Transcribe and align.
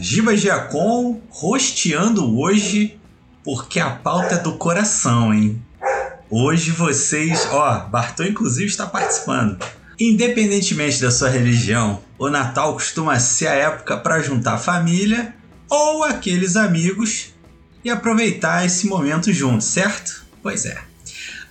Giba 0.00 0.36
Giacom 0.36 1.20
rosteando 1.28 2.38
hoje, 2.38 2.98
porque 3.42 3.80
a 3.80 3.90
pauta 3.90 4.36
é 4.36 4.38
do 4.38 4.56
coração, 4.56 5.34
hein? 5.34 5.60
Hoje 6.30 6.70
vocês, 6.70 7.48
ó, 7.50 7.80
Bartô 7.80 8.22
inclusive 8.22 8.66
está 8.66 8.86
participando. 8.86 9.58
Independentemente 9.98 11.00
da 11.00 11.10
sua 11.10 11.28
religião, 11.28 12.00
o 12.18 12.28
Natal 12.28 12.74
costuma 12.74 13.18
ser 13.18 13.48
a 13.48 13.54
época 13.54 13.96
para 13.96 14.20
juntar 14.20 14.54
a 14.54 14.58
família 14.58 15.34
ou 15.68 16.04
aqueles 16.04 16.54
amigos 16.54 17.34
e 17.82 17.90
aproveitar 17.90 18.64
esse 18.64 18.86
momento 18.86 19.32
juntos, 19.32 19.66
certo? 19.66 20.24
Pois 20.42 20.64
é. 20.64 20.78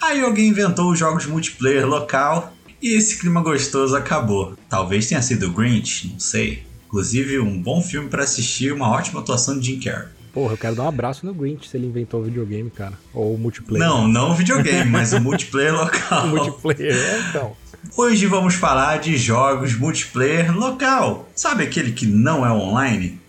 Aí 0.02 0.22
alguém 0.22 0.50
inventou 0.50 0.92
os 0.92 1.00
jogos 1.00 1.26
multiplayer 1.26 1.86
local 1.86 2.54
e 2.82 2.94
esse 2.94 3.18
clima 3.18 3.42
gostoso 3.42 3.96
acabou. 3.96 4.56
Talvez 4.70 5.08
tenha 5.08 5.22
sido 5.22 5.48
o 5.48 5.52
Grinch, 5.52 6.10
não 6.14 6.20
sei. 6.20 6.67
Inclusive, 6.88 7.40
um 7.40 7.62
bom 7.62 7.82
filme 7.82 8.10
para 8.10 8.24
assistir, 8.24 8.74
uma 8.74 8.90
ótima 8.90 9.20
atuação 9.20 9.60
de 9.60 9.68
Jim 9.68 9.80
Carrey. 9.80 10.08
Porra, 10.34 10.54
eu 10.54 10.58
quero 10.58 10.76
dar 10.76 10.84
um 10.84 10.88
abraço 10.88 11.26
no 11.26 11.34
Grinch 11.34 11.68
se 11.68 11.76
ele 11.76 11.88
inventou 11.88 12.22
o 12.22 12.24
videogame, 12.24 12.70
cara. 12.70 12.94
Ou 13.14 13.34
o 13.34 13.38
multiplayer. 13.38 13.86
Não, 13.86 14.08
não 14.08 14.32
o 14.32 14.36
videogame, 14.36 14.90
mas 14.90 15.12
o 15.12 15.20
multiplayer 15.20 15.74
local. 15.76 16.26
o 16.26 16.28
multiplayer, 16.28 16.96
é, 16.96 17.30
então. 17.30 17.58
Hoje 17.98 18.26
vamos 18.28 18.54
falar 18.54 18.98
de 19.00 19.18
jogos 19.18 19.76
multiplayer 19.76 20.56
local. 20.56 21.28
Sabe 21.36 21.64
aquele 21.64 21.92
que 21.92 22.06
não 22.06 22.46
é 22.46 22.52
online? 22.52 23.20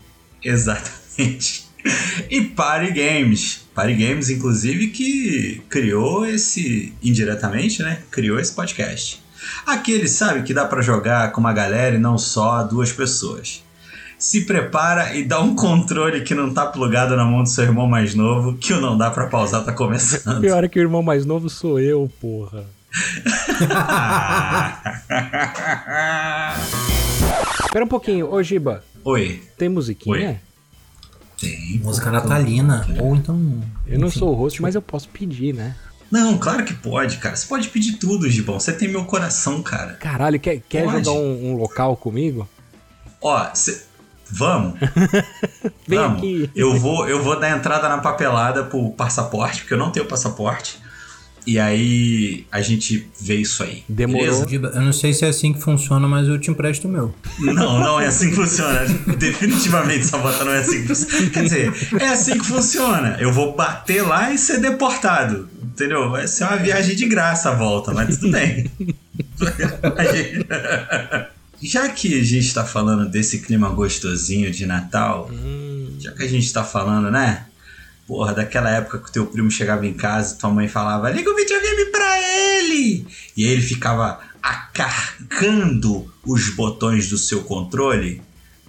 Exatamente. 0.44 1.66
E 2.28 2.42
Party 2.42 2.92
Games. 2.92 3.64
Party 3.74 3.94
Games, 3.94 4.28
inclusive, 4.28 4.88
que 4.88 5.62
criou 5.68 6.26
esse, 6.26 6.92
indiretamente, 7.02 7.82
né? 7.82 8.02
Criou 8.10 8.38
esse 8.38 8.52
podcast. 8.52 9.22
Aquele, 9.66 10.08
sabe, 10.08 10.42
que 10.42 10.54
dá 10.54 10.64
para 10.64 10.82
jogar 10.82 11.32
com 11.32 11.40
uma 11.40 11.52
galera 11.52 11.96
e 11.96 11.98
não 11.98 12.16
só 12.18 12.62
duas 12.62 12.92
pessoas. 12.92 13.62
Se 14.18 14.44
prepara 14.46 15.14
e 15.14 15.24
dá 15.24 15.40
um 15.40 15.54
controle 15.54 16.22
que 16.22 16.34
não 16.34 16.52
tá 16.52 16.66
plugado 16.66 17.16
na 17.16 17.24
mão 17.24 17.42
do 17.42 17.48
seu 17.48 17.64
irmão 17.64 17.86
mais 17.86 18.14
novo, 18.14 18.56
que 18.56 18.72
o 18.72 18.80
não 18.80 18.98
dá 18.98 19.10
para 19.10 19.28
pausar 19.28 19.64
tá 19.64 19.72
começando. 19.72 20.40
Pior 20.40 20.64
é 20.64 20.68
que 20.68 20.78
o 20.78 20.82
irmão 20.82 21.02
mais 21.02 21.24
novo 21.24 21.48
sou 21.48 21.78
eu, 21.78 22.10
porra. 22.20 22.64
Espera 27.64 27.84
um 27.84 27.88
pouquinho, 27.88 28.32
ô 28.32 28.42
Giba. 28.42 28.82
Oi. 29.04 29.42
Tem 29.56 29.68
musiquinha? 29.68 30.28
Oi. 30.30 30.36
Tem. 31.40 31.78
Música 31.78 32.10
natalina. 32.10 32.84
Ou 32.98 33.14
então. 33.14 33.62
Eu 33.86 33.98
não 33.98 34.10
sou 34.10 34.30
o 34.30 34.34
host, 34.34 34.60
mas 34.60 34.74
eu 34.74 34.82
posso 34.82 35.08
pedir, 35.08 35.54
né? 35.54 35.76
Não, 36.10 36.38
claro 36.38 36.64
que 36.64 36.74
pode, 36.74 37.18
cara. 37.18 37.36
Você 37.36 37.46
pode 37.46 37.68
pedir 37.68 37.94
tudo, 37.94 38.28
Gibão. 38.30 38.58
Você 38.58 38.72
tem 38.72 38.88
meu 38.88 39.04
coração, 39.04 39.62
cara. 39.62 39.94
Caralho, 39.94 40.40
quer, 40.40 40.62
quer 40.68 40.88
jogar 40.88 41.12
um, 41.12 41.50
um, 41.50 41.56
local 41.56 41.96
comigo? 41.96 42.48
Ó, 43.20 43.54
cê... 43.54 43.82
vamos. 44.30 44.78
Vem 45.86 45.98
vamos. 45.98 46.18
aqui. 46.18 46.50
Eu 46.54 46.76
vou, 46.76 47.08
eu 47.08 47.22
vou 47.22 47.38
dar 47.38 47.50
entrada 47.50 47.88
na 47.88 47.98
papelada 47.98 48.64
pro 48.64 48.90
passaporte, 48.90 49.60
porque 49.60 49.74
eu 49.74 49.78
não 49.78 49.90
tenho 49.90 50.06
passaporte. 50.06 50.78
E 51.48 51.58
aí 51.58 52.44
a 52.52 52.60
gente 52.60 53.08
vê 53.18 53.36
isso 53.36 53.62
aí. 53.62 53.82
Demorou. 53.88 54.44
Beleza? 54.44 54.76
Eu 54.76 54.82
não 54.82 54.92
sei 54.92 55.14
se 55.14 55.24
é 55.24 55.28
assim 55.28 55.54
que 55.54 55.62
funciona, 55.62 56.06
mas 56.06 56.28
eu 56.28 56.38
te 56.38 56.50
empresto 56.50 56.86
o 56.86 56.90
meu. 56.90 57.14
Não, 57.38 57.80
não 57.80 57.98
é 57.98 58.06
assim 58.06 58.28
que 58.28 58.36
funciona. 58.36 58.84
Definitivamente 59.16 60.04
Sabota 60.04 60.44
não 60.44 60.52
é 60.52 60.58
assim 60.58 60.82
que 60.82 60.88
funciona. 60.88 61.30
Quer 61.30 61.44
dizer, 61.44 61.72
é 61.98 62.08
assim 62.08 62.36
que 62.36 62.44
funciona. 62.44 63.16
Eu 63.18 63.32
vou 63.32 63.56
bater 63.56 64.02
lá 64.02 64.30
e 64.30 64.36
ser 64.36 64.60
deportado. 64.60 65.48
Entendeu? 65.78 66.10
Vai 66.10 66.26
ser 66.26 66.42
uma 66.42 66.56
viagem 66.56 66.96
de 66.96 67.06
graça 67.06 67.50
a 67.50 67.54
volta, 67.54 67.94
mas 67.94 68.16
tudo 68.16 68.32
bem. 68.32 68.68
Já 71.62 71.88
que 71.88 72.18
a 72.18 72.24
gente 72.24 72.46
está 72.46 72.64
falando 72.64 73.08
desse 73.08 73.38
clima 73.38 73.68
gostosinho 73.68 74.50
de 74.50 74.66
Natal, 74.66 75.30
hum. 75.32 75.96
já 75.98 76.12
que 76.12 76.22
a 76.22 76.28
gente 76.28 76.46
está 76.46 76.62
falando, 76.62 77.10
né? 77.10 77.46
Porra, 78.06 78.32
daquela 78.32 78.70
época 78.70 78.98
que 78.98 79.08
o 79.08 79.12
teu 79.12 79.26
primo 79.26 79.50
chegava 79.50 79.84
em 79.84 79.92
casa 79.92 80.34
e 80.34 80.38
tua 80.38 80.50
mãe 80.50 80.68
falava: 80.68 81.10
liga 81.10 81.30
o 81.30 81.34
videogame 81.34 81.86
pra 81.86 82.20
ele! 82.20 83.06
E 83.36 83.44
aí 83.44 83.52
ele 83.52 83.62
ficava 83.62 84.20
acarcando 84.40 86.12
os 86.24 86.54
botões 86.54 87.08
do 87.08 87.18
seu 87.18 87.42
controle, 87.42 88.22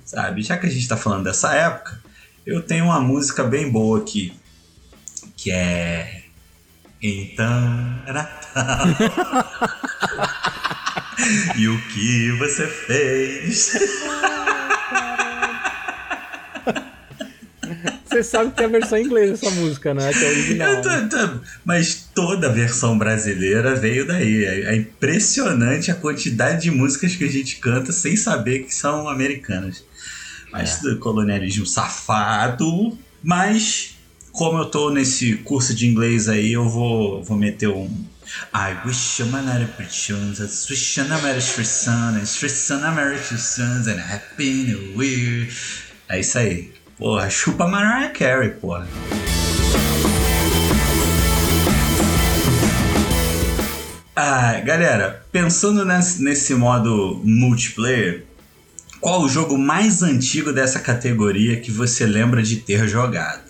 sabe? 0.03 0.41
Já 0.41 0.57
que 0.57 0.65
a 0.65 0.69
gente 0.69 0.87
tá 0.87 0.97
falando 0.97 1.25
dessa 1.25 1.53
época, 1.53 2.01
eu 2.45 2.61
tenho 2.61 2.85
uma 2.85 2.99
música 2.99 3.43
bem 3.43 3.71
boa 3.71 3.99
aqui, 3.99 4.33
que 5.37 5.51
é. 5.51 6.18
Então 7.01 8.01
é 8.05 8.11
Natal. 8.11 8.87
e 11.57 11.67
o 11.67 11.81
que 11.87 12.31
você 12.37 12.67
fez? 12.67 13.73
Você 18.05 18.23
sabe 18.23 18.49
que 18.49 18.57
tem 18.57 18.65
a 18.65 18.69
versão 18.69 18.97
inglesa 18.97 19.33
dessa 19.33 19.51
música, 19.51 19.93
né? 19.93 20.11
Que 20.11 20.25
é 20.25 20.29
original. 20.29 20.81
Tô, 20.81 20.89
né? 20.89 21.07
tô, 21.09 21.39
mas 21.63 22.09
toda 22.13 22.47
a 22.49 22.51
versão 22.51 22.97
brasileira 22.97 23.75
veio 23.75 24.05
daí. 24.05 24.43
É, 24.45 24.71
é, 24.71 24.75
impressionante 24.75 25.91
a 25.91 25.95
quantidade 25.95 26.63
de 26.63 26.71
músicas 26.71 27.15
que 27.15 27.23
a 27.23 27.31
gente 27.31 27.57
canta 27.57 27.91
sem 27.91 28.17
saber 28.17 28.63
que 28.63 28.73
são 28.73 29.07
americanas. 29.07 29.85
Mas 30.51 30.83
é. 30.83 30.95
colonialismo 30.95 31.65
safado. 31.65 32.97
Mas, 33.23 33.98
como 34.39 34.57
eu 34.57 34.65
tô 34.67 34.89
nesse 34.89 35.35
curso 35.35 35.75
de 35.75 35.85
inglês 35.85 36.29
aí, 36.29 36.53
eu 36.53 36.69
vou, 36.69 37.21
vou 37.21 37.35
meter 37.35 37.67
um. 37.67 37.89
I 38.53 38.87
wish 38.87 39.19
I'm 39.19 39.31
not 39.31 39.61
a 39.61 39.67
pretend, 39.75 40.39
I 40.39 40.43
wish 40.43 40.97
I'm 40.97 41.09
not 41.09 41.25
a 41.25 41.41
son, 41.41 42.15
I 42.15 42.21
wish 42.21 43.33
a 43.33 43.91
and 43.91 43.99
happy 43.99 44.63
new 44.63 45.03
year. 45.03 45.49
É 46.07 46.21
isso 46.21 46.37
aí. 46.37 46.71
Porra, 46.97 47.29
chupa 47.29 47.67
Mariah 47.67 48.13
Carey, 48.13 48.51
porra. 48.51 48.87
Ah, 54.15 54.61
galera, 54.61 55.21
pensando 55.33 55.83
nesse, 55.83 56.23
nesse 56.23 56.55
modo 56.55 57.19
multiplayer, 57.25 58.23
qual 59.01 59.21
o 59.21 59.27
jogo 59.27 59.57
mais 59.57 60.01
antigo 60.01 60.53
dessa 60.53 60.79
categoria 60.79 61.59
que 61.59 61.71
você 61.71 62.05
lembra 62.05 62.41
de 62.41 62.55
ter 62.55 62.87
jogado? 62.87 63.48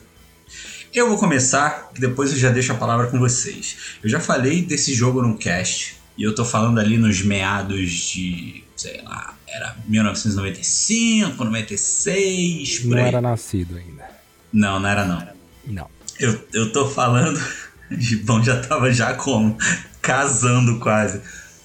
Eu 0.94 1.08
vou 1.08 1.18
começar, 1.18 1.92
depois 1.98 2.32
eu 2.32 2.38
já 2.38 2.50
deixo 2.50 2.72
a 2.72 2.76
palavra 2.76 3.08
com 3.08 3.20
vocês. 3.20 3.98
Eu 4.04 4.10
já 4.10 4.20
falei 4.20 4.64
desse 4.64 4.94
jogo 4.94 5.22
no 5.22 5.38
cast, 5.38 5.98
e 6.18 6.24
eu 6.24 6.34
tô 6.34 6.44
falando 6.44 6.80
ali 6.80 6.98
nos 6.98 7.22
meados 7.22 7.92
de, 7.92 8.64
sei 8.76 9.02
lá, 9.04 9.38
era 9.48 9.76
1995, 9.88 11.44
96, 11.44 12.86
Não 12.86 12.98
era 12.98 13.22
nascido 13.22 13.78
ainda. 13.78 14.10
Não, 14.52 14.80
não 14.80 14.90
era 14.90 15.06
não. 15.06 15.28
Não. 15.66 15.88
Eu, 16.20 16.48
eu 16.54 16.72
tô 16.72 16.90
falando. 16.90 17.40
Gibão 17.92 18.44
já 18.44 18.62
tava 18.62 18.92
já 18.92 19.14
como? 19.14 19.58
Casando 20.02 20.80
quase. 20.80 21.22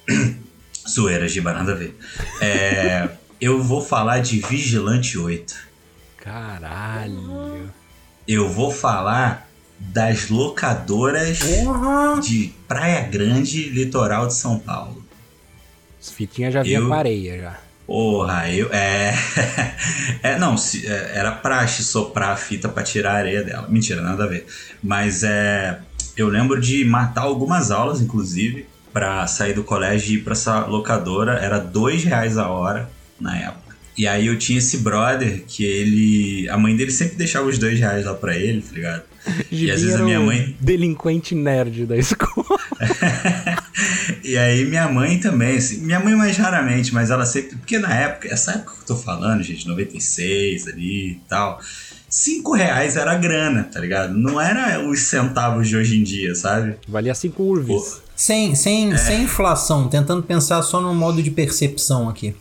Zoeira, 0.88 1.26
Giba, 1.26 1.52
nada 1.52 1.72
a 1.72 1.74
ver. 1.74 1.98
É, 2.41 3.08
eu 3.41 3.62
vou 3.62 3.82
falar 3.82 4.20
de 4.20 4.38
Vigilante 4.41 5.18
8. 5.18 5.54
Caralho. 6.18 7.72
Eu 8.26 8.48
vou 8.48 8.70
falar 8.70 9.48
das 9.78 10.30
locadoras 10.30 11.40
uhum. 11.40 12.20
de 12.20 12.54
Praia 12.66 13.02
Grande, 13.02 13.68
litoral 13.68 14.26
de 14.26 14.34
São 14.34 14.58
Paulo. 14.58 15.04
As 16.00 16.10
fitinhas 16.10 16.54
já 16.54 16.62
vinha 16.62 16.78
eu... 16.78 16.88
com 16.88 16.94
areia 16.94 17.38
já. 17.38 17.58
Porra, 17.86 18.50
eu. 18.50 18.68
É. 18.72 19.14
é 20.22 20.38
não, 20.38 20.56
se, 20.56 20.86
é, 20.86 21.12
era 21.14 21.32
praxe 21.32 21.84
soprar 21.84 22.30
a 22.30 22.36
fita 22.36 22.68
para 22.68 22.82
tirar 22.82 23.12
a 23.12 23.18
areia 23.18 23.42
dela. 23.42 23.68
Mentira, 23.68 24.00
nada 24.00 24.24
a 24.24 24.26
ver. 24.26 24.46
Mas 24.82 25.22
é. 25.22 25.78
Eu 26.16 26.28
lembro 26.28 26.60
de 26.60 26.84
matar 26.84 27.22
algumas 27.22 27.70
aulas, 27.70 28.00
inclusive, 28.00 28.66
para 28.92 29.26
sair 29.26 29.52
do 29.52 29.64
colégio 29.64 30.12
e 30.12 30.14
ir 30.16 30.22
pra 30.22 30.32
essa 30.32 30.64
locadora. 30.64 31.32
Era 31.34 31.58
dois 31.58 32.04
reais 32.04 32.38
a 32.38 32.48
hora 32.48 32.88
na 33.20 33.36
época. 33.36 33.64
E 33.96 34.08
aí 34.08 34.26
eu 34.26 34.36
tinha 34.36 34.58
esse 34.58 34.78
brother 34.78 35.44
que 35.46 35.64
ele. 35.64 36.48
A 36.48 36.58
mãe 36.58 36.76
dele 36.76 36.91
sempre 36.91 37.16
deixava 37.16 37.46
os 37.46 37.58
dois 37.58 37.78
reais 37.78 38.04
lá 38.04 38.14
pra 38.14 38.36
ele, 38.36 38.60
tá 38.60 38.72
ligado? 38.74 39.02
e 39.50 39.70
às 39.70 39.80
vezes 39.80 39.94
a 39.94 40.02
minha 40.02 40.20
mãe. 40.20 40.56
Delinquente 40.60 41.34
nerd 41.34 41.86
da 41.86 41.96
escola. 41.96 42.58
e 44.22 44.36
aí 44.36 44.64
minha 44.64 44.88
mãe 44.88 45.18
também, 45.18 45.56
assim, 45.56 45.78
minha 45.78 46.00
mãe 46.00 46.14
mais 46.14 46.36
raramente, 46.36 46.92
mas 46.92 47.10
ela 47.10 47.24
sempre. 47.24 47.56
Porque 47.56 47.78
na 47.78 47.94
época, 47.94 48.28
essa 48.32 48.52
época 48.52 48.72
que 48.72 48.82
eu 48.82 48.96
tô 48.96 48.96
falando, 48.96 49.42
gente, 49.42 49.66
96 49.66 50.68
ali 50.68 51.12
e 51.12 51.20
tal. 51.28 51.60
5 52.08 52.54
reais 52.54 52.96
era 52.96 53.16
grana, 53.16 53.64
tá 53.64 53.80
ligado? 53.80 54.14
Não 54.14 54.41
era 54.41 54.88
os 54.88 55.00
centavos 55.00 55.68
de 55.68 55.76
hoje 55.76 55.98
em 55.98 56.02
dia, 56.04 56.32
sabe? 56.36 56.76
Valia 56.86 57.12
5 57.12 57.42
urvis. 57.42 58.00
Sem, 58.14 58.54
sem, 58.54 58.92
é. 58.92 58.96
sem 58.96 59.22
inflação, 59.24 59.88
tentando 59.88 60.22
pensar 60.22 60.62
só 60.62 60.80
no 60.80 60.94
modo 60.94 61.20
de 61.20 61.32
percepção 61.32 62.08
aqui. 62.08 62.32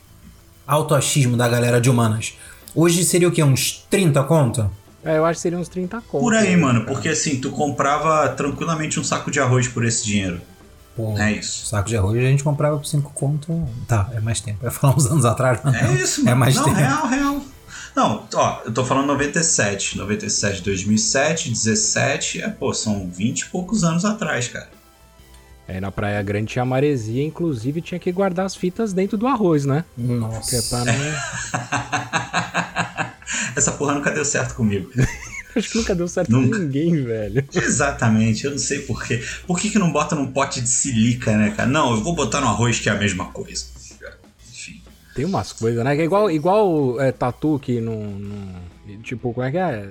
Autoachismo 0.66 1.36
da 1.36 1.48
galera 1.48 1.80
de 1.80 1.90
humanas. 1.90 2.34
Hoje 2.74 3.04
seria 3.04 3.28
o 3.28 3.32
quê? 3.32 3.42
Uns 3.42 3.84
30 3.90 4.22
conto? 4.24 4.70
É, 5.04 5.18
eu 5.18 5.24
acho 5.26 5.36
que 5.38 5.42
seria 5.42 5.58
uns 5.58 5.68
30 5.68 6.00
conto. 6.08 6.22
Por 6.22 6.34
aí, 6.34 6.56
mano, 6.56 6.84
porque 6.86 7.10
assim, 7.10 7.38
tu 7.40 7.50
comprava 7.50 8.26
tranquilamente 8.30 8.98
um 8.98 9.04
saco 9.04 9.30
de 9.30 9.38
arroz 9.38 9.68
por 9.68 9.84
esse 9.84 10.04
dinheiro. 10.04 10.40
Pô, 10.96 11.18
é 11.18 11.32
isso. 11.32 11.66
Saco 11.66 11.88
de 11.88 11.96
arroz 11.96 12.16
a 12.18 12.22
gente 12.22 12.42
comprava 12.42 12.78
por 12.78 12.86
5 12.86 13.12
conto. 13.12 13.68
Tá, 13.86 14.08
é 14.14 14.20
mais 14.20 14.40
tempo. 14.40 14.58
Eu 14.62 14.66
ia 14.66 14.70
falar 14.70 14.96
uns 14.96 15.06
anos 15.06 15.24
atrás, 15.24 15.60
mas 15.62 15.74
É 15.74 15.82
não, 15.82 15.94
isso, 15.96 16.20
mano. 16.20 16.30
É 16.30 16.34
mais 16.34 16.56
não, 16.56 16.64
tempo. 16.64 16.76
real, 16.76 17.06
real. 17.06 17.40
Não, 17.94 18.26
ó, 18.34 18.60
eu 18.64 18.72
tô 18.72 18.84
falando 18.84 19.06
97. 19.08 19.98
97, 19.98 20.62
2007, 20.62 21.50
17. 21.50 22.42
É, 22.42 22.48
pô, 22.48 22.72
são 22.72 23.08
20 23.08 23.40
e 23.40 23.46
poucos 23.50 23.84
anos 23.84 24.04
atrás, 24.04 24.48
cara. 24.48 24.68
É, 25.66 25.80
na 25.80 25.90
Praia 25.90 26.22
Grande 26.22 26.52
tinha 26.52 26.64
maresia, 26.64 27.24
inclusive 27.24 27.80
tinha 27.80 27.98
que 27.98 28.12
guardar 28.12 28.44
as 28.44 28.54
fitas 28.54 28.92
dentro 28.92 29.16
do 29.16 29.26
arroz, 29.26 29.64
né? 29.64 29.82
Que 29.96 30.02
é 30.02 30.04
Nossa. 30.04 30.62
pra 30.68 30.84
não... 30.84 30.94
Essa 33.56 33.72
porra 33.72 33.94
nunca 33.94 34.10
deu 34.10 34.24
certo 34.24 34.54
comigo. 34.54 34.90
Acho 35.56 35.70
que 35.70 35.78
nunca 35.78 35.94
deu 35.94 36.08
certo 36.08 36.32
Nunca. 36.32 36.56
com 36.58 36.64
ninguém, 36.64 37.04
velho. 37.04 37.44
Exatamente, 37.54 38.44
eu 38.44 38.50
não 38.50 38.58
sei 38.58 38.80
porquê. 38.80 39.22
Por 39.46 39.58
que, 39.60 39.70
que 39.70 39.78
não 39.78 39.92
bota 39.92 40.16
num 40.16 40.26
pote 40.32 40.60
de 40.60 40.68
silica, 40.68 41.36
né, 41.36 41.52
cara? 41.56 41.68
Não, 41.68 41.94
eu 41.94 42.02
vou 42.02 42.12
botar 42.14 42.40
no 42.40 42.48
arroz 42.48 42.80
que 42.80 42.88
é 42.88 42.92
a 42.92 42.96
mesma 42.96 43.26
coisa. 43.26 43.64
Enfim. 44.52 44.82
Tem 45.14 45.24
umas 45.24 45.52
coisas, 45.52 45.84
né? 45.84 45.94
Que 45.94 46.02
é 46.02 46.04
igual, 46.04 46.28
igual 46.28 47.00
é, 47.00 47.12
tatu 47.12 47.60
que 47.60 47.80
não, 47.80 48.02
não- 48.04 48.74
Tipo, 49.02 49.32
como 49.32 49.46
é 49.46 49.50
que 49.52 49.56
é? 49.56 49.88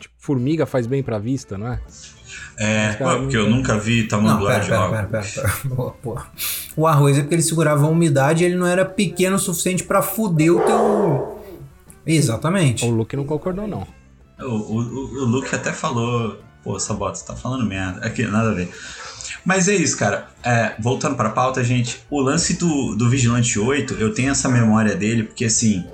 Tipo, 0.00 0.14
formiga 0.18 0.64
faz 0.64 0.86
bem 0.86 1.02
pra 1.02 1.18
vista, 1.18 1.58
não 1.58 1.70
é? 1.74 1.80
É, 2.60 2.92
pô, 2.94 3.04
porque 3.20 3.36
eu 3.36 3.48
nunca 3.48 3.78
vi 3.78 4.02
Não, 4.02 4.08
tamanduá 4.08 4.50
pera, 4.60 4.62
de 4.64 4.68
pera, 4.70 4.88
pera, 4.90 5.06
pera, 5.06 5.24
pera. 5.34 5.54
Boa, 5.74 5.92
pô. 6.02 6.18
O 6.76 6.86
arroz 6.86 7.16
é 7.16 7.20
porque 7.20 7.36
ele 7.36 7.42
segurava 7.42 7.84
a 7.86 7.88
umidade 7.88 8.42
e 8.42 8.46
ele 8.46 8.56
não 8.56 8.66
era 8.66 8.84
pequeno 8.84 9.36
o 9.36 9.38
suficiente 9.38 9.84
pra 9.84 10.02
fuder 10.02 10.52
o 10.54 10.60
teu. 10.60 11.38
Exatamente. 12.06 12.84
O 12.84 12.90
Luke 12.90 13.16
não 13.16 13.24
concordou, 13.24 13.66
não. 13.68 13.86
O, 14.40 14.44
o, 14.44 14.78
o- 14.80 15.22
o 15.22 15.24
Luke 15.24 15.54
até 15.54 15.72
falou, 15.72 16.38
pô, 16.64 16.78
Sabota, 16.80 17.16
você 17.16 17.26
tá 17.26 17.34
falando 17.36 17.64
merda. 17.66 18.04
Aqui, 18.06 18.24
nada 18.26 18.50
a 18.50 18.54
ver. 18.54 18.70
Mas 19.44 19.68
é 19.68 19.74
isso, 19.74 19.96
cara. 19.96 20.28
É, 20.42 20.72
voltando 20.78 21.16
pra 21.16 21.30
pauta, 21.30 21.62
gente, 21.62 22.00
o 22.10 22.20
lance 22.20 22.54
do, 22.58 22.94
do 22.94 23.08
Vigilante 23.08 23.58
8, 23.58 23.94
eu 23.94 24.12
tenho 24.12 24.30
essa 24.30 24.48
memória 24.48 24.94
dele, 24.94 25.22
porque 25.24 25.44
assim, 25.44 25.84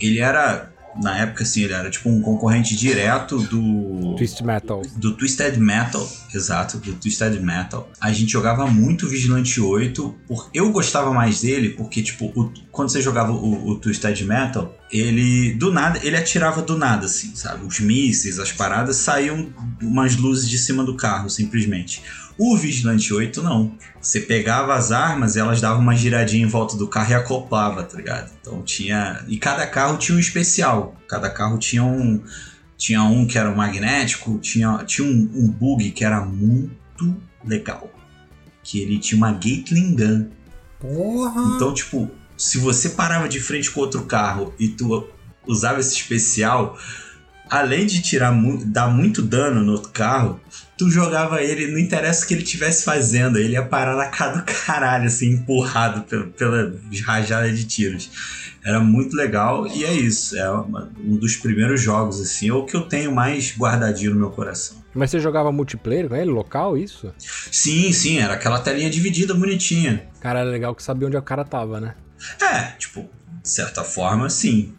ele 0.00 0.18
era, 0.18 0.70
na 1.02 1.18
época, 1.18 1.42
assim, 1.42 1.62
ele 1.62 1.72
era 1.72 1.90
tipo 1.90 2.08
um 2.08 2.20
concorrente 2.20 2.74
direto 2.76 3.38
do. 3.38 4.14
Twist 4.16 4.42
Metal. 4.42 4.82
do 4.96 5.12
Twisted 5.16 5.56
Metal, 5.58 6.08
exato, 6.34 6.78
do 6.78 6.94
Twisted 6.94 7.40
Metal. 7.40 7.90
A 8.00 8.12
gente 8.12 8.32
jogava 8.32 8.66
muito 8.66 9.08
Vigilante 9.08 9.60
8, 9.60 10.14
por, 10.26 10.48
eu 10.54 10.70
gostava 10.72 11.12
mais 11.12 11.40
dele 11.42 11.70
porque, 11.70 12.02
tipo, 12.02 12.26
o- 12.34 12.52
quando 12.70 12.90
você 12.90 13.00
jogava 13.02 13.32
o, 13.32 13.68
o 13.70 13.78
Twisted 13.78 14.20
Metal, 14.22 14.74
ele, 14.90 15.52
do 15.54 15.72
nada, 15.72 15.98
ele 16.02 16.16
atirava 16.16 16.62
do 16.62 16.76
nada, 16.78 17.06
assim, 17.06 17.34
sabe? 17.34 17.64
Os 17.66 17.80
mísseis, 17.80 18.38
as 18.38 18.52
paradas, 18.52 18.96
saíam 18.96 19.48
umas 19.82 20.16
luzes 20.16 20.48
de 20.48 20.58
cima 20.58 20.84
do 20.84 20.94
carro, 20.96 21.28
simplesmente. 21.28 22.02
O 22.38 22.56
Vigilante 22.56 23.12
8, 23.14 23.42
não. 23.42 23.76
Você 24.00 24.20
pegava 24.20 24.74
as 24.74 24.92
armas, 24.92 25.36
elas 25.36 25.60
davam 25.60 25.80
uma 25.80 25.96
giradinha 25.96 26.44
em 26.44 26.48
volta 26.48 26.76
do 26.76 26.86
carro 26.86 27.12
e 27.12 27.14
acoplava, 27.14 27.82
tá 27.82 27.96
ligado? 27.96 28.30
Então 28.40 28.62
tinha... 28.62 29.24
E 29.26 29.38
cada 29.38 29.66
carro 29.66 29.96
tinha 29.96 30.16
um 30.16 30.20
especial. 30.20 30.94
Cada 31.08 31.30
carro 31.30 31.58
tinha 31.58 31.82
um... 31.82 32.22
Tinha 32.76 33.02
um 33.04 33.26
que 33.26 33.38
era 33.38 33.50
o 33.50 33.56
magnético, 33.56 34.38
tinha, 34.38 34.84
tinha 34.84 35.08
um, 35.08 35.30
um 35.34 35.48
bug 35.48 35.90
que 35.92 36.04
era 36.04 36.20
muito 36.20 37.16
legal. 37.42 37.90
Que 38.62 38.80
ele 38.80 38.98
tinha 38.98 39.16
uma 39.16 39.32
Gatling 39.32 39.96
Gun. 39.96 40.28
Porra. 40.78 41.54
Então, 41.54 41.72
tipo, 41.72 42.10
se 42.36 42.58
você 42.58 42.90
parava 42.90 43.30
de 43.30 43.40
frente 43.40 43.70
com 43.70 43.80
outro 43.80 44.04
carro 44.04 44.54
e 44.58 44.68
tu 44.68 45.08
usava 45.46 45.80
esse 45.80 45.94
especial, 45.94 46.78
além 47.50 47.86
de 47.86 48.00
tirar 48.02 48.32
dar 48.66 48.88
muito 48.88 49.22
dano 49.22 49.62
no 49.62 49.72
outro 49.72 49.90
carro, 49.90 50.40
tu 50.76 50.90
jogava 50.90 51.42
ele, 51.42 51.68
não 51.72 51.78
interessa 51.78 52.24
o 52.24 52.28
que 52.28 52.34
ele 52.34 52.42
estivesse 52.42 52.84
fazendo, 52.84 53.38
ele 53.38 53.52
ia 53.52 53.64
parar 53.64 53.96
na 53.96 54.06
cara 54.06 54.36
do 54.38 54.44
caralho, 54.44 55.06
assim, 55.06 55.30
empurrado 55.32 56.02
pela, 56.02 56.26
pela 56.26 56.74
rajada 57.04 57.50
de 57.52 57.64
tiros. 57.64 58.10
Era 58.64 58.80
muito 58.80 59.14
legal 59.14 59.66
e 59.68 59.84
é 59.84 59.92
isso. 59.92 60.36
É 60.36 60.50
uma- 60.50 60.90
um 60.98 61.16
dos 61.16 61.36
primeiros 61.36 61.80
jogos, 61.80 62.20
assim, 62.20 62.48
é 62.48 62.52
o 62.52 62.64
que 62.64 62.74
eu 62.76 62.82
tenho 62.82 63.14
mais 63.14 63.54
guardadinho 63.56 64.10
no 64.12 64.18
meu 64.18 64.30
coração. 64.30 64.84
Mas 64.92 65.10
você 65.10 65.20
jogava 65.20 65.52
multiplayer 65.52 66.08
com 66.08 66.16
ele, 66.16 66.30
local, 66.30 66.76
isso? 66.76 67.14
Sim, 67.18 67.92
sim, 67.92 68.18
era 68.18 68.34
aquela 68.34 68.58
telinha 68.58 68.90
dividida 68.90 69.34
bonitinha. 69.34 70.02
Cara, 70.20 70.40
era 70.40 70.50
legal 70.50 70.74
que 70.74 70.82
sabia 70.82 71.06
onde 71.06 71.16
o 71.16 71.22
cara 71.22 71.44
tava, 71.44 71.80
né? 71.80 71.94
É, 72.42 72.72
tipo, 72.78 73.08
de 73.42 73.48
certa 73.48 73.84
forma, 73.84 74.28
sim. 74.28 74.74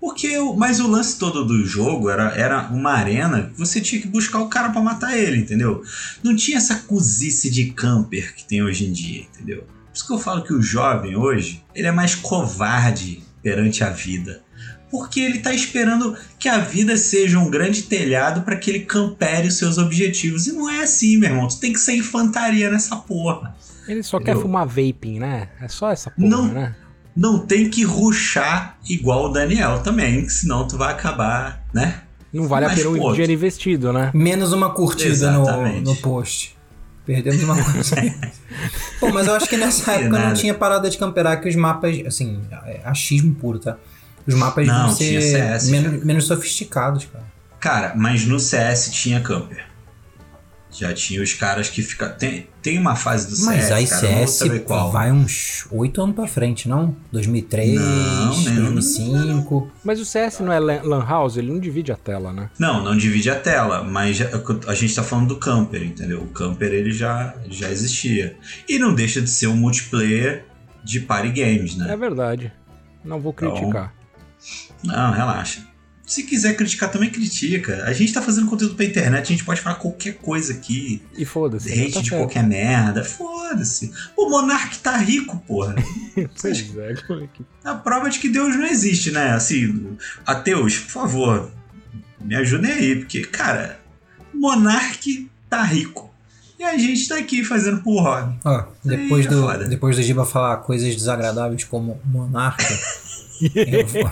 Porque, 0.00 0.38
o- 0.38 0.54
mas 0.54 0.80
o 0.80 0.86
lance 0.88 1.18
todo 1.18 1.44
do 1.44 1.64
jogo 1.66 2.08
era, 2.08 2.34
era 2.34 2.62
uma 2.68 2.92
arena 2.92 3.50
que 3.52 3.58
você 3.58 3.80
tinha 3.80 4.00
que 4.00 4.08
buscar 4.08 4.38
o 4.40 4.48
cara 4.48 4.70
pra 4.70 4.80
matar 4.80 5.16
ele, 5.18 5.36
entendeu? 5.38 5.82
Não 6.22 6.34
tinha 6.34 6.56
essa 6.56 6.76
cozice 6.76 7.50
de 7.50 7.66
camper 7.72 8.34
que 8.34 8.44
tem 8.44 8.62
hoje 8.62 8.86
em 8.86 8.92
dia, 8.92 9.22
entendeu? 9.34 9.58
Por 9.62 9.94
isso 9.94 10.06
que 10.06 10.12
eu 10.12 10.18
falo 10.18 10.42
que 10.42 10.54
o 10.54 10.62
jovem 10.62 11.16
hoje, 11.16 11.62
ele 11.74 11.86
é 11.88 11.92
mais 11.92 12.14
covarde 12.14 13.22
perante 13.42 13.84
a 13.84 13.90
vida. 13.90 14.42
Porque 14.90 15.20
ele 15.20 15.38
tá 15.38 15.52
esperando 15.54 16.16
que 16.38 16.48
a 16.48 16.58
vida 16.58 16.96
seja 16.96 17.38
um 17.38 17.48
grande 17.50 17.82
telhado 17.82 18.42
pra 18.42 18.56
que 18.56 18.70
ele 18.70 18.80
campere 18.80 19.46
os 19.48 19.56
seus 19.56 19.78
objetivos. 19.78 20.46
E 20.48 20.52
não 20.52 20.68
é 20.68 20.82
assim, 20.82 21.16
meu 21.16 21.30
irmão. 21.30 21.46
Tu 21.46 21.60
tem 21.60 21.72
que 21.72 21.78
ser 21.78 21.94
infantaria 21.94 22.68
nessa 22.70 22.96
porra. 22.96 23.54
Ele 23.86 24.02
só 24.02 24.16
Entendeu? 24.16 24.34
quer 24.36 24.42
fumar 24.42 24.66
vaping, 24.66 25.20
né? 25.20 25.48
É 25.60 25.68
só 25.68 25.90
essa 25.92 26.10
porra, 26.10 26.28
Não. 26.28 26.48
né? 26.52 26.74
Não 27.20 27.38
tem 27.38 27.68
que 27.68 27.84
ruxar 27.84 28.78
igual 28.88 29.26
o 29.26 29.28
Daniel 29.28 29.80
também, 29.80 30.26
senão 30.26 30.66
tu 30.66 30.78
vai 30.78 30.90
acabar, 30.90 31.62
né? 31.70 32.00
Não 32.32 32.48
vale 32.48 32.64
a 32.64 32.68
Mas, 32.70 32.78
pena 32.78 32.88
um 32.88 32.98
pô, 32.98 33.10
dinheiro 33.12 33.32
investido, 33.32 33.92
né? 33.92 34.10
Menos 34.14 34.54
uma 34.54 34.70
curtida 34.70 35.30
no, 35.30 35.80
no 35.82 35.96
post. 35.96 36.56
Perdemos 37.04 37.42
uma 37.42 37.62
coisa. 37.62 37.96
Pô, 39.00 39.10
mas 39.10 39.26
eu 39.26 39.34
acho 39.34 39.48
que 39.48 39.56
nessa 39.56 39.92
época 39.92 40.18
não 40.18 40.32
tinha 40.32 40.54
parada 40.54 40.88
de 40.88 40.96
camperar 40.96 41.40
que 41.40 41.48
os 41.48 41.56
mapas, 41.56 42.00
assim, 42.06 42.40
é 42.64 42.80
achismo 42.84 43.34
puro, 43.34 43.58
tá? 43.58 43.76
Os 44.26 44.34
mapas 44.34 44.66
Não, 44.66 44.86
vão 44.86 44.96
tinha 44.96 45.20
ser 45.20 45.58
CS, 45.58 45.68
menos, 45.70 46.04
menos 46.04 46.24
sofisticados, 46.24 47.06
cara. 47.06 47.24
Cara, 47.58 47.94
mas 47.96 48.24
no 48.24 48.38
CS 48.38 48.90
tinha 48.92 49.20
camper. 49.20 49.66
Já 50.72 50.94
tinha 50.94 51.20
os 51.22 51.34
caras 51.34 51.68
que 51.68 51.82
ficam. 51.82 52.08
Tem, 52.16 52.46
tem 52.62 52.78
uma 52.78 52.94
fase 52.94 53.26
do 53.28 53.44
Mas 53.44 53.64
CS. 53.64 53.72
aí 53.72 53.86
cara, 53.88 54.06
eu 54.06 54.10
não 54.10 54.18
vou 54.18 54.26
CS 54.28 54.38
saber 54.38 54.60
qual. 54.60 54.92
vai 54.92 55.10
uns 55.10 55.66
8 55.70 56.00
anos 56.02 56.14
pra 56.14 56.26
frente, 56.28 56.68
não? 56.68 56.94
2003, 57.10 57.74
Não, 57.74 58.36
nem- 58.42 58.54
2005. 58.54 59.70
Mas 59.84 60.00
o 60.00 60.04
CS 60.04 60.40
não 60.40 60.52
é 60.52 60.58
lan 60.60 61.04
house, 61.04 61.36
ele 61.36 61.50
não 61.52 61.58
divide 61.58 61.90
a 61.90 61.96
tela, 61.96 62.32
né? 62.32 62.50
Não, 62.58 62.82
não 62.84 62.96
divide 62.96 63.28
a 63.30 63.34
tela, 63.34 63.82
mas 63.82 64.16
já- 64.18 64.28
a 64.68 64.74
gente 64.74 64.94
tá 64.94 65.02
falando 65.02 65.28
do 65.28 65.36
camper, 65.36 65.82
entendeu? 65.82 66.22
O 66.22 66.28
camper 66.28 66.72
ele 66.72 66.92
já, 66.92 67.34
já 67.48 67.68
existia. 67.70 68.36
E 68.68 68.78
não 68.78 68.94
deixa 68.94 69.20
de 69.20 69.28
ser 69.30 69.48
um 69.48 69.56
multiplayer 69.56 70.44
de 70.84 71.00
party 71.00 71.30
games, 71.30 71.76
né? 71.76 71.92
É 71.92 71.96
verdade. 71.96 72.52
Não 73.04 73.18
vou 73.20 73.34
Então, 73.36 73.52
criticar. 73.54 73.92
Não, 74.84 75.10
relaxa. 75.12 75.62
Se 76.10 76.24
quiser 76.24 76.56
criticar, 76.56 76.90
também 76.90 77.08
critica. 77.08 77.84
A 77.84 77.92
gente 77.92 78.12
tá 78.12 78.20
fazendo 78.20 78.48
conteúdo 78.48 78.74
pra 78.74 78.84
internet, 78.84 79.26
a 79.26 79.28
gente 79.28 79.44
pode 79.44 79.60
falar 79.60 79.76
qualquer 79.76 80.14
coisa 80.14 80.52
aqui. 80.52 81.00
E 81.16 81.24
foda-se. 81.24 81.70
Hate 81.70 81.92
tá 81.92 82.00
de 82.00 82.08
certo. 82.08 82.20
qualquer 82.20 82.42
merda. 82.42 83.04
Foda-se. 83.04 83.92
O 84.16 84.28
Monark 84.28 84.76
tá 84.80 84.96
rico, 84.96 85.38
porra. 85.46 85.76
Pois 86.42 86.76
é, 86.76 86.94
moleque. 87.08 87.46
A 87.64 87.76
prova 87.76 88.10
de 88.10 88.18
que 88.18 88.28
Deus 88.28 88.56
não 88.56 88.66
existe, 88.66 89.12
né? 89.12 89.30
Assim, 89.30 89.96
ateus, 90.26 90.78
por 90.80 90.90
favor, 90.90 91.52
me 92.20 92.34
ajudem 92.34 92.72
aí, 92.72 92.96
porque, 92.96 93.20
cara, 93.20 93.78
o 94.34 94.38
Monark 94.40 95.30
tá 95.48 95.62
rico. 95.62 96.12
E 96.58 96.64
a 96.64 96.76
gente 96.76 97.08
tá 97.08 97.18
aqui 97.18 97.44
fazendo 97.44 97.82
por 97.82 98.02
hobby. 98.02 98.36
Ó, 98.44 98.64
depois, 98.84 99.26
é 99.26 99.28
do, 99.28 99.42
foda. 99.42 99.64
depois 99.68 99.94
do 99.94 100.02
Giba 100.02 100.26
falar 100.26 100.56
coisas 100.56 100.92
desagradáveis 100.92 101.62
como 101.62 102.00
monarca, 102.04 102.66
eu 103.54 103.86
vou... 103.86 104.10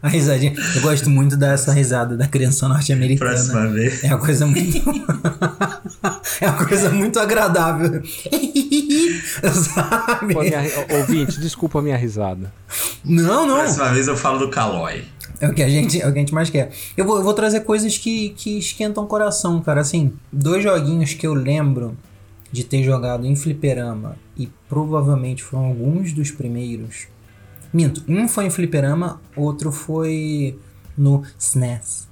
A 0.02 0.08
risadinha. 0.08 0.54
Eu 0.74 0.80
gosto 0.80 1.10
muito 1.10 1.36
dessa 1.36 1.72
risada 1.72 2.16
da 2.16 2.26
criança 2.26 2.66
norte-americana. 2.66 3.32
Próxima 3.32 3.66
vez. 3.68 4.02
É 4.02 4.08
uma 4.08 4.18
coisa 4.18 4.46
muito. 4.46 4.78
é 6.40 6.48
uma 6.48 6.66
coisa 6.66 6.90
muito 6.90 7.20
agradável. 7.20 8.02
Sabe? 9.52 10.32
Pô, 10.32 10.40
minha, 10.40 10.62
ouvinte, 10.98 11.38
desculpa 11.38 11.80
a 11.80 11.82
minha 11.82 11.96
risada. 11.96 12.50
Não, 13.04 13.46
não. 13.46 13.56
Próxima 13.56 13.92
vez 13.92 14.08
eu 14.08 14.16
falo 14.16 14.38
do 14.38 14.48
Calói. 14.48 15.04
É 15.38 15.48
o 15.48 15.54
que 15.54 15.62
a 15.62 15.68
gente, 15.68 16.00
é 16.00 16.08
o 16.08 16.12
que 16.12 16.18
a 16.18 16.20
gente 16.20 16.34
mais 16.34 16.48
quer. 16.48 16.70
Eu 16.96 17.04
vou, 17.04 17.18
eu 17.18 17.22
vou 17.22 17.34
trazer 17.34 17.60
coisas 17.60 17.98
que, 17.98 18.30
que 18.30 18.58
esquentam 18.58 19.04
o 19.04 19.06
coração, 19.06 19.60
cara. 19.60 19.82
Assim, 19.82 20.12
dois 20.32 20.62
joguinhos 20.62 21.12
que 21.12 21.26
eu 21.26 21.34
lembro 21.34 21.96
de 22.50 22.64
ter 22.64 22.82
jogado 22.82 23.26
em 23.26 23.36
fliperama 23.36 24.16
e 24.36 24.48
provavelmente 24.68 25.42
foram 25.42 25.66
alguns 25.66 26.12
dos 26.12 26.30
primeiros. 26.30 27.06
Minto, 27.72 28.02
um 28.08 28.26
foi 28.26 28.46
em 28.46 28.50
fliperama, 28.50 29.20
outro 29.36 29.70
foi 29.70 30.58
no 30.96 31.22
SNES, 31.38 32.08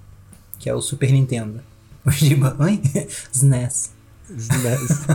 que 0.59 0.69
é 0.69 0.75
o 0.75 0.81
Super 0.81 1.13
Nintendo. 1.13 1.61
O 2.07 2.11
Giba, 2.11 2.57
oi? 2.59 2.81
SNES. 3.31 3.91
SNES. 4.35 5.07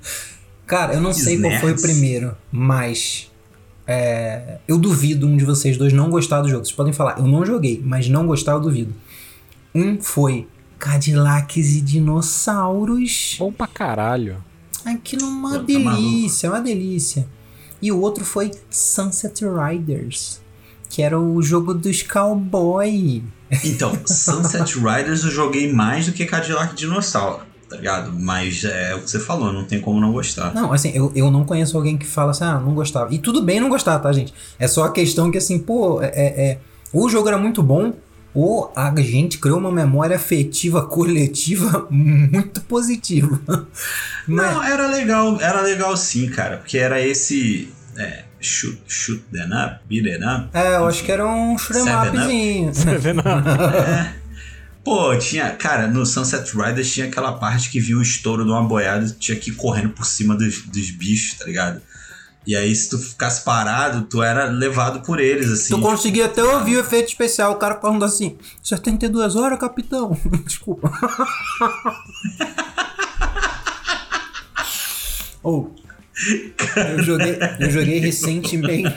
Cara, 0.66 0.94
eu 0.94 1.00
não 1.00 1.12
sei 1.12 1.38
qual 1.38 1.52
foi 1.60 1.72
o 1.72 1.74
SNES. 1.74 1.92
primeiro, 1.92 2.36
mas 2.50 3.30
é, 3.86 4.58
eu 4.66 4.78
duvido 4.78 5.26
um 5.26 5.36
de 5.36 5.44
vocês 5.44 5.76
dois 5.76 5.92
não 5.92 6.10
gostar 6.10 6.40
do 6.40 6.48
jogo. 6.48 6.64
Vocês 6.64 6.76
podem 6.76 6.92
falar, 6.92 7.18
eu 7.18 7.26
não 7.26 7.44
joguei, 7.44 7.82
mas 7.84 8.08
não 8.08 8.26
gostar 8.26 8.52
eu 8.52 8.60
duvido. 8.60 8.94
Um 9.74 10.00
foi 10.00 10.46
Cadillacs 10.78 11.76
e 11.76 11.80
Dinossauros. 11.80 13.36
Bom 13.38 13.52
pra 13.52 13.66
caralho. 13.66 14.42
Aquilo 14.84 15.22
é 15.22 15.26
uma 15.26 15.52
tá 15.58 15.64
delícia, 15.64 16.46
é 16.46 16.50
uma 16.50 16.60
delícia. 16.60 17.28
E 17.80 17.92
o 17.92 18.00
outro 18.00 18.24
foi 18.24 18.50
Sunset 18.70 19.44
Riders. 19.44 20.40
Que 20.88 21.02
era 21.02 21.18
o 21.18 21.42
jogo 21.42 21.74
dos 21.74 22.02
cowboy. 22.02 23.22
Então, 23.64 23.96
Sunset 24.06 24.78
Riders 24.78 25.24
eu 25.24 25.30
joguei 25.30 25.72
mais 25.72 26.06
do 26.06 26.12
que 26.12 26.24
Cadillac 26.24 26.74
Dinossauro, 26.74 27.42
tá 27.68 27.76
ligado? 27.76 28.12
Mas 28.12 28.64
é 28.64 28.94
o 28.94 29.00
que 29.00 29.10
você 29.10 29.20
falou, 29.20 29.52
não 29.52 29.64
tem 29.64 29.80
como 29.80 30.00
não 30.00 30.12
gostar. 30.12 30.54
Não, 30.54 30.72
assim, 30.72 30.90
eu, 30.94 31.12
eu 31.14 31.30
não 31.30 31.44
conheço 31.44 31.76
alguém 31.76 31.96
que 31.96 32.06
fala 32.06 32.30
assim, 32.30 32.44
ah, 32.44 32.58
não 32.58 32.74
gostava. 32.74 33.12
E 33.12 33.18
tudo 33.18 33.42
bem 33.42 33.60
não 33.60 33.68
gostar, 33.68 33.98
tá, 33.98 34.10
gente? 34.12 34.32
É 34.58 34.66
só 34.66 34.84
a 34.84 34.92
questão 34.92 35.30
que, 35.30 35.38
assim, 35.38 35.58
pô, 35.58 36.02
é, 36.02 36.06
é, 36.08 36.58
o 36.92 37.08
jogo 37.08 37.28
era 37.28 37.38
muito 37.38 37.62
bom, 37.62 37.92
ou 38.40 38.72
a 38.76 38.94
gente 39.00 39.38
criou 39.38 39.58
uma 39.58 39.72
memória 39.72 40.14
afetiva 40.14 40.86
coletiva 40.86 41.86
muito 41.90 42.60
positiva. 42.60 43.40
Mas... 44.28 44.54
Não, 44.54 44.62
era 44.62 44.86
legal, 44.86 45.40
era 45.40 45.60
legal 45.60 45.96
sim, 45.96 46.30
cara, 46.30 46.58
porque 46.58 46.78
era 46.78 47.00
esse. 47.00 47.72
É, 47.96 48.26
shoot, 48.38 48.80
shoot 48.86 49.24
them 49.32 49.50
up, 49.52 49.80
beat 49.88 50.04
them 50.04 50.24
up. 50.24 50.50
É, 50.54 50.76
eu 50.76 50.86
acho 50.86 51.02
que 51.02 51.10
era 51.10 51.26
um 51.26 51.58
shoot 51.58 51.82
them 51.82 51.92
upzinho. 51.92 52.70
é. 53.74 54.14
Pô, 54.84 55.18
tinha. 55.18 55.50
Cara, 55.50 55.88
no 55.88 56.06
Sunset 56.06 56.56
Riders 56.56 56.92
tinha 56.92 57.06
aquela 57.06 57.32
parte 57.32 57.68
que 57.68 57.80
viu 57.80 57.98
o 57.98 58.02
estouro 58.02 58.44
de 58.44 58.50
uma 58.52 58.62
boiada 58.62 59.04
e 59.04 59.10
tinha 59.14 59.36
que 59.36 59.50
ir 59.50 59.54
correndo 59.54 59.90
por 59.90 60.06
cima 60.06 60.36
dos, 60.36 60.62
dos 60.62 60.90
bichos, 60.92 61.36
tá 61.36 61.44
ligado? 61.44 61.82
E 62.48 62.56
aí, 62.56 62.74
se 62.74 62.88
tu 62.88 62.98
ficasse 62.98 63.44
parado, 63.44 64.06
tu 64.06 64.22
era 64.22 64.46
levado 64.46 65.02
por 65.02 65.20
eles, 65.20 65.50
assim. 65.50 65.74
Tu 65.74 65.80
conseguia 65.82 66.24
até 66.24 66.42
ouvir 66.42 66.78
o 66.78 66.80
efeito 66.80 67.08
especial, 67.08 67.52
o 67.52 67.56
cara 67.56 67.78
falando 67.78 68.06
assim: 68.06 68.38
72 68.62 69.36
horas, 69.36 69.58
capitão. 69.58 70.16
Desculpa. 70.46 70.90
Ou. 75.42 75.74
oh, 75.74 76.80
eu 76.80 77.02
joguei, 77.02 77.38
eu 77.60 77.70
joguei 77.70 77.98
recentemente. 77.98 78.96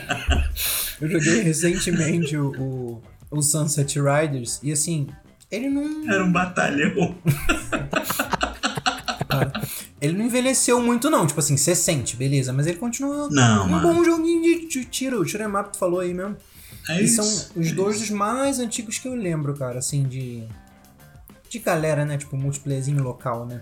Eu 1.02 1.10
joguei 1.10 1.42
recentemente 1.42 2.38
o, 2.38 2.54
o, 2.58 3.02
o 3.30 3.42
Sunset 3.42 4.00
Riders 4.00 4.62
e 4.64 4.72
assim, 4.72 5.08
ele 5.52 5.70
não. 5.70 6.10
Era 6.10 6.24
um 6.24 6.32
batalhão. 6.32 7.18
ele 10.02 10.18
não 10.18 10.26
envelheceu 10.26 10.82
muito, 10.82 11.10
não. 11.10 11.26
Tipo 11.28 11.40
assim, 11.40 11.58
você 11.58 11.76
sente, 11.76 12.16
beleza. 12.16 12.52
Mas 12.54 12.68
ele 12.68 12.78
continua 12.78 13.30
não, 13.30 13.66
um 13.66 13.70
mano. 13.70 13.82
bom 13.94 14.04
joguinho 14.04 14.42
de, 14.42 14.68
de 14.68 14.86
tiro. 14.86 15.20
O 15.22 15.26
Tiro 15.26 15.50
Map 15.50 15.72
tu 15.72 15.78
falou 15.78 16.00
aí 16.00 16.14
mesmo. 16.14 16.36
É 16.90 17.00
e 17.02 17.06
isso, 17.06 17.22
são 17.24 17.62
os 17.62 17.68
é 17.68 17.74
dois 17.74 18.00
dos 18.00 18.10
mais 18.10 18.60
antigos 18.60 18.98
que 18.98 19.08
eu 19.08 19.16
lembro, 19.16 19.54
cara, 19.56 19.80
assim, 19.80 20.04
de. 20.04 20.44
De 21.50 21.60
galera, 21.60 22.06
né? 22.06 22.18
Tipo, 22.18 22.38
multiplayerzinho 22.38 23.04
local, 23.04 23.46
né? 23.46 23.62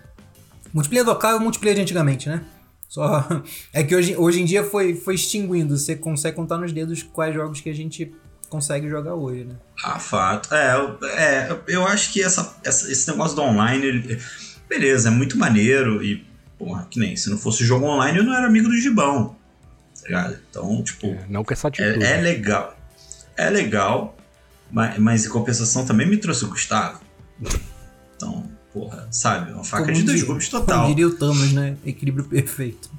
Multiplayer 0.73 1.05
local 1.07 1.31
é 1.31 1.35
o 1.35 1.39
multiplayer 1.41 1.75
de 1.75 1.81
antigamente, 1.81 2.29
né? 2.29 2.43
Só. 2.87 3.27
É 3.73 3.83
que 3.83 3.95
hoje, 3.95 4.15
hoje 4.15 4.41
em 4.41 4.45
dia 4.45 4.63
foi, 4.63 4.95
foi 4.95 5.15
extinguindo. 5.15 5.77
Você 5.77 5.95
consegue 5.95 6.35
contar 6.35 6.57
nos 6.57 6.71
dedos 6.71 7.01
quais 7.03 7.33
jogos 7.33 7.59
que 7.61 7.69
a 7.69 7.73
gente 7.73 8.13
consegue 8.47 8.89
jogar 8.89 9.13
hoje, 9.15 9.43
né? 9.45 9.55
Ah, 9.83 9.99
fato. 9.99 10.53
É, 10.53 10.75
eu- 10.75 10.97
é 11.09 11.59
eu 11.67 11.85
acho 11.87 12.11
que 12.13 12.21
essa, 12.23 12.55
essa- 12.63 12.91
esse 12.91 13.09
negócio 13.11 13.35
do 13.35 13.41
online, 13.43 13.85
ele- 13.85 14.19
beleza, 14.69 15.09
é 15.09 15.11
muito 15.11 15.37
maneiro 15.37 16.03
e, 16.03 16.25
porra, 16.57 16.87
que 16.89 16.99
nem, 16.99 17.15
se 17.17 17.29
não 17.29 17.37
fosse 17.37 17.65
jogo 17.65 17.85
online, 17.85 18.19
eu 18.19 18.23
não 18.23 18.35
era 18.37 18.47
amigo 18.47 18.69
do 18.69 18.77
Gibão, 18.77 19.35
tá 19.99 20.07
ligado? 20.07 20.37
Então, 20.49 20.83
tipo, 20.83 21.07
É, 21.07 21.25
não 21.27 21.43
com 21.43 21.51
essa 21.53 21.67
atitude. 21.67 22.03
é, 22.03 22.17
é 22.17 22.21
legal. 22.21 22.77
É 23.35 23.49
legal, 23.49 24.15
mas, 24.71 24.97
mas 24.99 25.25
em 25.25 25.29
compensação 25.29 25.85
também 25.85 26.05
me 26.07 26.17
trouxe 26.17 26.45
o 26.45 26.49
Gustavo. 26.49 26.99
Então, 28.15 28.49
porra, 28.73 29.07
sabe? 29.11 29.51
Uma 29.53 29.63
faca 29.63 29.83
Como 29.85 29.95
de 29.95 30.03
dois 30.03 30.21
gumes 30.23 30.47
Como 30.49 30.61
total. 30.65 30.87
diria 30.87 31.07
o 31.07 31.11
Thanos, 31.15 31.53
né? 31.53 31.75
Equilíbrio 31.85 32.25
perfeito. 32.25 32.89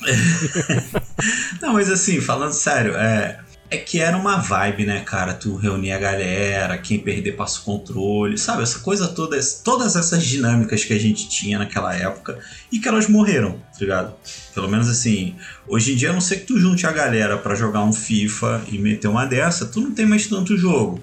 Não, 1.60 1.72
mas 1.72 1.90
assim, 1.90 2.20
falando 2.20 2.52
sério, 2.52 2.94
é, 2.94 3.40
é 3.74 3.78
que 3.78 4.00
era 4.00 4.16
uma 4.16 4.38
vibe, 4.38 4.86
né, 4.86 5.00
cara? 5.00 5.34
Tu 5.34 5.54
reunir 5.56 5.92
a 5.92 5.98
galera, 5.98 6.78
quem 6.78 6.98
perder 6.98 7.32
passa 7.32 7.60
o 7.60 7.62
controle, 7.62 8.38
sabe? 8.38 8.62
Essa 8.62 8.78
coisa 8.78 9.08
toda, 9.08 9.38
todas 9.62 9.96
essas 9.96 10.24
dinâmicas 10.24 10.84
que 10.84 10.92
a 10.92 10.98
gente 10.98 11.28
tinha 11.28 11.58
naquela 11.58 11.94
época 11.94 12.38
e 12.72 12.78
que 12.78 12.88
elas 12.88 13.08
morreram, 13.08 13.52
tá 13.72 13.80
ligado? 13.80 14.14
Pelo 14.54 14.68
menos 14.68 14.88
assim, 14.88 15.34
hoje 15.68 15.92
em 15.92 15.96
dia, 15.96 16.10
a 16.10 16.12
não 16.12 16.20
ser 16.20 16.36
que 16.36 16.46
tu 16.46 16.58
junte 16.58 16.86
a 16.86 16.92
galera 16.92 17.36
pra 17.36 17.54
jogar 17.54 17.84
um 17.84 17.92
FIFA 17.92 18.62
e 18.70 18.78
meter 18.78 19.08
uma 19.08 19.26
dessa, 19.26 19.66
tu 19.66 19.80
não 19.80 19.92
tem 19.92 20.06
mais 20.06 20.26
tanto 20.26 20.56
jogo. 20.56 21.00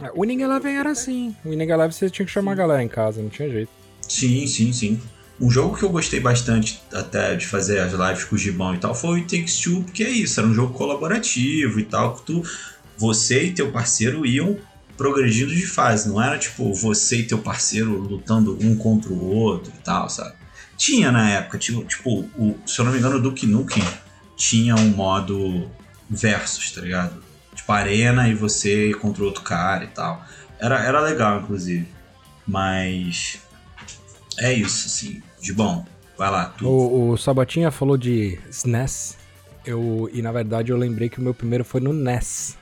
É, 0.00 0.10
O 0.14 0.22
Winning 0.22 0.42
Eleven 0.42 0.76
era 0.76 0.90
assim. 0.90 1.34
O 1.44 1.50
Winning 1.50 1.70
Eleven 1.70 1.92
você 1.92 2.10
tinha 2.10 2.26
que 2.26 2.32
chamar 2.32 2.52
a 2.52 2.56
galera 2.56 2.82
em 2.82 2.88
casa, 2.88 3.22
não 3.22 3.28
tinha 3.28 3.48
jeito. 3.50 3.70
Sim, 4.08 4.46
sim, 4.46 4.72
sim. 4.72 5.00
Um 5.40 5.50
jogo 5.50 5.76
que 5.76 5.82
eu 5.82 5.90
gostei 5.90 6.20
bastante 6.20 6.80
até 6.92 7.34
de 7.34 7.46
fazer 7.46 7.80
as 7.80 7.92
lives 7.92 8.24
com 8.24 8.36
o 8.36 8.38
Gibão 8.38 8.74
e 8.74 8.78
tal 8.78 8.94
foi 8.94 9.20
o 9.20 9.22
Takes 9.22 9.58
Two, 9.58 9.82
porque 9.82 10.04
é 10.04 10.08
isso, 10.08 10.38
era 10.38 10.48
um 10.48 10.54
jogo 10.54 10.72
colaborativo 10.74 11.80
e 11.80 11.84
tal, 11.84 12.14
que 12.16 12.22
tu, 12.22 12.42
você 12.96 13.44
e 13.44 13.52
teu 13.52 13.72
parceiro 13.72 14.24
iam 14.24 14.56
progredindo 14.96 15.52
de 15.52 15.66
fase, 15.66 16.08
não 16.08 16.22
era 16.22 16.38
tipo 16.38 16.72
você 16.72 17.18
e 17.18 17.26
teu 17.26 17.38
parceiro 17.38 17.98
lutando 17.98 18.56
um 18.62 18.76
contra 18.76 19.12
o 19.12 19.28
outro 19.28 19.72
e 19.76 19.82
tal, 19.82 20.08
sabe? 20.08 20.34
Tinha 20.76 21.10
na 21.10 21.30
época, 21.30 21.58
tinha, 21.58 21.84
tipo, 21.84 22.20
o, 22.36 22.56
se 22.66 22.78
eu 22.78 22.84
não 22.84 22.92
me 22.92 22.98
engano, 22.98 23.16
o 23.16 23.20
Duke 23.20 23.46
Nukem 23.46 23.84
tinha 24.36 24.74
um 24.76 24.88
modo 24.90 25.70
versus, 26.08 26.70
tá 26.70 26.80
ligado? 26.80 27.22
Tipo, 27.54 27.72
arena 27.72 28.28
e 28.28 28.34
você 28.34 28.92
contra 28.94 29.24
outro 29.24 29.42
cara 29.42 29.84
e 29.84 29.88
tal. 29.88 30.24
Era, 30.58 30.80
era 30.80 31.00
legal, 31.00 31.40
inclusive. 31.40 31.88
Mas 32.46 33.38
é 34.38 34.52
isso, 34.52 34.86
assim. 34.86 35.22
De 35.40 35.52
bom, 35.52 35.84
vai 36.16 36.30
lá, 36.30 36.46
tu. 36.46 36.68
O, 36.68 37.10
o 37.10 37.16
Sabatinha 37.16 37.70
falou 37.70 37.96
de 37.96 38.38
SNES. 38.50 39.18
Eu, 39.66 40.10
e 40.12 40.20
na 40.20 40.30
verdade 40.30 40.70
eu 40.70 40.76
lembrei 40.76 41.08
que 41.08 41.18
o 41.18 41.22
meu 41.22 41.32
primeiro 41.32 41.64
foi 41.64 41.80
no 41.80 41.92
NES. 41.92 42.56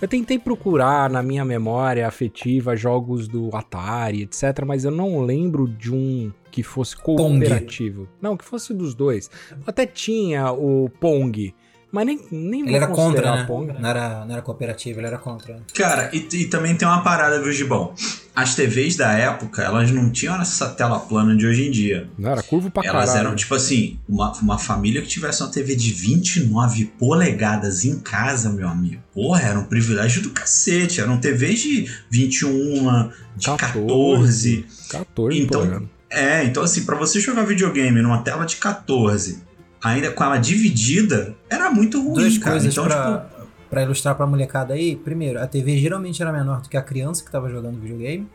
Eu 0.00 0.08
tentei 0.08 0.38
procurar 0.38 1.10
na 1.10 1.22
minha 1.22 1.44
memória 1.44 2.08
afetiva 2.08 2.74
jogos 2.74 3.28
do 3.28 3.54
Atari, 3.54 4.22
etc, 4.22 4.64
mas 4.66 4.86
eu 4.86 4.90
não 4.90 5.20
lembro 5.20 5.68
de 5.68 5.92
um 5.92 6.32
que 6.50 6.62
fosse 6.62 6.96
cooperativo. 6.96 8.08
Não, 8.20 8.34
que 8.34 8.44
fosse 8.44 8.72
dos 8.72 8.94
dois. 8.94 9.30
Até 9.66 9.84
tinha 9.84 10.50
o 10.52 10.88
Pong, 10.98 11.54
mas 11.92 12.06
nem, 12.06 12.20
nem 12.30 12.60
Ele 12.66 12.76
era 12.76 12.86
contra, 12.86 13.36
né? 13.36 13.44
Pong. 13.44 13.72
Não 13.78 13.88
era, 13.88 14.24
não 14.24 14.32
era 14.32 14.42
cooperativo, 14.42 15.00
ele 15.00 15.06
era 15.08 15.18
contra. 15.18 15.60
Cara, 15.74 16.10
e, 16.12 16.26
e 16.32 16.44
também 16.46 16.74
tem 16.74 16.86
uma 16.86 17.02
parada, 17.02 17.42
viu, 17.42 17.52
Gibão? 17.52 17.92
As 18.34 18.54
TVs 18.54 18.96
da 18.96 19.12
época, 19.12 19.62
elas 19.62 19.90
não 19.90 20.10
tinham 20.10 20.40
essa 20.40 20.68
tela 20.70 21.00
plana 21.00 21.36
de 21.36 21.46
hoje 21.46 21.66
em 21.66 21.70
dia. 21.70 22.08
Não, 22.16 22.30
era 22.30 22.42
curvo 22.42 22.70
pra 22.70 22.82
Elas 22.86 23.10
caralho. 23.10 23.26
eram, 23.26 23.36
tipo 23.36 23.54
assim, 23.54 23.98
uma, 24.08 24.32
uma 24.40 24.58
família 24.58 25.02
que 25.02 25.08
tivesse 25.08 25.42
uma 25.42 25.50
TV 25.50 25.74
de 25.74 25.92
29 25.92 26.84
polegadas 26.98 27.84
em 27.84 27.98
casa, 27.98 28.50
meu 28.50 28.68
amigo. 28.68 29.02
Porra, 29.12 29.42
era 29.42 29.58
um 29.58 29.64
privilégio 29.64 30.22
do 30.22 30.30
cacete. 30.30 31.00
Eram 31.00 31.18
TVs 31.18 31.60
de 31.60 31.90
21, 32.10 33.10
de 33.36 33.46
14. 33.46 34.66
14, 34.90 35.38
Então, 35.40 35.60
polegadas. 35.60 35.88
É, 36.08 36.44
então 36.44 36.62
assim, 36.62 36.84
pra 36.84 36.96
você 36.96 37.20
jogar 37.20 37.44
videogame 37.44 38.02
numa 38.02 38.22
tela 38.22 38.44
de 38.44 38.56
14, 38.56 39.42
ainda 39.82 40.10
com 40.10 40.22
ela 40.24 40.38
dividida, 40.38 41.34
era 41.48 41.70
muito 41.70 42.00
ruim, 42.02 42.14
Duas 42.14 42.38
cara. 42.38 42.50
coisas 42.52 42.72
então, 42.72 42.84
pra, 42.84 43.18
tipo, 43.18 43.46
pra 43.70 43.82
ilustrar 43.82 44.14
pra 44.14 44.26
molecada 44.26 44.74
aí. 44.74 44.96
Primeiro, 44.96 45.40
a 45.40 45.46
TV 45.46 45.78
geralmente 45.78 46.20
era 46.20 46.32
menor 46.32 46.60
do 46.60 46.68
que 46.68 46.76
a 46.76 46.82
criança 46.82 47.24
que 47.24 47.30
tava 47.30 47.48
jogando 47.50 47.80
videogame. 47.80 48.28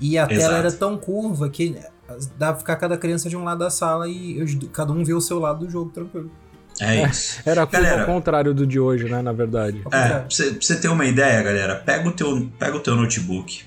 E 0.00 0.16
a 0.16 0.22
Exato. 0.24 0.38
tela 0.38 0.58
era 0.58 0.70
tão 0.72 0.96
curva 0.96 1.48
que 1.48 1.76
dá 2.38 2.52
pra 2.52 2.56
ficar 2.60 2.76
cada 2.76 2.96
criança 2.96 3.28
de 3.28 3.36
um 3.36 3.42
lado 3.44 3.58
da 3.58 3.68
sala 3.70 4.08
e 4.08 4.44
cada 4.72 4.92
um 4.92 5.02
vê 5.04 5.12
o 5.12 5.20
seu 5.20 5.38
lado 5.40 5.66
do 5.66 5.70
jogo 5.70 5.90
tranquilo. 5.90 6.30
é, 6.80 7.00
É. 7.02 7.08
isso. 7.08 7.40
Era 7.44 7.64
Galera. 7.66 8.00
ao 8.02 8.06
contrário 8.06 8.54
do 8.54 8.64
de 8.64 8.78
hoje, 8.78 9.08
né, 9.10 9.20
na 9.20 9.32
verdade. 9.32 9.78
É, 9.78 9.82
contrário. 9.82 10.10
pra 10.20 10.24
você, 10.30 10.50
pra 10.52 10.58
você 10.62 10.76
ter 10.80 10.86
uma 10.88 11.04
ideia, 11.04 11.42
galera, 11.42 11.74
pega 11.76 12.08
o 12.08 12.12
teu, 12.12 12.48
pega 12.58 12.76
o 12.76 12.80
teu 12.80 12.94
notebook, 12.94 13.64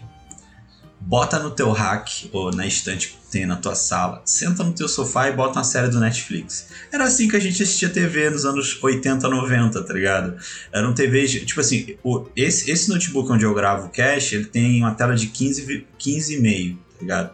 bota 1.04 1.40
no 1.40 1.50
teu 1.52 1.72
rack 1.72 2.30
ou 2.32 2.52
na 2.52 2.66
estante 2.68 3.10
que 3.10 3.18
tem 3.32 3.46
na 3.46 3.56
tua 3.56 3.74
sala, 3.76 4.22
senta 4.26 4.64
no 4.64 4.72
teu 4.74 4.88
sofá 4.88 5.28
e 5.30 5.34
bota 5.34 5.58
uma 5.60 5.64
série 5.64 5.88
do 5.90 6.00
Netflix. 6.00 6.68
Era 6.92 7.06
assim 7.06 7.28
que 7.28 7.36
a 7.36 7.40
gente 7.40 7.62
assistia 7.64 7.90
TV 7.90 8.30
nos 8.30 8.46
anos 8.46 8.78
80, 8.82 9.28
90, 9.28 9.84
tá 9.84 9.94
ligado? 9.94 10.38
Eram 10.72 10.94
TVs, 10.94 11.32
de- 11.32 11.46
tipo 11.46 11.60
assim, 11.60 11.96
o, 12.04 12.28
esse, 12.36 12.70
esse 12.70 12.90
notebook 12.90 13.32
onde 13.32 13.44
eu 13.46 13.54
gravo 13.54 13.88
o 13.88 13.90
cache, 13.90 14.36
ele 14.36 14.46
tem 14.46 14.82
uma 14.82 14.94
tela 14.94 15.16
de 15.16 15.28
15, 15.28 15.62
vi- 15.64 15.88
15,5, 16.00 16.76
tá 16.78 16.98
ligado? 17.02 17.32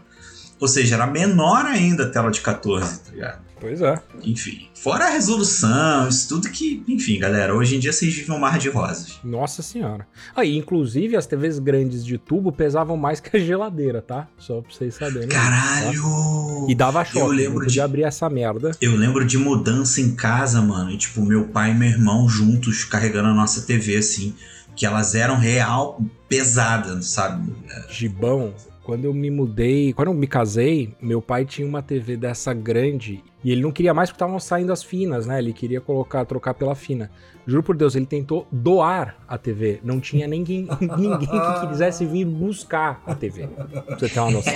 Ou 0.60 0.68
seja, 0.68 0.96
era 0.96 1.06
menor 1.08 1.66
ainda 1.66 2.06
a 2.06 2.10
tela 2.10 2.32
de 2.32 2.42
14, 2.42 3.00
tá 3.02 3.12
ligado? 3.12 3.42
Pois 3.60 3.82
é. 3.82 4.00
Enfim, 4.24 4.67
fora 4.82 5.06
a 5.08 5.10
resolução, 5.10 6.08
isso 6.08 6.28
tudo 6.30 6.50
que, 6.50 6.84
enfim, 6.88 7.20
galera, 7.20 7.54
hoje 7.56 7.76
em 7.76 7.80
dia 7.80 7.92
vocês 7.92 8.14
vivem 8.14 8.36
um 8.36 8.40
mar 8.40 8.58
de 8.60 8.70
rosas. 8.70 9.20
Nossa 9.24 9.62
senhora. 9.62 10.08
Aí, 10.36 10.56
inclusive, 10.56 11.16
as 11.16 11.26
TVs 11.26 11.60
grandes 11.60 12.06
de 12.06 12.18
tubo 12.18 12.52
pesavam 12.52 12.96
mais 12.98 13.20
que 13.20 13.36
a 13.36 13.40
geladeira, 13.40 14.02
tá? 14.02 14.28
Só 14.38 14.62
pra 14.62 14.72
vocês 14.72 14.96
saberem. 14.96 15.28
Caralho! 15.30 16.66
E 16.70 16.76
dava 16.76 17.04
choque. 17.04 17.20
Eu 17.20 17.28
lembro 17.28 17.66
de- 17.68 17.82
abrir 17.82 18.04
essa 18.04 18.30
merda. 18.30 18.72
Eu 18.82 18.96
lembro 18.96 19.26
de 19.26 19.38
mudança 19.38 20.02
em 20.02 20.16
casa, 20.16 20.62
mano. 20.62 20.92
E, 20.92 20.98
tipo, 20.98 21.22
meu 21.22 21.46
pai 21.48 21.72
e 21.72 21.76
meu 21.76 21.90
irmão 21.90 22.28
juntos 22.30 22.84
carregando 22.84 23.30
a 23.30 23.34
nossa 23.34 23.62
TV, 23.62 23.98
assim. 23.98 24.34
Que 24.76 24.86
elas 24.86 25.16
eram 25.16 25.38
real 25.38 26.00
pesadas, 26.30 27.08
sabe? 27.08 27.52
Gibão, 27.90 28.54
quando 28.88 29.04
eu 29.04 29.14
me 29.14 29.30
mudei, 29.30 29.92
quando 29.92 30.08
eu 30.08 30.14
me 30.14 30.26
casei, 30.26 30.96
meu 31.02 31.22
pai 31.22 31.44
tinha 31.44 31.68
uma 31.68 31.82
TV 31.82 32.16
dessa 32.16 32.54
grande 32.54 33.22
e 33.44 33.52
ele 33.52 33.62
não 33.62 33.70
queria 33.70 33.94
mais 33.94 34.10
porque 34.10 34.16
estavam 34.16 34.40
saindo 34.40 34.72
as 34.72 34.82
finas, 34.82 35.28
né? 35.28 35.40
Ele 35.40 35.52
queria 35.52 35.82
colocar, 35.82 36.24
trocar 36.24 36.54
pela 36.54 36.74
fina. 36.74 37.12
Juro 37.46 37.62
por 37.62 37.76
Deus, 37.76 37.96
ele 37.96 38.06
tentou 38.06 38.48
doar 38.50 39.18
a 39.28 39.38
TV. 39.38 39.82
Não 39.84 40.00
tinha 40.00 40.26
ninguém, 40.26 40.70
ninguém 40.98 41.28
que 41.28 41.68
quisesse 41.68 42.06
vir 42.06 42.24
buscar 42.24 43.04
a 43.06 43.14
TV. 43.14 43.48
Pra 43.48 43.98
você 44.00 44.08
ter 44.08 44.20
uma 44.22 44.32
noção. 44.32 44.54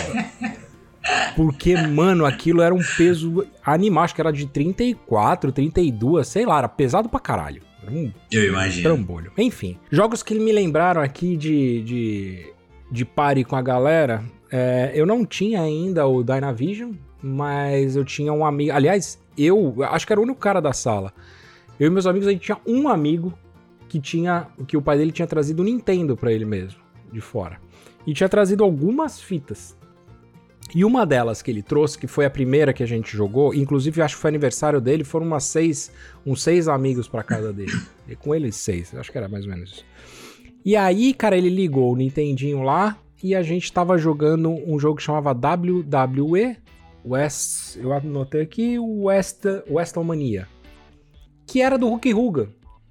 Porque, 1.36 1.76
mano, 1.76 2.26
aquilo 2.26 2.62
era 2.62 2.74
um 2.74 2.82
peso 2.96 3.46
animal. 3.66 4.06
Acho 4.06 4.16
que 4.16 4.22
era 4.22 4.32
de 4.32 4.46
34, 4.46 5.52
32, 5.52 6.26
sei 6.26 6.46
lá, 6.46 6.60
era 6.60 6.70
pesado 6.70 7.10
pra 7.10 7.20
caralho. 7.20 7.62
Um 7.86 8.10
Eu 8.32 8.46
imagino. 8.48 8.84
trambolho. 8.84 9.34
Enfim, 9.38 9.78
jogos 9.92 10.24
que 10.24 10.36
me 10.36 10.54
lembraram 10.54 11.02
aqui 11.02 11.36
de, 11.36 11.82
de, 11.82 12.54
de 12.92 13.06
pare 13.06 13.44
com 13.44 13.56
a 13.56 13.62
galera. 13.62 14.24
é, 14.52 14.92
eu 14.94 15.06
não 15.06 15.26
tinha 15.26 15.62
ainda 15.62 16.06
o 16.06 16.24
Dynavision, 16.24 16.92
mas 17.24 17.96
eu 17.96 18.04
tinha 18.04 18.34
um 18.34 18.46
amigo. 18.46 18.74
Aliás, 18.74 19.20
eu 19.38 19.76
acho 19.90 20.06
que 20.06 20.14
era 20.14 20.20
o 20.20 20.24
único 20.24 20.40
cara 20.40 20.60
da 20.60 20.74
sala. 20.74 21.14
Eu 21.80 21.88
e 21.88 21.90
meus 21.90 22.06
amigos, 22.06 22.28
a 22.28 22.32
gente 22.32 22.42
tinha 22.42 22.58
um 22.68 22.90
amigo 22.90 23.34
que 23.88 24.00
tinha. 24.00 24.48
que 24.68 24.76
o 24.76 24.82
pai 24.82 24.98
dele 24.98 25.12
tinha 25.12 25.28
trazido 25.28 25.62
o 25.62 25.66
Nintendo 25.66 26.18
pra 26.18 26.32
ele 26.32 26.46
mesmo, 26.46 26.80
de 27.12 27.22
fora. 27.22 27.60
E 28.06 28.14
tinha 28.14 28.28
trazido 28.30 28.64
algumas 28.64 29.22
fitas. 29.22 29.78
E 30.74 30.86
uma 30.86 31.06
delas 31.06 31.42
que 31.42 31.52
ele 31.52 31.62
trouxe, 31.62 31.98
que 31.98 32.08
foi 32.08 32.26
a 32.26 32.30
primeira 32.30 32.72
que 32.72 32.82
a 32.82 32.86
gente 32.86 33.16
jogou, 33.16 33.54
inclusive 33.54 34.02
acho 34.02 34.16
que 34.16 34.22
foi 34.22 34.30
aniversário 34.30 34.80
dele, 34.80 35.04
foram 35.04 35.26
umas 35.26 35.44
seis, 35.44 35.92
uns 36.26 36.42
seis 36.42 36.68
amigos 36.68 37.08
pra 37.08 37.24
casa 37.24 37.52
dele. 37.54 37.72
E 38.08 38.16
com 38.16 38.36
eles 38.36 38.58
seis, 38.58 38.94
acho 38.94 39.10
que 39.10 39.18
era 39.18 39.30
mais 39.30 39.46
ou 39.46 39.52
menos 39.52 39.72
isso. 39.72 39.86
E 40.64 40.76
aí, 40.76 41.14
cara, 41.14 41.38
ele 41.38 41.50
ligou 41.50 41.92
o 41.92 41.96
Nintendinho 41.96 42.62
lá 42.62 42.98
e 43.24 43.36
a 43.36 43.42
gente 43.42 43.72
tava 43.72 43.98
jogando 43.98 44.50
um 44.50 44.80
jogo 44.80 44.98
que 44.98 45.04
chamava 45.04 45.32
WWE 45.32 46.58
West, 47.04 47.78
eu 47.78 47.92
anotei 47.94 48.42
aqui, 48.42 48.78
West, 48.78 49.44
Westalmania, 49.70 50.48
que 51.48 51.62
era 51.62 51.78
do 51.78 51.88
Hulk 51.88 52.14
Hogan. 52.14 52.50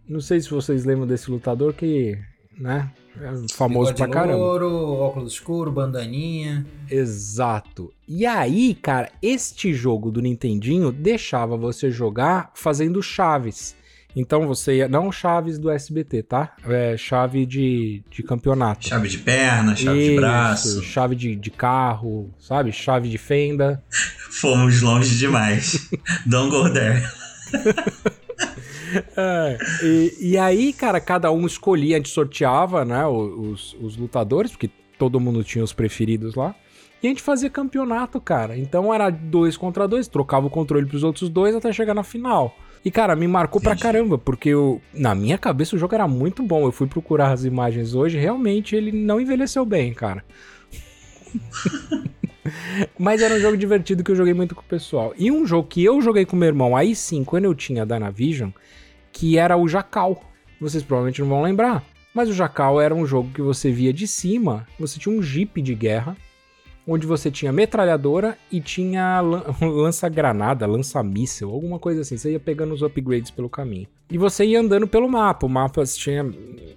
Não 0.09 0.21
sei 0.21 0.41
se 0.41 0.50
vocês 0.50 0.85
lembram 0.85 1.07
desse 1.07 1.31
lutador 1.31 1.73
que, 1.73 2.19
né, 2.59 2.91
é 3.21 3.55
famoso 3.55 3.95
pra 3.95 4.09
caramba. 4.09 4.37
louro, 4.37 4.69
óculos 4.95 5.35
escuro, 5.35 5.71
bandaninha. 5.71 6.67
Exato. 6.91 7.93
E 8.09 8.27
aí, 8.27 8.75
cara, 8.75 9.11
este 9.23 9.73
jogo 9.73 10.11
do 10.11 10.21
Nintendinho 10.21 10.91
deixava 10.91 11.57
você 11.57 11.91
jogar 11.91 12.50
fazendo 12.55 13.00
chaves. 13.00 13.77
Então 14.14 14.47
você 14.47 14.79
ia. 14.79 14.88
Não 14.88 15.11
chaves 15.12 15.59
do 15.59 15.71
SBT, 15.71 16.23
tá? 16.23 16.55
É 16.67 16.97
chave 16.97 17.47
de, 17.47 18.02
de 18.11 18.23
campeonato. 18.23 18.88
Chave 18.88 19.09
de 19.09 19.19
perna, 19.19 19.76
chave 19.76 19.99
de 19.99 20.11
Isso, 20.11 20.21
braço. 20.21 20.83
Chave 20.83 21.17
de, 21.17 21.37
de 21.37 21.50
carro, 21.50 22.33
sabe? 22.38 22.73
Chave 22.73 23.09
de 23.09 23.19
fenda. 23.19 23.83
Fomos 24.31 24.83
longe 24.83 25.17
demais. 25.17 25.88
Don't 26.26 26.50
go 26.50 26.71
there. 26.73 27.02
É, 29.17 29.59
e, 29.83 30.31
e 30.33 30.38
aí, 30.38 30.73
cara, 30.73 31.00
cada 31.00 31.31
um 31.31 31.47
escolhia, 31.47 31.97
a 31.97 31.99
gente 31.99 32.09
sorteava, 32.09 32.85
né, 32.85 33.07
os, 33.07 33.76
os 33.81 33.97
lutadores, 33.97 34.50
porque 34.50 34.69
todo 34.99 35.21
mundo 35.21 35.45
tinha 35.45 35.62
os 35.62 35.73
preferidos 35.73 36.35
lá. 36.35 36.55
E 37.02 37.07
a 37.07 37.11
gente 37.11 37.23
fazia 37.23 37.49
campeonato, 37.49 38.21
cara. 38.21 38.59
Então 38.59 38.93
era 38.93 39.09
dois 39.09 39.57
contra 39.57 39.88
dois, 39.88 40.07
trocava 40.07 40.47
o 40.47 40.50
controle 40.50 40.87
pros 40.87 41.02
outros 41.02 41.31
dois 41.31 41.55
até 41.55 41.73
chegar 41.73 41.95
na 41.95 42.02
final. 42.02 42.55
E, 42.84 42.90
cara, 42.90 43.14
me 43.14 43.28
marcou 43.28 43.60
pra 43.60 43.72
Entendi. 43.72 43.82
caramba, 43.82 44.16
porque 44.18 44.49
eu, 44.49 44.80
na 44.94 45.14
minha 45.14 45.37
cabeça 45.37 45.76
o 45.76 45.78
jogo 45.78 45.94
era 45.94 46.08
muito 46.08 46.42
bom. 46.42 46.64
Eu 46.64 46.72
fui 46.72 46.87
procurar 46.87 47.30
as 47.30 47.44
imagens 47.44 47.94
hoje, 47.94 48.18
realmente 48.18 48.75
ele 48.75 48.90
não 48.90 49.20
envelheceu 49.20 49.66
bem, 49.66 49.92
cara. 49.92 50.25
Mas 52.99 53.20
era 53.20 53.34
um 53.34 53.40
jogo 53.40 53.56
divertido 53.56 54.02
que 54.02 54.10
eu 54.10 54.16
joguei 54.16 54.32
muito 54.32 54.54
com 54.54 54.62
o 54.62 54.64
pessoal. 54.64 55.12
E 55.16 55.30
um 55.30 55.46
jogo 55.46 55.68
que 55.68 55.84
eu 55.84 56.00
joguei 56.00 56.25
com 56.25 56.37
meu 56.37 56.49
irmão, 56.49 56.76
aí 56.76 56.94
sim, 56.94 57.22
quando 57.22 57.44
eu 57.44 57.54
tinha 57.54 57.84
Dynavision, 57.84 58.50
que 59.12 59.37
era 59.37 59.56
o 59.56 59.68
Jacal. 59.68 60.22
Vocês 60.60 60.82
provavelmente 60.82 61.20
não 61.20 61.28
vão 61.28 61.42
lembrar. 61.42 61.84
Mas 62.14 62.28
o 62.28 62.32
Jacal 62.32 62.80
era 62.80 62.94
um 62.94 63.06
jogo 63.06 63.30
que 63.32 63.40
você 63.40 63.71
via 63.71 63.93
de 63.93 64.06
cima, 64.06 64.66
você 64.78 64.99
tinha 64.99 65.14
um 65.14 65.23
jeep 65.23 65.62
de 65.62 65.75
guerra, 65.75 66.16
onde 66.93 67.07
você 67.07 67.31
tinha 67.31 67.53
metralhadora 67.53 68.37
e 68.50 68.61
tinha 68.61 69.21
lan- 69.21 69.45
lança-granada, 69.63 70.67
lança-míssel, 70.67 71.50
alguma 71.50 71.79
coisa 71.79 72.00
assim. 72.00 72.17
Você 72.17 72.33
ia 72.33 72.41
pegando 72.41 72.75
os 72.75 72.83
upgrades 72.83 73.31
pelo 73.31 73.49
caminho. 73.49 73.87
E 74.11 74.19
você 74.19 74.45
ia 74.45 74.59
andando 74.61 74.87
pelo 74.89 75.09
mapa. 75.09 75.47
O 75.47 75.49
mapa 75.49 75.85
tinha. 75.85 76.26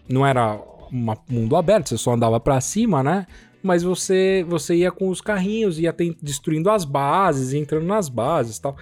Não 0.08 0.26
era 0.26 0.60
um 0.92 1.14
mundo 1.30 1.56
aberto, 1.56 1.90
você 1.90 1.98
só 1.98 2.14
andava 2.14 2.40
pra 2.40 2.62
cima, 2.62 3.02
né? 3.02 3.26
Mas 3.64 3.82
você, 3.82 4.46
você 4.48 4.76
ia 4.76 4.92
com 4.92 5.08
os 5.10 5.22
carrinhos, 5.22 5.80
ia 5.80 5.92
ten- 5.94 6.16
destruindo 6.22 6.70
as 6.70 6.86
bases, 6.86 7.54
entrando 7.54 7.86
nas 7.86 8.10
bases 8.10 8.60
tal. 8.60 8.76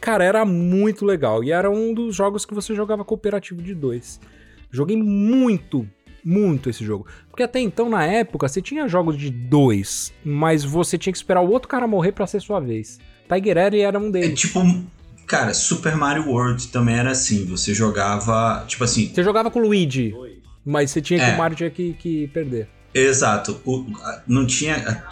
Cara, 0.00 0.22
era 0.24 0.44
muito 0.44 1.04
legal. 1.06 1.42
E 1.42 1.50
era 1.50 1.70
um 1.70 1.94
dos 1.94 2.14
jogos 2.14 2.44
que 2.44 2.52
você 2.54 2.74
jogava 2.74 3.04
cooperativo 3.04 3.62
de 3.62 3.74
dois. 3.74 4.20
Joguei 4.70 4.96
muito, 4.96 5.88
muito 6.24 6.70
esse 6.70 6.84
jogo. 6.84 7.06
Porque 7.30 7.42
até 7.42 7.60
então, 7.60 7.88
na 7.88 8.04
época, 8.04 8.48
você 8.48 8.60
tinha 8.62 8.86
jogos 8.88 9.16
de 9.18 9.30
dois, 9.30 10.12
mas 10.24 10.64
você 10.64 10.96
tinha 10.98 11.12
que 11.12 11.18
esperar 11.18 11.40
o 11.40 11.50
outro 11.50 11.68
cara 11.68 11.86
morrer 11.86 12.12
pra 12.12 12.26
ser 12.26 12.40
sua 12.40 12.60
vez. 12.60 12.98
Tiger 13.32 13.56
Eri 13.56 13.80
era 13.80 13.98
um 13.98 14.08
É 14.08 14.10
deles. 14.12 14.40
tipo. 14.40 14.60
Cara, 15.26 15.54
Super 15.54 15.96
Mario 15.96 16.28
World 16.28 16.68
também 16.68 16.96
era 16.96 17.12
assim. 17.12 17.46
Você 17.46 17.72
jogava. 17.72 18.64
Tipo 18.68 18.84
assim. 18.84 19.10
Você 19.14 19.22
jogava 19.22 19.50
com 19.50 19.60
o 19.60 19.62
Luigi, 19.62 20.14
mas 20.64 20.90
você 20.90 21.00
tinha 21.00 21.18
que 21.20 21.24
É. 21.26 21.34
o 21.34 21.38
Mario 21.38 21.56
tinha 21.56 21.70
que, 21.70 21.94
que 21.94 22.26
perder. 22.28 22.68
Exato. 22.92 23.58
O- 23.64 23.86
não 24.26 24.44
tinha. 24.46 25.02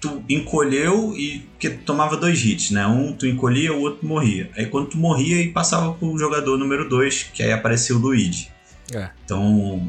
Tu 0.00 0.22
encolheu 0.28 1.14
e. 1.16 1.40
Porque 1.52 1.70
tu 1.70 1.84
tomava 1.84 2.16
dois 2.16 2.42
hits, 2.44 2.70
né? 2.70 2.86
Um 2.86 3.12
tu 3.12 3.26
encolhia, 3.26 3.72
o 3.72 3.80
outro 3.82 4.04
morria. 4.08 4.50
Aí 4.56 4.66
quando 4.66 4.88
tu 4.88 4.96
morria, 4.98 5.40
e 5.42 5.50
passava 5.52 5.92
pro 5.92 6.18
jogador 6.18 6.56
número 6.58 6.88
dois, 6.88 7.22
que 7.22 7.42
aí 7.42 7.52
aparecia 7.52 7.94
o 7.94 7.98
Luigi. 7.98 8.48
É. 8.92 9.10
Então. 9.24 9.86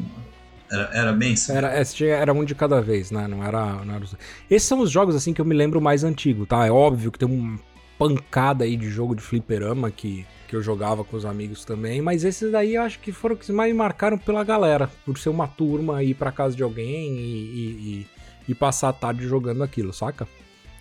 Era, 0.72 0.90
era 0.92 1.12
bem 1.12 1.34
assim. 1.34 1.52
Era, 1.52 1.68
é, 1.78 1.82
era 2.08 2.32
um 2.32 2.44
de 2.44 2.54
cada 2.54 2.80
vez, 2.80 3.10
né? 3.10 3.28
Não 3.28 3.44
era, 3.44 3.84
não 3.84 3.94
era 3.94 4.04
os- 4.04 4.16
Esses 4.50 4.66
são 4.66 4.80
os 4.80 4.90
jogos 4.90 5.14
assim 5.14 5.34
que 5.34 5.40
eu 5.40 5.44
me 5.44 5.54
lembro 5.54 5.80
mais 5.80 6.02
antigo, 6.02 6.46
tá? 6.46 6.66
É 6.66 6.70
óbvio 6.70 7.12
que 7.12 7.18
tem 7.18 7.28
uma 7.28 7.58
pancada 7.98 8.64
aí 8.64 8.76
de 8.76 8.88
jogo 8.90 9.14
de 9.14 9.22
fliperama 9.22 9.90
que, 9.90 10.26
que 10.48 10.56
eu 10.56 10.62
jogava 10.62 11.04
com 11.04 11.16
os 11.16 11.24
amigos 11.24 11.64
também, 11.64 12.00
mas 12.00 12.24
esses 12.24 12.50
daí 12.50 12.74
eu 12.74 12.82
acho 12.82 12.98
que 13.00 13.12
foram 13.12 13.36
os 13.36 13.46
que 13.46 13.52
mais 13.52 13.70
me 13.70 13.78
marcaram 13.78 14.16
pela 14.18 14.42
galera, 14.42 14.90
por 15.04 15.18
ser 15.18 15.28
uma 15.28 15.46
turma, 15.46 16.02
ir 16.02 16.14
pra 16.14 16.32
casa 16.32 16.56
de 16.56 16.62
alguém 16.62 17.16
e, 17.16 17.20
e, 17.20 18.06
e- 18.48 18.54
passar 18.54 18.88
a 18.88 18.92
tarde 18.92 19.26
jogando 19.28 19.62
aquilo, 19.62 19.92
saca? 19.92 20.26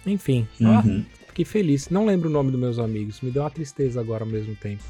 Enfim, 0.06 0.48
ó, 0.64 0.66
Uhum. 0.82 1.06
fiquei 1.28 1.46
feliz. 1.46 1.90
Não 1.90 2.06
lembro 2.06 2.28
o 2.28 2.32
nome 2.32 2.50
dos 2.50 2.60
meus 2.60 2.80
amigos, 2.80 3.22
me 3.22 3.30
deu 3.30 3.44
uma 3.44 3.52
tristeza 3.52 4.00
agora 4.00 4.24
ao 4.24 4.30
mesmo 4.30 4.56
tempo. 4.56 4.82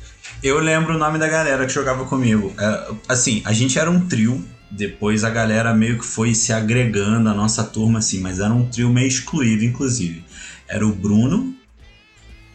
Eu 0.42 0.58
lembro 0.60 0.96
o 0.96 0.98
nome 0.98 1.20
da 1.20 1.28
galera 1.28 1.66
que 1.66 1.72
jogava 1.74 2.06
comigo. 2.06 2.54
É, 2.60 2.92
assim, 3.10 3.42
a 3.46 3.52
gente 3.52 3.78
era 3.78 3.90
um 3.92 4.08
trio. 4.08 4.44
Depois 4.72 5.24
a 5.26 5.30
galera 5.30 5.74
meio 5.74 6.00
que 6.00 6.06
foi 6.06 6.34
se 6.34 6.54
agregando 6.54 7.30
à 7.30 7.34
nossa 7.34 7.64
turma, 7.64 8.00
assim, 8.00 8.22
mas 8.22 8.40
era 8.40 8.54
um 8.54 8.66
trio 8.68 8.90
meio 8.90 9.08
excluído, 9.08 9.66
inclusive. 9.66 10.24
Era 10.68 10.88
o 10.88 10.94
Bruno, 10.94 11.54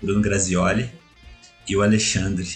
Bruno 0.03 0.23
Grazioli, 0.23 0.91
e 1.69 1.77
o 1.77 1.83
Alexandre. 1.83 2.49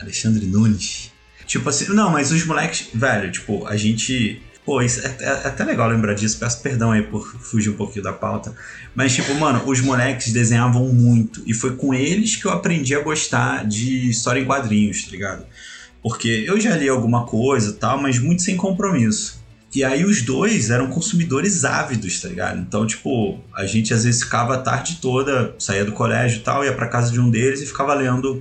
Alexandre 0.00 0.46
Nunes. 0.46 1.10
Tipo 1.46 1.68
assim, 1.68 1.92
não, 1.92 2.10
mas 2.10 2.30
os 2.30 2.44
moleques, 2.44 2.88
velho, 2.92 3.30
tipo, 3.30 3.66
a 3.66 3.76
gente. 3.76 4.42
Pô, 4.64 4.82
isso 4.82 5.00
é, 5.06 5.16
é 5.20 5.28
até 5.28 5.64
legal 5.64 5.88
lembrar 5.88 6.14
disso, 6.14 6.38
peço 6.38 6.60
perdão 6.60 6.90
aí 6.90 7.02
por 7.02 7.24
fugir 7.40 7.70
um 7.70 7.76
pouquinho 7.76 8.02
da 8.04 8.12
pauta. 8.12 8.54
Mas, 8.94 9.14
tipo, 9.14 9.32
mano, 9.34 9.62
os 9.64 9.80
moleques 9.80 10.32
desenhavam 10.32 10.92
muito. 10.92 11.42
E 11.46 11.54
foi 11.54 11.76
com 11.76 11.94
eles 11.94 12.34
que 12.34 12.46
eu 12.46 12.50
aprendi 12.50 12.94
a 12.94 13.00
gostar 13.00 13.64
de 13.64 14.10
história 14.10 14.40
em 14.40 14.44
quadrinhos, 14.44 15.04
tá 15.04 15.10
ligado? 15.10 15.46
Porque 16.06 16.44
eu 16.46 16.60
já 16.60 16.76
li 16.76 16.88
alguma 16.88 17.26
coisa 17.26 17.70
e 17.70 17.72
tal, 17.72 18.00
mas 18.00 18.16
muito 18.16 18.40
sem 18.40 18.56
compromisso. 18.56 19.44
E 19.74 19.82
aí 19.82 20.04
os 20.04 20.22
dois 20.22 20.70
eram 20.70 20.86
consumidores 20.86 21.64
ávidos, 21.64 22.20
tá 22.20 22.28
ligado? 22.28 22.60
Então, 22.60 22.86
tipo, 22.86 23.40
a 23.52 23.66
gente 23.66 23.92
às 23.92 24.04
vezes 24.04 24.22
ficava 24.22 24.54
a 24.54 24.58
tarde 24.58 24.98
toda, 25.02 25.52
saía 25.58 25.84
do 25.84 25.90
colégio 25.90 26.38
e 26.38 26.42
tal, 26.42 26.64
ia 26.64 26.72
pra 26.72 26.86
casa 26.86 27.10
de 27.10 27.18
um 27.18 27.28
deles 27.28 27.60
e 27.60 27.66
ficava 27.66 27.92
lendo, 27.92 28.40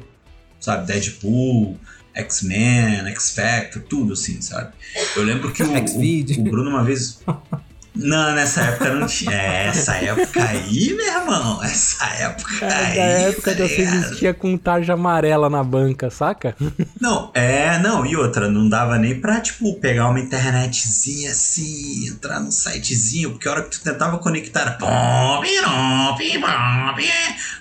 sabe, 0.60 0.86
Deadpool, 0.86 1.76
X-Men, 2.14 3.08
X-Factor, 3.08 3.82
tudo 3.82 4.14
assim, 4.14 4.40
sabe? 4.44 4.72
Eu 5.16 5.24
lembro 5.24 5.52
que 5.52 5.64
o, 5.64 5.66
o, 5.74 6.42
o 6.42 6.44
Bruno 6.44 6.70
uma 6.70 6.84
vez. 6.84 7.20
Não, 7.96 8.34
nessa 8.34 8.62
época 8.62 8.94
não 8.94 9.08
tinha. 9.08 9.32
É, 9.32 9.68
essa 9.68 9.96
época 9.96 10.44
aí, 10.44 10.94
meu 10.94 11.06
irmão. 11.06 11.64
Essa 11.64 12.06
época 12.06 12.66
aí. 12.66 12.96
da 12.96 13.02
época 13.02 13.52
tá 13.52 13.58
da 13.58 13.68
você 13.68 13.82
existia 13.82 14.34
com 14.34 14.58
tarja 14.58 14.94
amarela 14.94 15.50
na 15.50 15.64
banca, 15.64 16.10
saca? 16.10 16.56
Não, 17.00 17.32
é, 17.34 17.78
não, 17.80 18.06
e 18.06 18.16
outra, 18.16 18.50
não 18.50 18.68
dava 18.68 18.98
nem 18.98 19.20
pra, 19.20 19.40
tipo, 19.40 19.80
pegar 19.80 20.10
uma 20.10 20.20
internetzinha 20.20 21.30
assim, 21.32 22.08
entrar 22.08 22.40
num 22.40 22.50
sitezinho, 22.52 23.32
porque 23.32 23.48
a 23.48 23.52
hora 23.52 23.64
que 23.64 23.70
tu 23.72 23.84
tentava 23.84 24.18
conectar 24.18 24.62
era. 24.62 24.72
pim. 24.72 24.88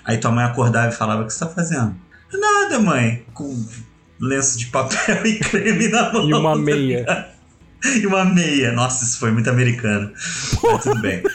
Aí 0.03 0.17
tua 0.17 0.31
mãe 0.31 0.45
acordava 0.45 0.89
e 0.89 0.95
falava: 0.95 1.23
O 1.23 1.27
que 1.27 1.33
você 1.33 1.39
tá 1.39 1.47
fazendo? 1.47 1.95
Nada, 2.33 2.79
mãe. 2.79 3.23
Com 3.33 3.65
lenço 4.19 4.57
de 4.57 4.67
papel 4.67 5.25
e 5.25 5.39
creme 5.39 5.87
na 5.89 6.11
mão. 6.11 6.29
E 6.29 6.33
uma 6.33 6.51
tá 6.53 6.57
meia. 6.57 7.34
E 8.01 8.07
uma 8.07 8.25
meia. 8.25 8.71
Nossa, 8.71 9.03
isso 9.03 9.19
foi 9.19 9.31
muito 9.31 9.49
americano. 9.49 10.11
Mas 10.63 10.83
tudo 10.83 11.01
bem. 11.01 11.21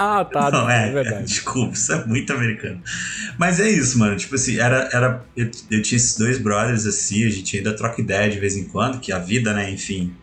Ah, 0.00 0.24
tá. 0.24 0.48
Não, 0.52 0.70
é, 0.70 0.90
é 0.90 0.92
verdade. 0.92 1.26
Desculpa, 1.26 1.74
isso 1.74 1.92
é 1.92 2.04
muito 2.06 2.32
americano. 2.32 2.80
Mas 3.36 3.58
é 3.58 3.68
isso, 3.68 3.98
mano. 3.98 4.14
Tipo 4.14 4.36
assim, 4.36 4.56
era. 4.56 4.88
era 4.92 5.24
eu, 5.36 5.50
eu 5.68 5.82
tinha 5.82 5.96
esses 5.96 6.16
dois 6.16 6.38
brothers 6.38 6.86
assim, 6.86 7.26
a 7.26 7.30
gente 7.30 7.56
ainda 7.56 7.74
troca 7.74 8.00
ideia 8.00 8.30
de 8.30 8.38
vez 8.38 8.56
em 8.56 8.62
quando, 8.62 9.00
que 9.00 9.10
a 9.10 9.18
vida, 9.18 9.52
né, 9.52 9.68
enfim, 9.68 10.14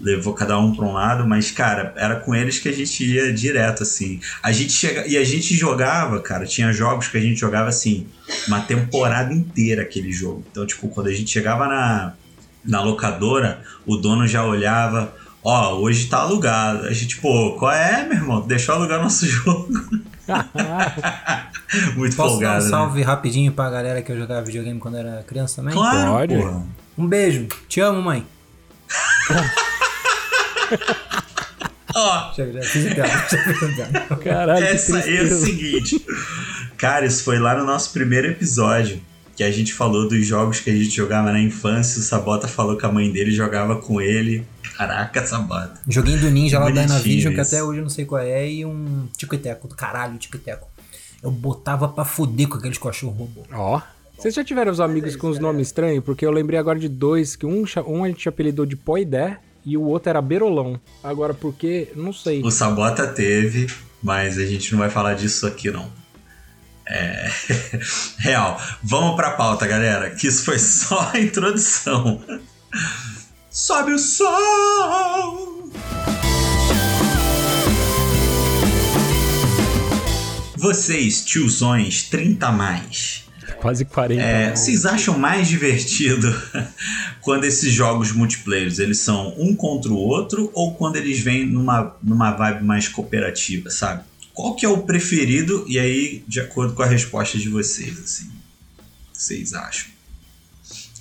levou 0.00 0.34
cada 0.34 0.58
um 0.58 0.74
pra 0.74 0.84
um 0.84 0.92
lado, 0.92 1.24
mas, 1.24 1.52
cara, 1.52 1.92
era 1.96 2.16
com 2.16 2.34
eles 2.34 2.58
que 2.58 2.68
a 2.68 2.72
gente 2.72 3.04
ia 3.04 3.32
direto, 3.32 3.84
assim. 3.84 4.20
A 4.42 4.50
gente 4.50 4.72
chega. 4.72 5.06
E 5.06 5.16
a 5.16 5.22
gente 5.22 5.54
jogava, 5.54 6.20
cara, 6.20 6.44
tinha 6.44 6.72
jogos 6.72 7.06
que 7.06 7.16
a 7.16 7.20
gente 7.20 7.38
jogava 7.38 7.68
assim, 7.68 8.08
uma 8.48 8.60
temporada 8.60 9.32
inteira 9.32 9.82
aquele 9.82 10.10
jogo. 10.10 10.44
Então, 10.50 10.66
tipo, 10.66 10.88
quando 10.88 11.06
a 11.06 11.12
gente 11.12 11.30
chegava 11.30 11.68
na, 11.68 12.14
na 12.64 12.82
locadora, 12.82 13.62
o 13.86 13.96
dono 13.96 14.26
já 14.26 14.44
olhava. 14.44 15.14
Ó, 15.42 15.74
hoje 15.76 16.06
tá 16.08 16.18
alugado. 16.18 16.86
A 16.86 16.92
gente, 16.92 17.16
pô, 17.16 17.56
qual 17.58 17.72
é, 17.72 18.04
meu 18.04 18.16
irmão? 18.16 18.40
Deixou 18.42 18.74
alugar 18.74 19.00
nosso 19.02 19.24
jogo. 19.28 19.68
Muito 21.96 22.14
Posso 22.16 22.32
folgado. 22.32 22.58
dar 22.58 22.60
um 22.60 22.64
né? 22.64 22.70
salve 22.70 23.02
rapidinho 23.02 23.52
pra 23.52 23.70
galera 23.70 24.02
que 24.02 24.12
eu 24.12 24.18
jogava 24.18 24.42
videogame 24.44 24.78
quando 24.78 24.96
era 24.98 25.22
criança 25.26 25.56
também? 25.56 25.72
Claro, 25.74 26.10
Pode. 26.12 26.36
porra. 26.36 26.62
Um 26.98 27.06
beijo. 27.06 27.46
Te 27.68 27.80
amo, 27.80 28.02
mãe. 28.02 28.26
Ó, 31.94 32.32
piada. 32.34 32.60
Caralho, 34.22 34.66
que 34.66 34.72
essa 34.72 34.98
é 34.98 35.22
o 35.22 35.28
seguinte. 35.38 36.04
Cara, 36.76 37.06
isso 37.06 37.24
foi 37.24 37.38
lá 37.38 37.54
no 37.56 37.64
nosso 37.64 37.92
primeiro 37.92 38.28
episódio. 38.28 39.00
Que 39.36 39.44
a 39.44 39.50
gente 39.50 39.72
falou 39.72 40.08
dos 40.08 40.26
jogos 40.26 40.60
que 40.60 40.70
a 40.70 40.74
gente 40.74 40.90
jogava 40.90 41.32
na 41.32 41.40
infância. 41.40 42.00
O 42.00 42.02
Sabota 42.02 42.46
falou 42.46 42.76
que 42.76 42.84
a 42.84 42.92
mãe 42.92 43.10
dele 43.10 43.30
jogava 43.30 43.76
com 43.76 44.00
ele. 44.00 44.46
Caraca, 44.76 45.26
Sabota. 45.26 45.80
Joguinho 45.88 46.20
do 46.20 46.30
Ninja 46.30 46.58
lá 46.58 46.70
da 46.70 46.82
Dynavision, 46.82 47.34
que 47.34 47.40
até 47.40 47.62
hoje 47.62 47.78
eu 47.78 47.82
não 47.82 47.90
sei 47.90 48.04
qual 48.04 48.20
é, 48.20 48.50
e 48.50 48.64
um 48.64 49.08
Tico 49.16 49.34
e 49.34 49.38
Teco, 49.38 49.68
do 49.68 49.74
caralho, 49.74 50.18
Tico 50.18 50.36
e 50.36 50.40
Teco. 50.40 50.68
Eu 51.22 51.30
botava 51.30 51.88
pra 51.88 52.04
fuder 52.04 52.48
com 52.48 52.56
aqueles 52.56 52.78
cachorros 52.78 53.18
robô. 53.18 53.42
Ó. 53.52 53.80
Vocês 54.16 54.34
já 54.34 54.44
tiveram 54.44 54.70
os 54.70 54.80
amigos 54.80 55.16
com 55.16 55.28
os 55.28 55.38
nomes 55.38 55.68
estranhos? 55.68 56.04
Porque 56.04 56.24
eu 56.24 56.30
lembrei 56.30 56.58
agora 56.58 56.78
de 56.78 56.88
dois, 56.88 57.36
que 57.36 57.46
um, 57.46 57.64
um 57.86 58.04
a 58.04 58.08
gente 58.08 58.28
apelidou 58.28 58.66
de 58.66 58.76
Poidé 58.76 59.38
e 59.64 59.76
o 59.76 59.82
outro 59.82 60.10
era 60.10 60.20
Berolão. 60.20 60.80
Agora, 61.02 61.32
por 61.32 61.54
quê? 61.54 61.88
Não 61.94 62.12
sei. 62.12 62.42
O 62.42 62.50
Sabota 62.50 63.06
teve, 63.06 63.66
mas 64.02 64.38
a 64.38 64.44
gente 64.44 64.72
não 64.72 64.78
vai 64.78 64.90
falar 64.90 65.14
disso 65.14 65.46
aqui, 65.46 65.70
não. 65.70 65.90
É. 66.90 67.30
Real. 68.18 68.60
Vamos 68.82 69.14
pra 69.16 69.30
pauta, 69.30 69.66
galera. 69.66 70.10
Que 70.10 70.26
isso 70.26 70.44
foi 70.44 70.58
só 70.58 71.10
a 71.14 71.20
introdução. 71.20 72.20
Sobe 73.50 73.92
o 73.92 73.98
som! 73.98 75.70
Vocês, 80.56 81.24
tiozões, 81.24 82.02
30 82.02 82.46
a 82.46 82.52
mais. 82.52 83.24
Quase 83.60 83.84
40. 83.84 84.22
É, 84.22 84.54
vocês 84.54 84.84
acham 84.84 85.18
mais 85.18 85.48
divertido 85.48 86.32
quando 87.20 87.44
esses 87.44 87.72
jogos 87.72 88.12
multiplayers 88.12 88.78
eles 88.78 88.98
são 88.98 89.34
um 89.38 89.54
contra 89.54 89.90
o 89.90 89.96
outro 89.96 90.50
ou 90.54 90.74
quando 90.74 90.96
eles 90.96 91.20
vêm 91.20 91.46
numa, 91.46 91.96
numa 92.02 92.32
vibe 92.32 92.64
mais 92.64 92.88
cooperativa, 92.88 93.70
sabe? 93.70 94.02
Qual 94.40 94.54
que 94.54 94.64
é 94.64 94.68
o 94.70 94.78
preferido 94.78 95.66
e 95.68 95.78
aí 95.78 96.24
de 96.26 96.40
acordo 96.40 96.72
com 96.72 96.82
a 96.82 96.86
resposta 96.86 97.36
de 97.36 97.50
vocês, 97.50 97.98
assim, 97.98 98.30
vocês 99.12 99.52
acham? 99.52 99.90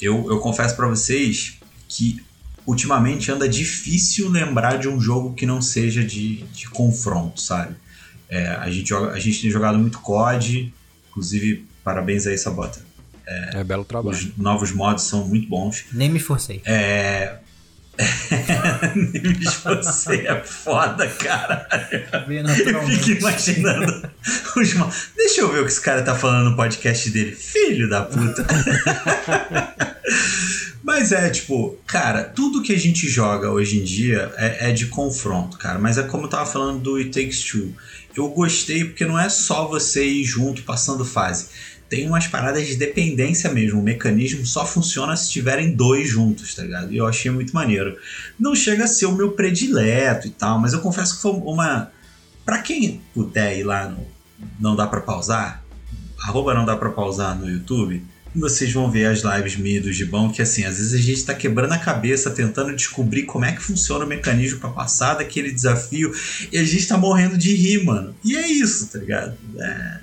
Eu, 0.01 0.29
eu 0.29 0.39
confesso 0.39 0.75
pra 0.75 0.89
vocês 0.89 1.57
que 1.87 2.21
ultimamente 2.65 3.31
anda 3.31 3.47
difícil 3.47 4.27
lembrar 4.27 4.77
de 4.77 4.89
um 4.89 4.99
jogo 4.99 5.33
que 5.35 5.45
não 5.45 5.61
seja 5.61 6.03
de, 6.03 6.43
de 6.47 6.69
confronto, 6.69 7.39
sabe? 7.39 7.77
É, 8.27 8.47
a, 8.47 8.69
gente 8.69 8.89
joga, 8.89 9.13
a 9.13 9.19
gente 9.19 9.41
tem 9.41 9.49
jogado 9.49 9.79
muito 9.79 10.01
COD, 10.01 10.73
inclusive 11.09 11.65
parabéns 11.81 12.27
aí, 12.27 12.37
Sabota. 12.37 12.85
É 13.25 13.63
belo 13.63 13.85
trabalho. 13.85 14.17
Os 14.17 14.35
novos 14.35 14.73
modos 14.73 15.05
são 15.05 15.25
muito 15.25 15.47
bons. 15.47 15.85
Nem 15.93 16.09
me 16.09 16.19
forcei. 16.19 16.61
É. 16.65 17.37
Você 19.83 20.27
é 20.27 20.41
foda, 20.43 21.07
cara. 21.07 21.67
Veio 22.27 22.47
Eu 22.47 22.87
fico 22.87 23.09
imaginando 23.11 24.09
os 24.55 24.73
mo- 24.73 24.89
Deixa 25.17 25.41
eu 25.41 25.51
ver 25.51 25.59
o 25.59 25.65
que 25.65 25.71
esse 25.71 25.81
cara 25.81 26.01
tá 26.01 26.15
falando 26.15 26.49
no 26.51 26.55
podcast 26.55 27.09
dele. 27.09 27.35
Filho 27.35 27.89
da 27.89 28.03
puta. 28.03 28.45
Mas 30.83 31.11
é, 31.11 31.29
tipo, 31.29 31.77
cara, 31.85 32.23
tudo 32.23 32.61
que 32.63 32.73
a 32.73 32.79
gente 32.79 33.07
joga 33.07 33.51
hoje 33.51 33.79
em 33.79 33.83
dia 33.83 34.31
é, 34.37 34.69
é 34.69 34.71
de 34.71 34.87
confronto, 34.87 35.57
cara. 35.57 35.77
Mas 35.77 35.97
é 35.97 36.03
como 36.03 36.23
eu 36.25 36.29
tava 36.29 36.45
falando 36.45 36.79
do 36.79 36.95
It 36.95 37.11
Takes 37.11 37.43
Two. 37.43 37.73
Eu 38.19 38.29
gostei 38.29 38.83
porque 38.83 39.05
não 39.05 39.17
é 39.17 39.29
só 39.29 39.67
você 39.67 40.05
ir 40.05 40.23
junto 40.23 40.63
passando 40.63 41.05
fase. 41.05 41.47
Tem 41.89 42.07
umas 42.07 42.27
paradas 42.27 42.67
de 42.67 42.75
dependência 42.75 43.51
mesmo. 43.51 43.79
O 43.79 43.83
mecanismo 43.83 44.45
só 44.45 44.65
funciona 44.65 45.15
se 45.15 45.31
tiverem 45.31 45.73
dois 45.73 46.07
juntos, 46.07 46.53
tá 46.53 46.61
ligado? 46.61 46.93
E 46.93 46.97
eu 46.97 47.07
achei 47.07 47.31
muito 47.31 47.53
maneiro. 47.53 47.97
Não 48.39 48.55
chega 48.55 48.83
a 48.83 48.87
ser 48.87 49.07
o 49.07 49.15
meu 49.15 49.31
predileto 49.31 50.27
e 50.27 50.29
tal, 50.29 50.59
mas 50.59 50.73
eu 50.73 50.81
confesso 50.81 51.15
que 51.15 51.21
foi 51.21 51.31
uma. 51.31 51.91
Pra 52.45 52.59
quem 52.59 53.01
puder 53.13 53.57
ir 53.57 53.63
lá 53.63 53.87
no 53.87 54.05
Não 54.59 54.75
Dá 54.75 54.85
Pra 54.85 55.01
Pausar, 55.01 55.63
arroba 56.21 56.53
Não 56.53 56.65
Dá 56.65 56.75
Pra 56.75 56.91
Pausar 56.91 57.37
no 57.39 57.49
YouTube, 57.49 58.03
vocês 58.35 58.71
vão 58.71 58.89
ver 58.89 59.05
as 59.05 59.21
lives 59.21 59.55
minhas 59.55 59.83
do 59.83 59.91
Gibão, 59.91 60.31
que 60.31 60.41
assim, 60.41 60.63
às 60.63 60.77
vezes 60.77 60.93
a 60.93 61.03
gente 61.03 61.25
tá 61.25 61.33
quebrando 61.33 61.73
a 61.73 61.77
cabeça 61.77 62.29
tentando 62.29 62.75
descobrir 62.75 63.23
como 63.23 63.45
é 63.45 63.51
que 63.51 63.61
funciona 63.61 64.05
o 64.05 64.07
mecanismo 64.07 64.59
pra 64.59 64.69
passar 64.69 65.15
daquele 65.15 65.51
desafio 65.51 66.11
e 66.51 66.57
a 66.57 66.63
gente 66.63 66.87
tá 66.87 66.97
morrendo 66.97 67.37
de 67.37 67.53
rir, 67.53 67.83
mano. 67.83 68.15
E 68.23 68.35
é 68.35 68.47
isso, 68.47 68.91
tá 68.91 68.99
ligado? 68.99 69.35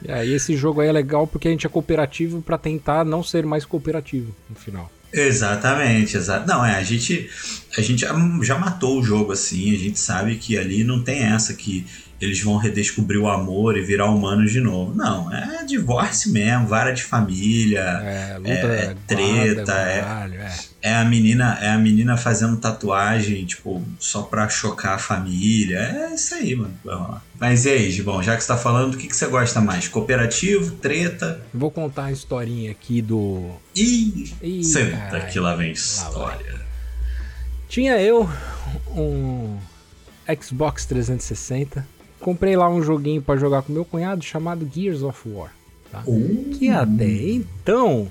É, 0.06 0.26
e 0.26 0.32
esse 0.32 0.56
jogo 0.56 0.80
aí 0.80 0.88
é 0.88 0.92
legal 0.92 1.26
porque 1.26 1.48
a 1.48 1.50
gente 1.50 1.66
é 1.66 1.70
cooperativo 1.70 2.42
pra 2.42 2.58
tentar 2.58 3.04
não 3.04 3.22
ser 3.22 3.46
mais 3.46 3.64
cooperativo 3.64 4.34
no 4.50 4.56
final. 4.56 4.90
Exatamente, 5.12 6.16
exato. 6.16 6.46
Não, 6.46 6.64
é, 6.64 6.76
a 6.76 6.82
gente, 6.82 7.30
a 7.76 7.80
gente 7.80 8.04
já 8.42 8.58
matou 8.58 9.00
o 9.00 9.02
jogo 9.02 9.32
assim, 9.32 9.74
a 9.74 9.78
gente 9.78 9.98
sabe 9.98 10.36
que 10.36 10.58
ali 10.58 10.84
não 10.84 11.02
tem 11.02 11.20
essa 11.20 11.54
que 11.54 11.86
eles 12.20 12.40
vão 12.40 12.56
redescobrir 12.56 13.20
o 13.20 13.28
amor 13.28 13.76
e 13.76 13.82
virar 13.82 14.06
humanos 14.10 14.50
de 14.52 14.60
novo. 14.60 14.94
Não, 14.94 15.32
é 15.34 15.64
divórcio 15.64 16.32
mesmo, 16.32 16.66
vara 16.66 16.92
de 16.92 17.02
família, 17.02 17.80
É, 17.80 18.36
luta, 18.38 18.50
É, 18.50 18.66
guarda, 18.84 18.96
treta, 19.06 19.72
é. 19.72 20.00
caralho, 20.00 20.40
é. 20.40 20.54
é 20.82 20.94
a 20.94 21.04
menina, 21.04 21.58
é 21.60 21.68
a 21.70 21.78
menina 21.78 22.16
fazendo 22.16 22.56
tatuagem, 22.56 23.44
tipo, 23.44 23.82
só 23.98 24.22
pra 24.22 24.48
chocar 24.48 24.94
a 24.94 24.98
família. 24.98 25.78
É 25.78 26.14
isso 26.14 26.34
aí, 26.34 26.54
mano. 26.56 26.72
Vamos 26.84 27.08
lá. 27.10 27.22
Mas 27.38 27.66
e 27.66 27.70
aí, 27.70 27.90
Gibão, 27.90 28.22
já 28.22 28.34
que 28.34 28.42
você 28.42 28.48
tá 28.48 28.56
falando, 28.56 28.94
o 28.94 28.96
que, 28.96 29.08
que 29.08 29.14
você 29.16 29.26
gosta 29.26 29.60
mais? 29.60 29.88
Cooperativo, 29.88 30.76
treta? 30.76 31.42
Vou 31.52 31.70
contar 31.70 32.04
a 32.06 32.12
historinha 32.12 32.70
aqui 32.70 33.02
do. 33.02 33.50
Ih, 33.74 34.32
Ih, 34.42 34.64
senta 34.64 34.96
caralho. 34.96 35.26
que 35.32 35.38
lá 35.38 35.54
vem 35.54 35.70
história. 35.72 36.56
Tinha 37.68 37.98
eu 38.00 38.26
um 38.96 39.58
Xbox 40.42 40.86
360. 40.86 41.86
Comprei 42.20 42.56
lá 42.56 42.68
um 42.68 42.82
joguinho 42.82 43.20
pra 43.22 43.36
jogar 43.36 43.62
com 43.62 43.72
meu 43.72 43.84
cunhado 43.84 44.24
chamado 44.24 44.68
Gears 44.72 45.02
of 45.02 45.28
War. 45.28 45.52
Tá? 45.90 46.02
Que 46.58 46.68
até 46.68 47.06
então 47.30 48.10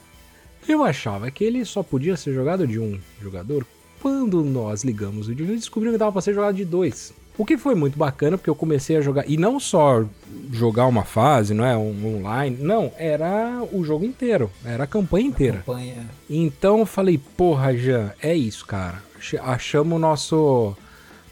eu 0.68 0.84
achava 0.84 1.30
que 1.30 1.44
ele 1.44 1.64
só 1.66 1.84
podia 1.84 2.16
ser 2.16 2.34
jogado 2.34 2.66
de 2.68 2.80
um 2.80 2.98
jogador. 3.22 3.66
Quando 4.02 4.44
nós 4.44 4.84
ligamos 4.84 5.28
o 5.28 5.30
vídeo, 5.30 5.48
descobrimos 5.48 5.96
que 5.96 6.00
dava 6.00 6.12
pra 6.12 6.22
ser 6.22 6.34
jogado 6.34 6.56
de 6.56 6.64
dois. 6.66 7.14
O 7.38 7.44
que 7.46 7.58
foi 7.58 7.76
muito 7.76 7.98
bacana, 7.98 8.38
porque 8.38 8.50
eu 8.50 8.56
comecei 8.56 8.96
a 8.96 9.02
jogar. 9.02 9.30
E 9.30 9.36
não 9.36 9.60
só 9.60 10.06
jogar 10.54 10.86
uma 10.88 11.04
fase, 11.04 11.54
não 11.54 11.66
é? 11.66 11.76
Um 11.76 12.18
online. 12.20 12.56
Não, 12.62 12.92
era 12.98 13.62
o 13.74 13.84
jogo 13.84 14.06
inteiro. 14.06 14.50
Era 14.64 14.86
a 14.86 14.88
campanha 14.88 15.28
inteira. 15.28 15.58
Campanha. 15.66 16.06
Então 16.30 16.80
eu 16.80 16.86
falei, 16.86 17.18
porra, 17.36 17.76
Jean, 17.76 18.14
é 18.22 18.34
isso, 18.34 18.66
cara. 18.66 19.04
Ach- 19.18 19.36
Achamos 19.44 19.96
o 19.98 20.00
nosso, 20.00 20.78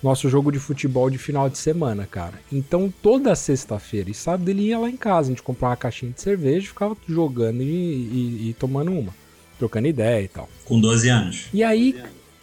nosso 0.03 0.29
jogo 0.29 0.51
de 0.51 0.59
futebol 0.59 1.09
de 1.09 1.17
final 1.17 1.49
de 1.49 1.57
semana, 1.57 2.05
cara. 2.05 2.33
Então 2.51 2.93
toda 3.01 3.33
sexta-feira 3.35 4.09
e 4.11 4.13
sábado 4.13 4.49
ele 4.49 4.63
ia 4.63 4.77
lá 4.77 4.89
em 4.89 4.97
casa, 4.97 5.27
a 5.27 5.31
gente 5.31 5.41
comprava 5.41 5.71
uma 5.71 5.77
caixinha 5.77 6.11
de 6.11 6.21
cerveja, 6.21 6.67
ficava 6.67 6.95
jogando 7.07 7.61
e, 7.61 7.65
e- 7.65 8.49
e 8.49 8.55
tomando 8.59 8.91
uma, 8.91 9.13
trocando 9.57 9.87
ideia 9.87 10.21
e 10.23 10.27
tal. 10.27 10.49
Com 10.65 10.79
12 10.79 11.07
anos. 11.09 11.45
E 11.53 11.63
aí, 11.63 11.95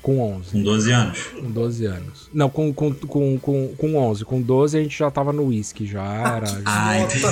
com 0.02 0.20
11, 0.20 0.52
Com 0.52 0.62
12 0.62 0.90
anos. 0.92 1.18
com 1.38 1.50
12 1.50 1.84
anos. 1.84 2.30
Não, 2.32 2.48
com, 2.48 2.72
com, 2.72 2.94
com, 2.94 3.38
com, 3.38 3.68
com 3.76 3.96
11. 3.96 4.24
Com 4.24 4.40
12 4.40 4.78
a 4.78 4.82
gente 4.82 4.98
já 4.98 5.10
tava 5.10 5.30
no 5.32 5.44
uísque, 5.48 5.86
já 5.86 6.02
era. 6.36 6.46
já- 6.46 6.62
Ah, 6.64 6.98
entendi. 7.00 7.24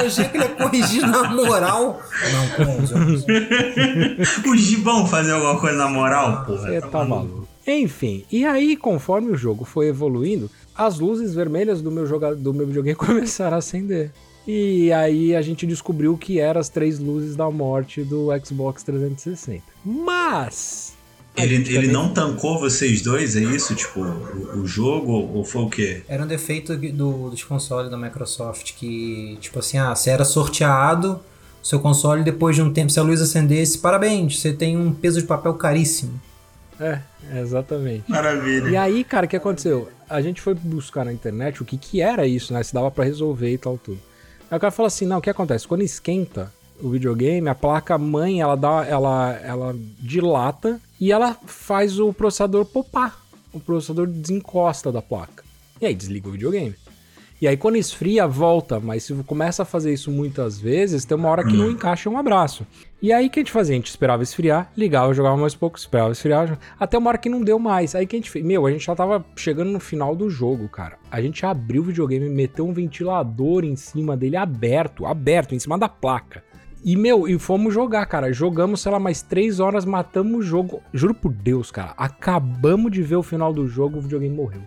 Eu 0.00 0.06
achei 0.06 0.24
que 0.26 0.36
ele 0.38 0.44
ia 0.44 0.50
corrigir 0.50 1.02
na 1.06 1.24
moral. 1.34 2.00
Não, 2.32 2.48
com 2.66 2.82
11 2.82 2.94
anos. 2.94 3.24
o 4.46 4.56
Gibão 4.56 5.06
fazer 5.06 5.32
alguma 5.32 5.60
coisa 5.60 5.76
na 5.76 5.88
moral, 5.88 6.44
porra. 6.46 6.62
Você 6.62 6.80
tá 6.80 7.04
maluco. 7.04 7.41
Enfim, 7.66 8.24
e 8.30 8.44
aí, 8.44 8.76
conforme 8.76 9.30
o 9.30 9.36
jogo 9.36 9.64
foi 9.64 9.88
evoluindo, 9.88 10.50
as 10.74 10.98
luzes 10.98 11.34
vermelhas 11.34 11.80
do 11.80 11.90
meu, 11.90 12.06
joga 12.06 12.34
do 12.34 12.52
meu 12.52 12.66
videogame 12.66 12.96
começaram 12.96 13.56
a 13.56 13.58
acender. 13.58 14.10
E 14.46 14.92
aí 14.92 15.36
a 15.36 15.42
gente 15.42 15.66
descobriu 15.66 16.14
o 16.14 16.18
que 16.18 16.40
eram 16.40 16.60
as 16.60 16.68
três 16.68 16.98
luzes 16.98 17.36
da 17.36 17.48
morte 17.50 18.02
do 18.02 18.28
Xbox 18.44 18.82
360. 18.82 19.62
Mas 19.84 20.94
Ele, 21.36 21.54
ele 21.74 21.86
não 21.86 22.12
tancou 22.12 22.58
vocês 22.58 23.02
dois, 23.02 23.36
é 23.36 23.40
isso? 23.40 23.72
Tipo, 23.76 24.00
o, 24.00 24.62
o 24.62 24.66
jogo 24.66 25.12
ou 25.12 25.44
foi 25.44 25.62
o 25.62 25.70
quê? 25.70 26.02
Era 26.08 26.24
um 26.24 26.26
defeito 26.26 26.76
do, 26.76 27.30
dos 27.30 27.44
consoles 27.44 27.88
da 27.88 27.96
Microsoft 27.96 28.72
que, 28.74 29.38
tipo 29.40 29.60
assim, 29.60 29.78
ah, 29.78 29.94
você 29.94 30.10
era 30.10 30.24
sorteado 30.24 31.20
seu 31.62 31.78
console 31.78 32.24
depois 32.24 32.56
de 32.56 32.62
um 32.62 32.72
tempo, 32.72 32.90
se 32.90 32.98
a 32.98 33.02
luz 33.02 33.22
acendesse, 33.22 33.78
parabéns, 33.78 34.40
você 34.40 34.52
tem 34.52 34.76
um 34.76 34.92
peso 34.92 35.20
de 35.20 35.26
papel 35.26 35.54
caríssimo. 35.54 36.20
É, 36.80 37.00
exatamente. 37.38 38.10
Maravilha. 38.10 38.68
E 38.68 38.76
aí, 38.76 39.04
cara, 39.04 39.26
o 39.26 39.28
que 39.28 39.36
aconteceu? 39.36 39.88
A 40.08 40.20
gente 40.20 40.40
foi 40.40 40.54
buscar 40.54 41.04
na 41.04 41.12
internet 41.12 41.62
o 41.62 41.64
que 41.64 41.76
que 41.76 42.00
era 42.00 42.26
isso, 42.26 42.52
né? 42.52 42.62
Se 42.62 42.74
dava 42.74 42.90
para 42.90 43.04
resolver 43.04 43.52
e 43.52 43.58
tal, 43.58 43.78
tudo. 43.78 44.00
Aí 44.50 44.56
o 44.56 44.60
cara 44.60 44.70
falou 44.70 44.88
assim, 44.88 45.06
não, 45.06 45.18
o 45.18 45.22
que 45.22 45.30
acontece? 45.30 45.66
Quando 45.66 45.82
esquenta 45.82 46.52
o 46.80 46.90
videogame, 46.90 47.48
a 47.48 47.54
placa 47.54 47.96
mãe, 47.96 48.40
ela 48.40 48.56
dá, 48.56 48.84
ela, 48.86 49.32
ela 49.42 49.76
dilata 49.98 50.80
e 51.00 51.12
ela 51.12 51.36
faz 51.46 51.98
o 51.98 52.12
processador 52.12 52.64
popar. 52.64 53.18
O 53.52 53.60
processador 53.60 54.06
desencosta 54.06 54.90
da 54.90 55.00
placa. 55.00 55.44
E 55.80 55.86
aí 55.86 55.94
desliga 55.94 56.28
o 56.28 56.32
videogame. 56.32 56.74
E 57.42 57.48
aí 57.48 57.56
quando 57.56 57.74
esfria, 57.74 58.24
volta, 58.24 58.78
mas 58.78 59.02
se 59.02 59.12
começa 59.24 59.64
a 59.64 59.66
fazer 59.66 59.92
isso 59.92 60.12
muitas 60.12 60.60
vezes, 60.60 61.04
tem 61.04 61.16
uma 61.16 61.28
hora 61.28 61.44
que 61.44 61.56
não 61.56 61.72
encaixa 61.72 62.08
um 62.08 62.16
abraço. 62.16 62.64
E 63.02 63.12
aí 63.12 63.26
o 63.26 63.30
que 63.30 63.40
a 63.40 63.42
gente 63.42 63.50
fazia? 63.50 63.74
A 63.74 63.78
gente 63.78 63.90
esperava 63.90 64.22
esfriar, 64.22 64.70
ligava, 64.76 65.12
jogava 65.12 65.36
mais 65.36 65.52
pouco, 65.52 65.76
esperava 65.76 66.12
esfriar, 66.12 66.56
até 66.78 66.96
uma 66.96 67.08
hora 67.08 67.18
que 67.18 67.28
não 67.28 67.42
deu 67.42 67.58
mais. 67.58 67.96
Aí 67.96 68.06
que 68.06 68.14
a 68.14 68.18
gente 68.20 68.30
fez? 68.30 68.44
Meu, 68.44 68.64
a 68.64 68.70
gente 68.70 68.84
já 68.86 68.94
tava 68.94 69.26
chegando 69.34 69.72
no 69.72 69.80
final 69.80 70.14
do 70.14 70.30
jogo, 70.30 70.68
cara. 70.68 70.98
A 71.10 71.20
gente 71.20 71.44
abriu 71.44 71.82
o 71.82 71.86
videogame, 71.86 72.28
meteu 72.28 72.64
um 72.64 72.72
ventilador 72.72 73.64
em 73.64 73.74
cima 73.74 74.16
dele 74.16 74.36
aberto, 74.36 75.04
aberto, 75.04 75.52
em 75.52 75.58
cima 75.58 75.76
da 75.76 75.88
placa. 75.88 76.44
E, 76.84 76.94
meu, 76.96 77.26
e 77.26 77.36
fomos 77.40 77.74
jogar, 77.74 78.06
cara. 78.06 78.32
Jogamos, 78.32 78.82
sei 78.82 78.92
lá, 78.92 79.00
mais 79.00 79.20
três 79.20 79.58
horas, 79.58 79.84
matamos 79.84 80.38
o 80.38 80.42
jogo. 80.42 80.80
Juro 80.94 81.12
por 81.12 81.32
Deus, 81.32 81.72
cara. 81.72 81.92
Acabamos 81.96 82.92
de 82.92 83.02
ver 83.02 83.16
o 83.16 83.22
final 83.24 83.52
do 83.52 83.66
jogo, 83.66 83.98
o 83.98 84.00
videogame 84.00 84.36
morreu. 84.36 84.62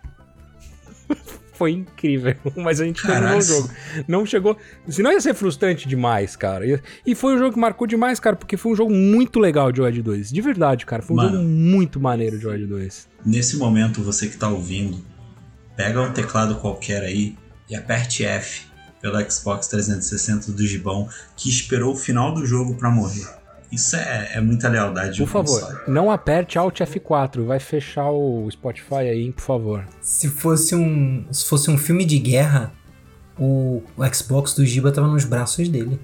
Foi 1.55 1.71
incrível, 1.71 2.35
mas 2.55 2.81
a 2.81 2.85
gente 2.85 3.01
terminou 3.01 3.37
o 3.37 3.41
jogo. 3.41 3.69
Não 4.07 4.25
chegou. 4.25 4.57
Senão 4.87 5.11
ia 5.11 5.21
ser 5.21 5.33
frustrante 5.33 5.87
demais, 5.87 6.35
cara. 6.35 6.81
E 7.05 7.15
foi 7.15 7.35
um 7.35 7.37
jogo 7.37 7.53
que 7.53 7.59
marcou 7.59 7.87
demais, 7.87 8.19
cara, 8.19 8.35
porque 8.35 8.57
foi 8.57 8.73
um 8.73 8.75
jogo 8.75 8.93
muito 8.93 9.39
legal 9.39 9.71
de 9.71 9.85
de 9.91 10.01
2. 10.01 10.31
De 10.31 10.41
verdade, 10.41 10.85
cara. 10.85 11.01
Foi 11.01 11.15
um 11.15 11.17
Mano, 11.17 11.37
jogo 11.37 11.43
muito 11.43 11.99
maneiro 11.99 12.37
de 12.37 12.45
de 12.57 12.65
2. 12.65 13.07
Nesse 13.25 13.57
momento, 13.57 14.01
você 14.01 14.27
que 14.27 14.37
tá 14.37 14.49
ouvindo, 14.49 14.97
pega 15.75 16.01
um 16.01 16.11
teclado 16.11 16.55
qualquer 16.55 17.03
aí 17.03 17.35
e 17.69 17.75
aperte 17.75 18.25
F 18.25 18.63
pelo 19.01 19.19
Xbox 19.29 19.67
360 19.67 20.51
do 20.51 20.65
Gibão, 20.65 21.07
que 21.35 21.49
esperou 21.49 21.93
o 21.93 21.97
final 21.97 22.33
do 22.33 22.45
jogo 22.45 22.75
para 22.75 22.89
morrer. 22.89 23.27
Isso 23.71 23.95
é, 23.95 24.31
é 24.35 24.41
muita 24.41 24.69
lealdade. 24.69 25.19
Por 25.19 25.27
favor, 25.27 25.59
console. 25.59 25.79
não 25.87 26.11
aperte 26.11 26.57
Alt 26.57 26.79
F4, 26.79 27.45
vai 27.45 27.59
fechar 27.59 28.09
o 28.09 28.49
Spotify 28.51 28.95
aí, 28.95 29.31
por 29.31 29.41
favor. 29.41 29.85
Se 30.01 30.29
fosse 30.29 30.75
um, 30.75 31.25
se 31.31 31.45
fosse 31.45 31.69
um 31.69 31.77
filme 31.77 32.05
de 32.05 32.19
guerra, 32.19 32.71
o, 33.37 33.83
o 33.97 34.13
Xbox 34.13 34.53
do 34.53 34.65
Giba 34.65 34.91
tava 34.91 35.07
nos 35.07 35.25
braços 35.25 35.67
dele, 35.67 35.99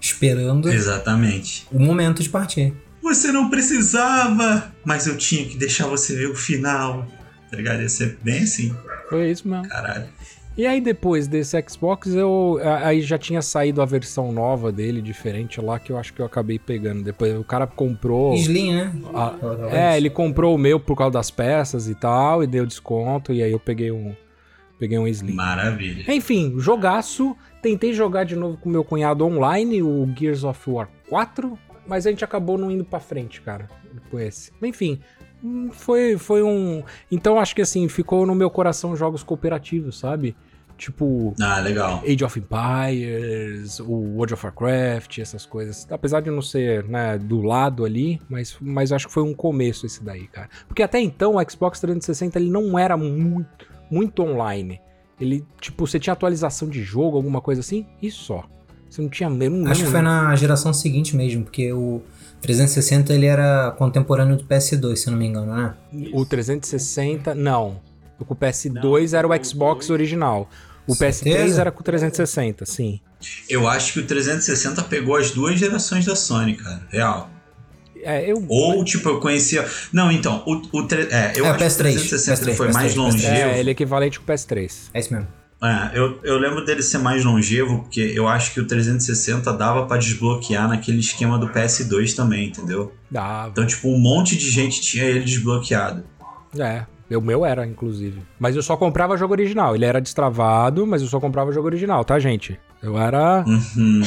esperando 0.00 0.70
Exatamente. 0.70 1.66
o 1.72 1.78
momento 1.78 2.22
de 2.22 2.28
partir. 2.28 2.74
Você 3.02 3.32
não 3.32 3.48
precisava, 3.48 4.72
mas 4.84 5.06
eu 5.06 5.16
tinha 5.16 5.48
que 5.48 5.56
deixar 5.56 5.86
você 5.86 6.14
ver 6.14 6.30
o 6.30 6.34
final. 6.34 7.06
Tá 7.50 7.56
ligado? 7.56 7.80
Ia 7.80 7.88
ser 7.88 8.18
bem 8.22 8.42
assim. 8.42 8.76
Foi 9.08 9.30
isso 9.30 9.48
mesmo. 9.48 9.66
Caralho. 9.68 10.06
E 10.58 10.66
aí 10.66 10.80
depois 10.80 11.28
desse 11.28 11.56
Xbox, 11.68 12.08
eu 12.08 12.58
aí 12.82 13.00
já 13.00 13.16
tinha 13.16 13.40
saído 13.40 13.80
a 13.80 13.84
versão 13.84 14.32
nova 14.32 14.72
dele, 14.72 15.00
diferente 15.00 15.60
lá, 15.60 15.78
que 15.78 15.92
eu 15.92 15.96
acho 15.96 16.12
que 16.12 16.20
eu 16.20 16.26
acabei 16.26 16.58
pegando. 16.58 17.04
Depois 17.04 17.38
o 17.38 17.44
cara 17.44 17.64
comprou. 17.64 18.34
Slim, 18.34 18.74
né? 18.74 18.92
A, 19.14 19.34
é, 19.70 19.96
ele 19.96 20.10
comprou 20.10 20.56
o 20.56 20.58
meu 20.58 20.80
por 20.80 20.96
causa 20.96 21.12
das 21.12 21.30
peças 21.30 21.88
e 21.88 21.94
tal, 21.94 22.42
e 22.42 22.46
deu 22.48 22.66
desconto, 22.66 23.32
e 23.32 23.40
aí 23.40 23.52
eu 23.52 23.60
peguei 23.60 23.92
um. 23.92 24.16
Peguei 24.80 24.98
um 24.98 25.06
Slim. 25.06 25.34
Maravilha. 25.34 26.12
Enfim, 26.12 26.56
jogaço. 26.58 27.36
Tentei 27.62 27.92
jogar 27.92 28.24
de 28.24 28.34
novo 28.34 28.56
com 28.56 28.68
meu 28.68 28.82
cunhado 28.82 29.24
online, 29.24 29.80
o 29.80 30.12
Gears 30.16 30.42
of 30.42 30.68
War 30.68 30.88
4, 31.08 31.56
mas 31.86 32.04
a 32.04 32.10
gente 32.10 32.24
acabou 32.24 32.58
não 32.58 32.68
indo 32.68 32.84
pra 32.84 32.98
frente, 32.98 33.40
cara. 33.40 33.68
Com 34.10 34.18
esse. 34.18 34.50
Enfim, 34.60 34.98
foi, 35.70 36.18
foi 36.18 36.42
um. 36.42 36.82
Então 37.12 37.38
acho 37.38 37.54
que 37.54 37.62
assim, 37.62 37.88
ficou 37.88 38.26
no 38.26 38.34
meu 38.34 38.50
coração 38.50 38.96
jogos 38.96 39.22
cooperativos, 39.22 39.96
sabe? 40.00 40.34
Tipo. 40.78 41.34
Ah, 41.40 41.58
legal. 41.58 42.02
Age 42.06 42.24
of 42.24 42.38
Empires, 42.38 43.80
o 43.80 43.92
World 43.92 44.34
of 44.34 44.46
Warcraft, 44.46 45.18
essas 45.18 45.44
coisas. 45.44 45.86
Apesar 45.90 46.20
de 46.20 46.30
não 46.30 46.40
ser, 46.40 46.84
né, 46.84 47.18
do 47.18 47.42
lado 47.42 47.84
ali, 47.84 48.20
mas, 48.30 48.56
mas 48.60 48.92
acho 48.92 49.08
que 49.08 49.12
foi 49.12 49.24
um 49.24 49.34
começo 49.34 49.84
esse 49.84 50.02
daí, 50.04 50.28
cara. 50.28 50.48
Porque 50.68 50.82
até 50.82 51.00
então 51.00 51.34
o 51.34 51.50
Xbox 51.50 51.80
360 51.80 52.38
ele 52.38 52.48
não 52.48 52.78
era 52.78 52.96
muito, 52.96 53.66
muito 53.90 54.22
online. 54.22 54.80
Ele, 55.20 55.44
tipo, 55.60 55.84
você 55.84 55.98
tinha 55.98 56.12
atualização 56.12 56.68
de 56.68 56.80
jogo, 56.80 57.16
alguma 57.16 57.40
coisa 57.40 57.60
assim, 57.60 57.84
e 58.00 58.08
só. 58.08 58.44
Você 58.88 59.02
não 59.02 59.08
tinha 59.08 59.28
mesmo. 59.28 59.66
Acho 59.68 59.84
que 59.84 59.90
foi 59.90 60.00
na 60.00 60.34
geração 60.36 60.72
seguinte 60.72 61.16
mesmo, 61.16 61.42
porque 61.42 61.72
o 61.72 62.00
360 62.40 63.12
ele 63.12 63.26
era 63.26 63.72
contemporâneo 63.72 64.36
do 64.36 64.44
PS2, 64.44 64.96
se 64.96 65.10
não 65.10 65.18
me 65.18 65.26
engano, 65.26 65.52
né? 65.52 65.74
O 66.12 66.24
360, 66.24 67.34
não. 67.34 67.80
O 68.20 68.34
PS2 68.34 69.12
não, 69.12 69.18
era 69.18 69.28
o 69.28 69.44
Xbox 69.44 69.90
original. 69.90 70.48
O 70.88 70.94
Certeza? 70.94 71.54
PS3 71.54 71.58
era 71.60 71.70
com 71.70 71.80
o 71.80 71.84
360, 71.84 72.64
sim. 72.64 73.00
Eu 73.48 73.68
acho 73.68 73.92
que 73.92 74.00
o 74.00 74.06
360 74.06 74.82
pegou 74.84 75.16
as 75.16 75.30
duas 75.30 75.58
gerações 75.58 76.06
da 76.06 76.16
Sony, 76.16 76.54
cara. 76.54 76.82
Real. 76.90 77.30
É, 78.02 78.30
eu... 78.30 78.42
Ou, 78.48 78.82
tipo, 78.84 79.08
eu 79.08 79.20
conhecia. 79.20 79.68
Não, 79.92 80.10
então, 80.10 80.42
o, 80.46 80.78
o 80.78 80.86
tre... 80.86 81.08
é, 81.10 81.32
eu 81.36 81.44
é, 81.44 81.50
acho 81.50 81.58
PS3, 81.58 81.90
que 81.90 81.96
o 81.96 82.08
360 82.08 82.42
PS3, 82.42 82.54
foi 82.56 82.68
PS3, 82.68 82.72
mais 82.72 82.94
longevo. 82.94 83.26
É, 83.34 83.60
ele 83.60 83.68
é 83.68 83.72
equivalente 83.72 84.18
com 84.18 84.24
o 84.24 84.34
PS3. 84.34 84.72
É 84.94 85.00
isso 85.00 85.12
mesmo. 85.12 85.28
É, 85.60 85.98
eu, 85.98 86.20
eu 86.22 86.38
lembro 86.38 86.64
dele 86.64 86.82
ser 86.82 86.98
mais 86.98 87.24
longevo, 87.24 87.80
porque 87.80 88.00
eu 88.00 88.28
acho 88.28 88.54
que 88.54 88.60
o 88.60 88.66
360 88.66 89.52
dava 89.54 89.86
para 89.86 89.98
desbloquear 89.98 90.68
naquele 90.68 91.00
esquema 91.00 91.36
do 91.36 91.48
PS2 91.48 92.14
também, 92.14 92.48
entendeu? 92.48 92.94
Dava. 93.10 93.50
Então, 93.50 93.66
tipo, 93.66 93.88
um 93.88 93.98
monte 93.98 94.36
de 94.36 94.48
gente 94.48 94.80
tinha 94.80 95.04
ele 95.04 95.20
desbloqueado. 95.20 96.04
É, 96.56 96.86
o 97.16 97.22
meu 97.22 97.44
era, 97.44 97.66
inclusive. 97.66 98.20
Mas 98.38 98.54
eu 98.54 98.62
só 98.62 98.76
comprava 98.76 99.16
jogo 99.16 99.32
original. 99.32 99.74
Ele 99.74 99.84
era 99.84 100.00
destravado, 100.00 100.86
mas 100.86 101.02
eu 101.02 101.08
só 101.08 101.18
comprava 101.18 101.52
jogo 101.52 101.66
original, 101.66 102.04
tá, 102.04 102.18
gente? 102.18 102.58
Eu 102.82 102.98
era. 102.98 103.44
Uhum. 103.46 104.02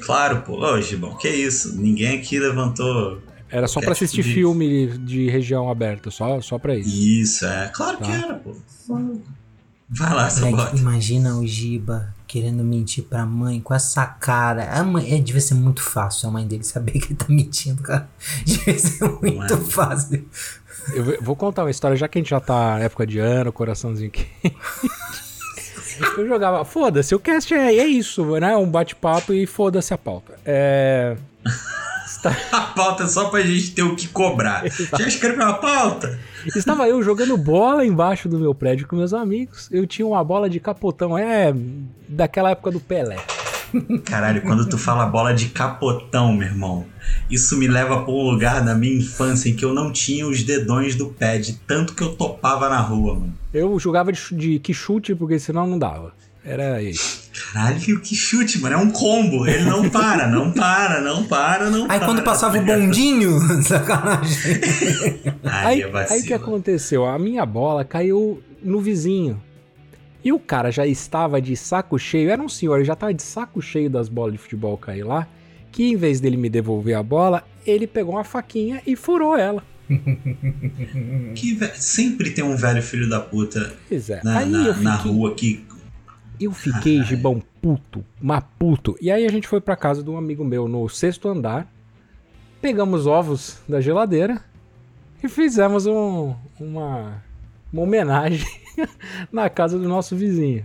Claro, 0.00 0.42
pô. 0.42 0.64
Ô, 0.64 0.80
Gibão, 0.80 1.16
que 1.16 1.28
isso? 1.28 1.76
Ninguém 1.80 2.18
aqui 2.18 2.38
levantou. 2.38 3.20
Era 3.50 3.68
só 3.68 3.80
para 3.80 3.92
assistir 3.92 4.16
tipo 4.22 4.28
de... 4.28 4.34
filme 4.34 4.86
de 4.98 5.28
região 5.30 5.70
aberta, 5.70 6.10
só, 6.10 6.40
só 6.40 6.58
pra 6.58 6.74
isso. 6.74 6.88
Isso, 6.88 7.46
é. 7.46 7.70
Claro 7.72 7.98
tá? 7.98 8.04
que 8.04 8.12
era, 8.12 8.34
pô. 8.34 8.54
Vai 9.88 10.14
lá, 10.14 10.28
Sabote. 10.28 10.76
Imagina 10.76 11.36
o 11.36 11.46
Giba 11.46 12.12
querendo 12.26 12.64
mentir 12.64 13.04
pra 13.04 13.24
mãe 13.24 13.60
com 13.60 13.72
essa 13.72 14.04
cara. 14.04 14.72
A 14.72 14.82
mãe, 14.82 15.14
é, 15.14 15.20
devia 15.20 15.40
ser 15.40 15.54
muito 15.54 15.80
fácil 15.80 16.28
a 16.28 16.32
mãe 16.32 16.46
dele 16.46 16.64
saber 16.64 16.92
que 16.92 17.06
ele 17.06 17.14
tá 17.14 17.26
mentindo, 17.28 17.82
cara. 17.82 18.08
Devia 18.44 18.78
ser 18.78 19.08
muito 19.08 19.54
é. 19.54 19.56
fácil. 19.56 20.28
Eu 20.94 21.22
vou 21.22 21.34
contar 21.34 21.64
uma 21.64 21.70
história, 21.70 21.96
já 21.96 22.06
que 22.08 22.18
a 22.18 22.20
gente 22.20 22.30
já 22.30 22.40
tá 22.40 22.78
na 22.78 22.84
época 22.84 23.06
de 23.06 23.18
ano, 23.18 23.52
coraçãozinho 23.52 24.10
quente. 24.10 24.56
Eu 26.16 26.28
jogava, 26.28 26.64
foda-se, 26.64 27.14
o 27.14 27.18
cast 27.18 27.54
é, 27.54 27.74
é 27.74 27.86
isso, 27.86 28.38
né? 28.38 28.56
Um 28.56 28.68
bate-papo 28.68 29.32
e 29.32 29.46
foda-se 29.46 29.94
a 29.94 29.98
pauta. 29.98 30.34
É. 30.44 31.16
a 32.52 32.60
pauta 32.60 33.04
é 33.04 33.06
só 33.06 33.28
pra 33.30 33.40
gente 33.40 33.72
ter 33.72 33.82
o 33.82 33.96
que 33.96 34.08
cobrar. 34.08 34.66
Exato. 34.66 35.02
Já 35.02 35.08
escreveu 35.08 35.46
a 35.46 35.54
pauta? 35.54 36.18
Estava 36.54 36.88
eu 36.88 37.02
jogando 37.02 37.36
bola 37.36 37.84
embaixo 37.84 38.28
do 38.28 38.38
meu 38.38 38.54
prédio 38.54 38.86
com 38.86 38.96
meus 38.96 39.14
amigos. 39.14 39.68
Eu 39.72 39.86
tinha 39.86 40.06
uma 40.06 40.22
bola 40.22 40.48
de 40.50 40.60
capotão, 40.60 41.16
é 41.16 41.54
daquela 42.08 42.50
época 42.50 42.70
do 42.70 42.80
Pelé. 42.80 43.16
Caralho, 44.04 44.42
quando 44.42 44.68
tu 44.68 44.78
fala 44.78 45.06
bola 45.06 45.34
de 45.34 45.46
capotão, 45.46 46.32
meu 46.32 46.48
irmão, 46.48 46.86
isso 47.30 47.56
me 47.56 47.66
leva 47.66 48.02
pra 48.02 48.12
um 48.12 48.30
lugar 48.30 48.64
da 48.64 48.74
minha 48.74 48.96
infância 48.96 49.48
em 49.48 49.54
que 49.56 49.64
eu 49.64 49.74
não 49.74 49.92
tinha 49.92 50.26
os 50.26 50.42
dedões 50.42 50.94
do 50.94 51.06
pé, 51.08 51.38
de 51.38 51.54
tanto 51.54 51.94
que 51.94 52.02
eu 52.02 52.14
topava 52.14 52.68
na 52.68 52.80
rua, 52.80 53.14
mano. 53.14 53.34
Eu 53.52 53.78
jogava 53.78 54.12
de, 54.12 54.20
de 54.32 54.58
que 54.58 54.72
chute, 54.74 55.14
porque 55.14 55.38
senão 55.38 55.66
não 55.66 55.78
dava. 55.78 56.12
Era 56.44 56.80
isso. 56.80 57.28
Caralho, 57.52 58.00
que 58.00 58.14
chute, 58.14 58.60
mano. 58.60 58.76
É 58.76 58.78
um 58.78 58.90
combo. 58.90 59.44
Ele 59.48 59.64
não 59.64 59.90
para, 59.90 60.28
não 60.28 60.52
para, 60.52 61.00
não 61.00 61.24
para, 61.24 61.68
não 61.70 61.82
Aí 61.82 61.98
para. 61.98 62.04
quando 62.04 62.22
passava 62.22 62.56
o 62.56 62.62
bondinho, 62.62 63.40
sacanagem. 63.64 64.36
aí, 65.42 65.82
aí, 65.82 66.06
aí 66.08 66.22
que 66.22 66.32
aconteceu? 66.32 67.04
A 67.04 67.18
minha 67.18 67.44
bola 67.44 67.84
caiu 67.84 68.40
no 68.62 68.80
vizinho. 68.80 69.42
E 70.26 70.32
o 70.32 70.40
cara 70.40 70.72
já 70.72 70.84
estava 70.84 71.40
de 71.40 71.56
saco 71.56 71.96
cheio, 72.00 72.30
era 72.30 72.42
um 72.42 72.48
senhor, 72.48 72.78
ele 72.78 72.84
já 72.84 72.94
estava 72.94 73.14
de 73.14 73.22
saco 73.22 73.62
cheio 73.62 73.88
das 73.88 74.08
bolas 74.08 74.32
de 74.32 74.38
futebol 74.38 74.76
cair 74.76 75.04
lá, 75.04 75.24
que 75.70 75.84
em 75.84 75.94
vez 75.94 76.18
dele 76.18 76.36
me 76.36 76.50
devolver 76.50 76.96
a 76.96 77.02
bola, 77.04 77.44
ele 77.64 77.86
pegou 77.86 78.14
uma 78.16 78.24
faquinha 78.24 78.82
e 78.84 78.96
furou 78.96 79.36
ela. 79.36 79.62
que 81.36 81.56
sempre 81.76 82.32
tem 82.32 82.42
um 82.42 82.56
velho 82.56 82.82
filho 82.82 83.08
da 83.08 83.20
puta 83.20 83.72
pois 83.88 84.10
é. 84.10 84.20
na, 84.24 84.44
na, 84.44 84.64
fiquei, 84.64 84.82
na 84.82 84.96
rua 84.96 85.32
que 85.36 85.64
eu 86.40 86.50
fiquei, 86.50 87.04
gibão, 87.04 87.40
puto, 87.62 88.04
mas 88.20 88.42
puto. 88.58 88.96
E 89.00 89.12
aí 89.12 89.24
a 89.24 89.30
gente 89.30 89.46
foi 89.46 89.60
pra 89.60 89.76
casa 89.76 90.02
de 90.02 90.10
um 90.10 90.18
amigo 90.18 90.44
meu 90.44 90.66
no 90.66 90.88
sexto 90.88 91.28
andar, 91.28 91.72
pegamos 92.60 93.06
ovos 93.06 93.58
da 93.68 93.80
geladeira 93.80 94.42
e 95.22 95.28
fizemos 95.28 95.86
um, 95.86 96.34
uma, 96.58 97.22
uma 97.72 97.82
homenagem 97.82 98.46
na 99.32 99.48
casa 99.48 99.78
do 99.78 99.88
nosso 99.88 100.16
vizinho. 100.16 100.64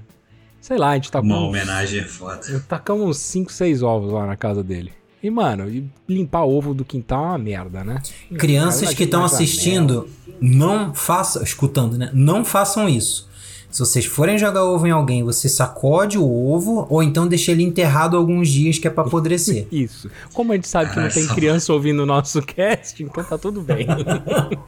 Sei 0.60 0.78
lá, 0.78 0.92
a 0.92 0.96
gente 0.96 1.12
tacou. 1.12 1.28
Uma 1.28 1.40
homenagem 1.40 2.02
é 2.02 2.04
foda. 2.04 2.64
Tacamos 2.68 3.08
uns 3.08 3.18
5, 3.18 3.52
6 3.52 3.82
ovos 3.82 4.12
lá 4.12 4.28
na 4.28 4.36
casa 4.36 4.64
dele. 4.64 4.94
E, 5.24 5.30
mano, 5.30 5.92
limpar 6.08 6.46
ovo 6.46 6.74
do 6.74 6.84
quintal 6.84 7.24
é 7.24 7.28
uma 7.30 7.38
merda, 7.38 7.84
né? 7.84 8.02
Crianças 8.38 8.94
que 8.94 9.04
estão 9.04 9.24
assistindo, 9.24 10.10
não 10.40 10.94
façam. 10.94 11.44
Escutando, 11.44 11.98
né? 11.98 12.10
Não 12.14 12.44
façam 12.44 12.90
isso. 12.90 13.30
Se 13.72 13.80
vocês 13.80 14.06
forem 14.06 14.38
jogar 14.38 14.66
ovo 14.66 14.86
em 14.86 14.92
alguém, 14.92 15.24
você 15.24 15.48
sacode 15.48 16.18
o 16.18 16.26
ovo 16.26 16.86
ou 16.90 17.02
então 17.02 17.26
deixa 17.26 17.54
ele 17.54 17.64
enterrado 17.64 18.18
alguns 18.18 18.50
dias 18.50 18.78
que 18.78 18.86
é 18.86 18.92
pra 18.92 19.06
apodrecer. 19.06 19.66
Isso. 19.72 20.12
Como 20.34 20.52
a 20.52 20.56
gente 20.56 20.68
sabe 20.68 20.92
que 20.92 21.00
não 21.00 21.08
tem 21.08 21.26
criança 21.28 21.72
ouvindo 21.72 22.04
o 22.04 22.06
nosso 22.06 22.42
cast, 22.44 23.02
então 23.02 23.24
tá 23.24 23.38
tudo 23.38 23.62
bem. 23.62 23.88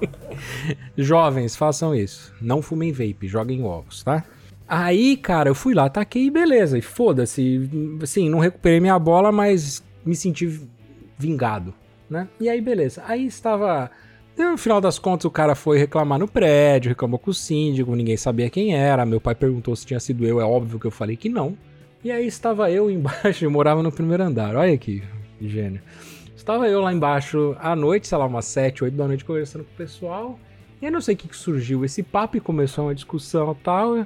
Jovens, 0.97 1.55
façam 1.55 1.93
isso. 1.93 2.33
Não 2.41 2.61
fumem 2.61 2.91
vape, 2.91 3.27
joguem 3.27 3.63
ovos, 3.63 4.03
tá? 4.03 4.23
Aí, 4.67 5.17
cara, 5.17 5.49
eu 5.49 5.55
fui 5.55 5.73
lá, 5.73 5.89
taquei 5.89 6.25
e 6.25 6.31
beleza. 6.31 6.77
E 6.77 6.81
foda-se. 6.81 7.69
Assim, 8.01 8.29
não 8.29 8.39
recuperei 8.39 8.79
minha 8.79 8.97
bola, 8.97 9.31
mas 9.31 9.83
me 10.05 10.15
senti 10.15 10.61
vingado, 11.17 11.73
né? 12.09 12.27
E 12.39 12.49
aí, 12.49 12.61
beleza. 12.61 13.03
Aí 13.05 13.25
estava 13.25 13.91
e 14.37 14.43
no 14.43 14.57
final 14.57 14.81
das 14.81 14.97
contas, 14.97 15.25
o 15.25 15.31
cara 15.31 15.53
foi 15.53 15.77
reclamar 15.77 16.17
no 16.17 16.27
prédio, 16.27 16.89
reclamou 16.89 17.19
com 17.19 17.29
o 17.29 17.33
síndico, 17.33 17.95
ninguém 17.95 18.17
sabia 18.17 18.49
quem 18.49 18.75
era. 18.75 19.05
Meu 19.05 19.21
pai 19.21 19.35
perguntou 19.35 19.75
se 19.75 19.85
tinha 19.85 19.99
sido 19.99 20.25
eu, 20.25 20.41
é 20.41 20.43
óbvio 20.43 20.79
que 20.79 20.87
eu 20.87 20.91
falei 20.91 21.15
que 21.15 21.29
não. 21.29 21.55
E 22.03 22.11
aí 22.11 22.25
estava 22.25 22.71
eu 22.71 22.89
embaixo, 22.91 23.45
eu 23.45 23.51
morava 23.51 23.83
no 23.83 23.91
primeiro 23.91 24.23
andar. 24.23 24.55
Olha 24.55 24.73
aqui, 24.73 25.03
que 25.37 25.47
gênio. 25.47 25.81
Estava 26.35 26.67
eu 26.67 26.81
lá 26.81 26.91
embaixo 26.91 27.55
à 27.59 27.75
noite, 27.75 28.07
sei 28.07 28.17
lá, 28.17 28.25
umas 28.25 28.45
7, 28.45 28.83
8 28.83 28.97
da 28.97 29.07
noite, 29.07 29.23
conversando 29.23 29.63
com 29.63 29.71
o 29.71 29.77
pessoal. 29.77 30.39
E 30.81 30.85
eu 30.85 30.91
não 30.91 30.99
sei 30.99 31.15
o 31.15 31.17
que, 31.17 31.29
que 31.29 31.37
surgiu 31.37 31.85
esse 31.85 32.03
papo 32.03 32.35
e 32.35 32.41
começou 32.41 32.85
uma 32.85 32.95
discussão 32.95 33.51
e 33.51 33.63
tal. 33.63 34.05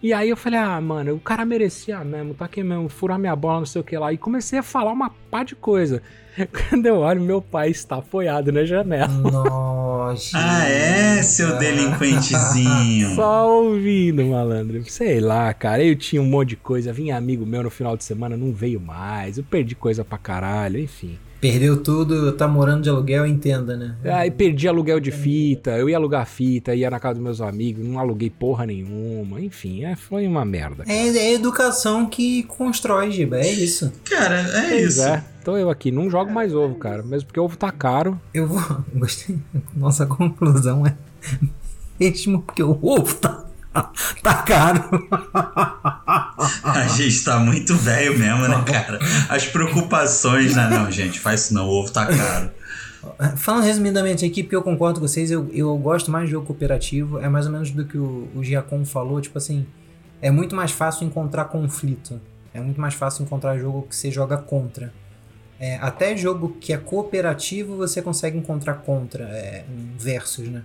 E 0.00 0.12
aí 0.12 0.28
eu 0.30 0.36
falei, 0.36 0.60
ah, 0.60 0.80
mano, 0.80 1.14
o 1.14 1.20
cara 1.20 1.44
merecia 1.44 2.04
mesmo, 2.04 2.32
tá 2.32 2.44
aqui 2.44 2.62
mesmo, 2.62 2.88
furar 2.88 3.18
minha 3.18 3.34
bola, 3.34 3.58
não 3.58 3.66
sei 3.66 3.80
o 3.80 3.84
que 3.84 3.98
lá. 3.98 4.12
E 4.12 4.18
comecei 4.18 4.58
a 4.58 4.62
falar 4.62 4.92
uma 4.92 5.10
pá 5.30 5.42
de 5.42 5.56
coisa. 5.56 6.00
Quando 6.70 6.86
eu 6.86 6.98
olho, 6.98 7.20
meu 7.20 7.42
pai 7.42 7.70
está 7.70 7.96
apoiado 7.96 8.52
na 8.52 8.64
janela. 8.64 9.08
Nossa. 9.08 10.38
ah, 10.38 10.68
é, 10.68 11.20
seu 11.22 11.58
delinquentezinho. 11.58 13.16
Só 13.16 13.50
ouvindo, 13.50 14.24
malandro. 14.24 14.84
Sei 14.88 15.18
lá, 15.20 15.52
cara. 15.52 15.82
Eu 15.82 15.96
tinha 15.96 16.22
um 16.22 16.26
monte 16.26 16.50
de 16.50 16.56
coisa. 16.56 16.92
Vinha 16.92 17.16
amigo 17.16 17.44
meu 17.44 17.64
no 17.64 17.70
final 17.70 17.96
de 17.96 18.04
semana, 18.04 18.36
não 18.36 18.52
veio 18.52 18.80
mais. 18.80 19.36
Eu 19.36 19.44
perdi 19.44 19.74
coisa 19.74 20.04
pra 20.04 20.16
caralho, 20.16 20.78
enfim. 20.78 21.18
Perdeu 21.40 21.80
tudo, 21.80 22.32
tá 22.32 22.48
morando 22.48 22.82
de 22.82 22.90
aluguel, 22.90 23.24
entenda, 23.24 23.76
né? 23.76 23.94
Aí 24.04 24.30
perdi 24.30 24.66
aluguel 24.66 24.98
de 24.98 25.12
fita, 25.12 25.70
eu 25.70 25.88
ia 25.88 25.96
alugar 25.96 26.26
fita, 26.26 26.74
ia 26.74 26.90
na 26.90 26.98
casa 26.98 27.14
dos 27.14 27.22
meus 27.22 27.40
amigos, 27.40 27.86
não 27.86 27.98
aluguei 27.98 28.28
porra 28.28 28.66
nenhuma, 28.66 29.40
enfim, 29.40 29.84
é, 29.84 29.94
foi 29.94 30.26
uma 30.26 30.44
merda. 30.44 30.84
É, 30.88 31.06
é 31.06 31.28
a 31.28 31.32
educação 31.32 32.06
que 32.06 32.42
constrói, 32.44 33.12
Giba, 33.12 33.38
é 33.38 33.52
isso. 33.52 33.92
Cara, 34.04 34.40
é 34.40 34.68
pois 34.70 34.96
isso. 34.96 35.02
É. 35.04 35.24
Tô 35.44 35.56
eu 35.56 35.70
aqui, 35.70 35.92
não 35.92 36.10
jogo 36.10 36.32
mais 36.32 36.52
ovo, 36.52 36.74
cara, 36.74 37.02
mesmo 37.02 37.26
porque 37.26 37.38
ovo 37.38 37.56
tá 37.56 37.70
caro. 37.70 38.20
Eu 38.34 38.48
vou, 38.48 38.60
gostei, 38.94 39.38
nossa 39.76 40.06
conclusão 40.06 40.84
é 40.86 40.94
mesmo 42.00 42.42
porque 42.42 42.62
o 42.62 42.78
ovo 42.82 43.14
tá 43.14 43.47
tá 44.22 44.34
caro. 44.42 45.08
A 46.64 46.86
gente 46.88 47.24
tá 47.24 47.38
muito 47.38 47.74
velho 47.76 48.18
mesmo, 48.18 48.48
né, 48.48 48.64
cara? 48.66 48.98
As 49.28 49.46
preocupações, 49.46 50.54
né? 50.54 50.68
Não, 50.70 50.90
gente, 50.90 51.20
faz 51.20 51.42
isso 51.42 51.54
não, 51.54 51.66
o 51.66 51.70
ovo 51.70 51.90
tá 51.90 52.06
caro. 52.06 52.50
Falando 53.36 53.64
resumidamente 53.64 54.24
aqui, 54.24 54.42
porque 54.42 54.56
eu 54.56 54.62
concordo 54.62 55.00
com 55.00 55.06
vocês, 55.06 55.30
eu, 55.30 55.48
eu 55.52 55.76
gosto 55.76 56.10
mais 56.10 56.26
de 56.26 56.32
jogo 56.32 56.46
cooperativo, 56.46 57.18
é 57.18 57.28
mais 57.28 57.46
ou 57.46 57.52
menos 57.52 57.70
do 57.70 57.84
que 57.84 57.96
o, 57.96 58.28
o 58.34 58.42
Giacom 58.42 58.84
falou, 58.84 59.20
tipo 59.20 59.38
assim, 59.38 59.66
é 60.20 60.30
muito 60.30 60.54
mais 60.54 60.72
fácil 60.72 61.06
encontrar 61.06 61.44
conflito. 61.46 62.20
É 62.52 62.60
muito 62.60 62.80
mais 62.80 62.94
fácil 62.94 63.22
encontrar 63.22 63.56
jogo 63.58 63.86
que 63.88 63.94
você 63.94 64.10
joga 64.10 64.36
contra. 64.36 64.92
É, 65.60 65.76
até 65.76 66.16
jogo 66.16 66.56
que 66.60 66.72
é 66.72 66.76
cooperativo 66.76 67.76
você 67.76 68.00
consegue 68.00 68.38
encontrar 68.38 68.74
contra, 68.74 69.24
é, 69.24 69.64
versus, 69.98 70.48
né? 70.48 70.62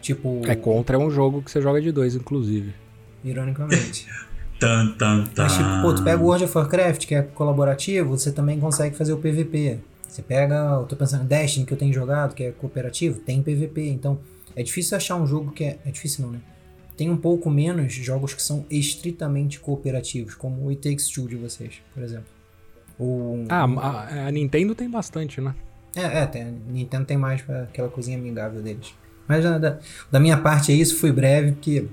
Tipo. 0.00 0.42
É 0.46 0.56
contra 0.56 0.96
é 0.96 0.98
um 0.98 1.10
jogo 1.10 1.42
que 1.42 1.50
você 1.50 1.60
joga 1.60 1.80
de 1.80 1.92
dois, 1.92 2.14
inclusive. 2.14 2.74
Ironicamente. 3.24 4.06
tan, 4.58 4.92
tan, 4.92 5.24
tan. 5.26 5.42
Mas 5.42 5.52
tipo, 5.52 5.82
pô, 5.82 5.94
tu 5.94 6.02
pega 6.02 6.22
o 6.22 6.26
World 6.26 6.44
of 6.44 6.56
Warcraft, 6.56 7.06
que 7.06 7.14
é 7.14 7.22
colaborativo, 7.22 8.16
você 8.16 8.32
também 8.32 8.58
consegue 8.58 8.96
fazer 8.96 9.12
o 9.12 9.18
PVP. 9.18 9.78
Você 10.08 10.22
pega, 10.22 10.78
eu 10.80 10.86
tô 10.86 10.96
pensando, 10.96 11.24
Destiny, 11.24 11.64
que 11.64 11.72
eu 11.72 11.78
tenho 11.78 11.92
jogado, 11.92 12.34
que 12.34 12.42
é 12.42 12.50
cooperativo, 12.50 13.20
tem 13.20 13.42
PVP. 13.42 13.88
Então, 13.88 14.18
é 14.56 14.62
difícil 14.62 14.96
achar 14.96 15.16
um 15.16 15.26
jogo 15.26 15.52
que 15.52 15.64
é. 15.64 15.78
É 15.84 15.90
difícil 15.90 16.24
não, 16.24 16.32
né? 16.32 16.40
Tem 16.96 17.08
um 17.08 17.16
pouco 17.16 17.48
menos 17.48 17.92
jogos 17.94 18.34
que 18.34 18.42
são 18.42 18.66
estritamente 18.68 19.58
cooperativos, 19.60 20.34
como 20.34 20.66
o 20.66 20.68
It 20.68 20.82
Takes 20.82 21.08
Two 21.08 21.28
de 21.28 21.36
vocês, 21.36 21.80
por 21.94 22.02
exemplo. 22.02 22.26
Ou, 22.98 23.46
ah, 23.48 23.64
a, 23.64 24.26
a 24.26 24.30
Nintendo 24.30 24.74
tem 24.74 24.90
bastante, 24.90 25.40
né? 25.40 25.54
É, 25.96 26.22
é, 26.22 26.26
tem, 26.26 26.42
a 26.42 26.50
Nintendo 26.50 27.06
tem 27.06 27.16
mais 27.16 27.42
aquela 27.48 27.88
coisinha 27.88 28.18
amigável 28.18 28.60
deles. 28.62 28.94
Mas 29.30 29.44
da, 29.44 29.78
da 30.10 30.18
minha 30.18 30.36
parte 30.36 30.72
é 30.72 30.74
isso, 30.74 30.96
fui 30.96 31.12
breve, 31.12 31.52
porque 31.52 31.86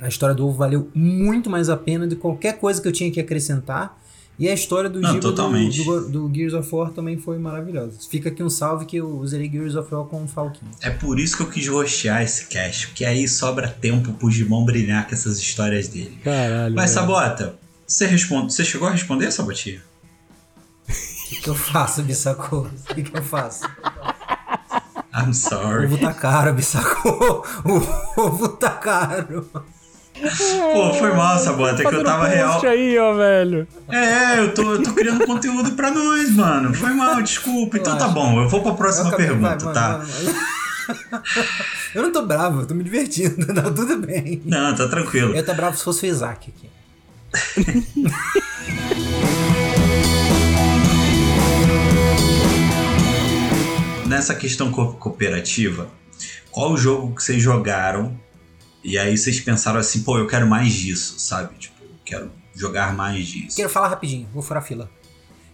a 0.00 0.08
história 0.08 0.34
do 0.34 0.44
ovo 0.44 0.58
valeu 0.58 0.90
muito 0.92 1.48
mais 1.48 1.68
a 1.68 1.76
pena 1.76 2.04
de 2.04 2.16
qualquer 2.16 2.58
coisa 2.58 2.82
que 2.82 2.88
eu 2.88 2.92
tinha 2.92 3.08
que 3.12 3.20
acrescentar. 3.20 3.96
E 4.36 4.48
a 4.48 4.52
história 4.52 4.90
do 4.90 5.00
Não, 5.00 5.18
do, 5.18 5.32
do, 5.32 6.08
do, 6.08 6.34
Gears 6.34 6.54
of 6.54 6.72
War 6.72 6.90
também 6.90 7.16
foi 7.16 7.38
maravilhosa. 7.38 7.98
Fica 8.08 8.28
aqui 8.28 8.42
um 8.42 8.50
salve 8.50 8.86
que 8.86 8.96
eu 8.96 9.08
usarei 9.18 9.48
Gears 9.48 9.76
of 9.76 9.92
War 9.92 10.04
com 10.04 10.24
o 10.24 10.28
Falquinho. 10.28 10.70
É 10.80 10.90
por 10.90 11.18
isso 11.18 11.36
que 11.36 11.42
eu 11.44 11.48
quis 11.48 11.68
roxear 11.68 12.22
esse 12.22 12.46
cast, 12.46 12.88
porque 12.88 13.04
aí 13.04 13.28
sobra 13.28 13.68
tempo 13.68 14.12
pro 14.12 14.30
Gimon 14.30 14.64
brilhar 14.64 15.06
com 15.08 15.14
essas 15.14 15.38
histórias 15.38 15.88
dele. 15.88 16.18
Caralho. 16.24 16.74
Mas, 16.74 16.90
Sabota, 16.90 17.56
você, 17.86 18.06
responde, 18.06 18.52
você 18.52 18.64
chegou 18.64 18.88
a 18.88 18.90
responder, 18.90 19.30
Sabotinha? 19.30 19.80
O 21.28 21.30
que, 21.30 21.42
que 21.42 21.48
eu 21.50 21.54
faço, 21.54 22.02
Bissacô? 22.02 22.60
O 22.60 22.94
que, 22.94 23.02
que 23.02 23.14
eu 23.14 23.22
faço? 23.22 23.68
I'm 25.18 25.32
sorry. 25.34 25.86
O 25.86 25.94
ovo 25.94 25.98
tá 25.98 26.14
caro, 26.14 26.52
Bissacô. 26.54 27.44
O 27.64 28.20
ovo 28.22 28.48
tá 28.48 28.70
caro. 28.70 29.48
Pô, 30.72 30.92
foi 30.94 31.12
mal, 31.14 31.38
Sabota, 31.38 31.76
que 31.84 31.94
eu 31.94 32.02
tava 32.04 32.26
real. 32.26 32.60
aí, 32.66 32.98
ó, 32.98 33.14
velho. 33.14 33.68
É, 33.88 34.40
eu 34.40 34.52
tô, 34.52 34.74
eu 34.74 34.82
tô 34.82 34.92
criando 34.92 35.24
conteúdo 35.24 35.72
pra 35.72 35.90
nós, 35.92 36.30
mano. 36.32 36.74
Foi 36.74 36.90
mal, 36.90 37.22
desculpa. 37.22 37.78
Então 37.78 37.96
tá 37.96 38.08
bom, 38.08 38.42
eu 38.42 38.48
vou 38.48 38.60
pra 38.62 38.74
próxima 38.74 39.12
pergunta, 39.12 39.64
vai, 39.66 39.74
tá? 39.74 39.98
Vai, 39.98 40.34
eu 41.94 42.02
não 42.02 42.12
tô 42.12 42.22
bravo, 42.26 42.62
eu 42.62 42.66
tô 42.66 42.74
me 42.74 42.82
divertindo, 42.82 43.46
tá 43.54 43.62
tudo 43.62 43.98
bem. 43.98 44.42
Não, 44.44 44.74
tá 44.74 44.88
tranquilo. 44.88 45.34
Eu 45.34 45.44
tô 45.44 45.54
bravo 45.54 45.76
se 45.76 45.84
fosse 45.84 46.06
o 46.06 46.08
Isaac 46.08 46.50
aqui. 46.50 46.68
nessa 54.08 54.34
questão 54.34 54.72
co 54.72 54.94
cooperativa, 54.94 55.90
qual 56.50 56.72
o 56.72 56.76
jogo 56.76 57.14
que 57.14 57.22
vocês 57.22 57.42
jogaram 57.42 58.18
e 58.82 58.96
aí 58.96 59.16
vocês 59.16 59.38
pensaram 59.40 59.78
assim, 59.78 60.02
pô, 60.02 60.18
eu 60.18 60.26
quero 60.26 60.46
mais 60.46 60.72
disso, 60.72 61.18
sabe? 61.18 61.54
Tipo, 61.58 61.76
quero 62.04 62.32
jogar 62.54 62.94
mais 62.94 63.26
disso. 63.26 63.56
Quero 63.56 63.68
falar 63.68 63.88
rapidinho, 63.88 64.26
vou 64.32 64.42
furar 64.42 64.64
fila. 64.64 64.90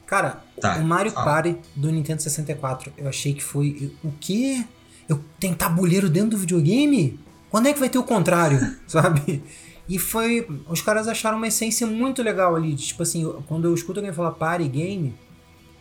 Cara, 0.07 0.43
tá, 0.61 0.77
o 0.77 0.85
Mario 0.85 1.11
fala. 1.11 1.25
Party 1.25 1.57
do 1.75 1.91
Nintendo 1.91 2.23
64, 2.23 2.93
eu 2.97 3.09
achei 3.09 3.35
que 3.35 3.43
foi. 3.43 3.93
O 4.03 4.13
quê? 4.21 4.65
Eu 5.09 5.23
tenho 5.41 5.55
tabuleiro 5.55 6.09
dentro 6.09 6.31
do 6.31 6.39
videogame? 6.39 7.19
Quando 7.51 7.67
é 7.69 7.73
que 7.73 7.81
vai 7.81 7.89
ter 7.89 7.99
o 7.99 8.05
contrário, 8.05 8.77
sabe? 8.87 9.43
E 9.89 9.99
foi. 9.99 10.47
Os 10.69 10.81
caras 10.81 11.09
acharam 11.09 11.39
uma 11.39 11.49
essência 11.49 11.87
muito 11.87 12.23
legal 12.23 12.55
ali. 12.55 12.75
Tipo 12.77 13.03
assim, 13.03 13.25
quando 13.49 13.67
eu 13.67 13.75
escuto 13.75 13.99
alguém 13.99 14.13
falar 14.13 14.33
party 14.33 14.69
game, 14.69 15.15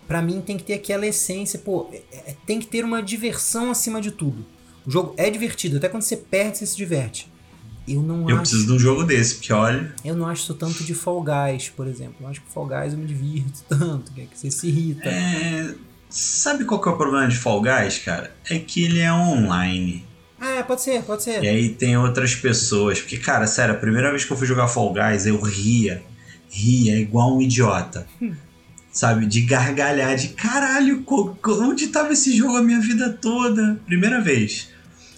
para 0.07 0.21
mim 0.21 0.41
tem 0.41 0.57
que 0.57 0.63
ter 0.63 0.73
aquela 0.73 1.05
essência, 1.05 1.59
pô, 1.59 1.89
é, 1.91 2.01
é, 2.31 2.35
tem 2.45 2.59
que 2.59 2.67
ter 2.67 2.83
uma 2.83 3.01
diversão 3.01 3.71
acima 3.71 4.01
de 4.01 4.11
tudo. 4.11 4.45
O 4.85 4.91
jogo 4.91 5.13
é 5.17 5.29
divertido, 5.29 5.77
até 5.77 5.87
quando 5.87 6.03
você 6.03 6.17
perde, 6.17 6.57
você 6.57 6.65
se 6.65 6.75
diverte. 6.75 7.31
Eu 7.87 8.01
não 8.01 8.29
eu 8.29 8.35
acho. 8.35 8.51
preciso 8.51 8.67
de 8.67 8.73
um 8.73 8.79
jogo 8.79 9.03
desse, 9.03 9.35
porque 9.35 9.51
olha. 9.51 9.93
Eu 10.05 10.15
não 10.15 10.27
acho 10.27 10.43
isso 10.43 10.53
tanto 10.53 10.83
de 10.83 10.93
Fall 10.93 11.21
Guys, 11.21 11.69
por 11.69 11.85
exemplo. 11.87 12.15
Eu 12.21 12.27
acho 12.27 12.41
que 12.41 12.51
Fall 12.51 12.65
Guys 12.65 12.93
eu 12.93 12.99
me 12.99 13.05
divirto 13.05 13.63
tanto, 13.67 14.11
que, 14.13 14.21
é 14.21 14.25
que 14.25 14.37
você 14.37 14.49
se 14.49 14.67
irrita. 14.67 15.09
É. 15.09 15.75
Sabe 16.09 16.63
qual 16.63 16.79
que 16.79 16.87
é 16.87 16.91
o 16.91 16.95
problema 16.95 17.27
de 17.27 17.35
Fall 17.35 17.61
Guys, 17.61 17.99
cara? 17.99 18.33
É 18.49 18.59
que 18.59 18.83
ele 18.83 18.99
é 18.99 19.11
online. 19.11 20.05
É, 20.39 20.61
pode 20.61 20.81
ser, 20.81 21.01
pode 21.03 21.23
ser. 21.23 21.43
E 21.43 21.47
aí 21.47 21.69
tem 21.69 21.97
outras 21.97 22.35
pessoas. 22.35 22.99
Porque, 22.99 23.17
cara, 23.17 23.47
sério, 23.47 23.73
a 23.73 23.77
primeira 23.77 24.09
vez 24.11 24.23
que 24.23 24.31
eu 24.31 24.37
fui 24.37 24.45
jogar 24.45 24.67
Fall 24.67 24.93
Guys, 24.93 25.25
eu 25.25 25.41
ria. 25.41 26.03
Ria 26.49 26.97
igual 26.99 27.35
um 27.35 27.41
idiota. 27.41 28.07
sabe? 28.93 29.25
De 29.25 29.41
gargalhar, 29.41 30.15
de 30.15 30.29
caralho, 30.29 31.03
onde 31.45 31.87
tava 31.87 32.13
esse 32.13 32.37
jogo 32.37 32.55
a 32.55 32.63
minha 32.63 32.79
vida 32.79 33.09
toda? 33.09 33.81
Primeira 33.85 34.21
vez. 34.21 34.69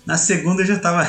Na 0.05 0.17
segunda 0.17 0.61
eu 0.61 0.65
já 0.65 0.79
tava. 0.79 1.05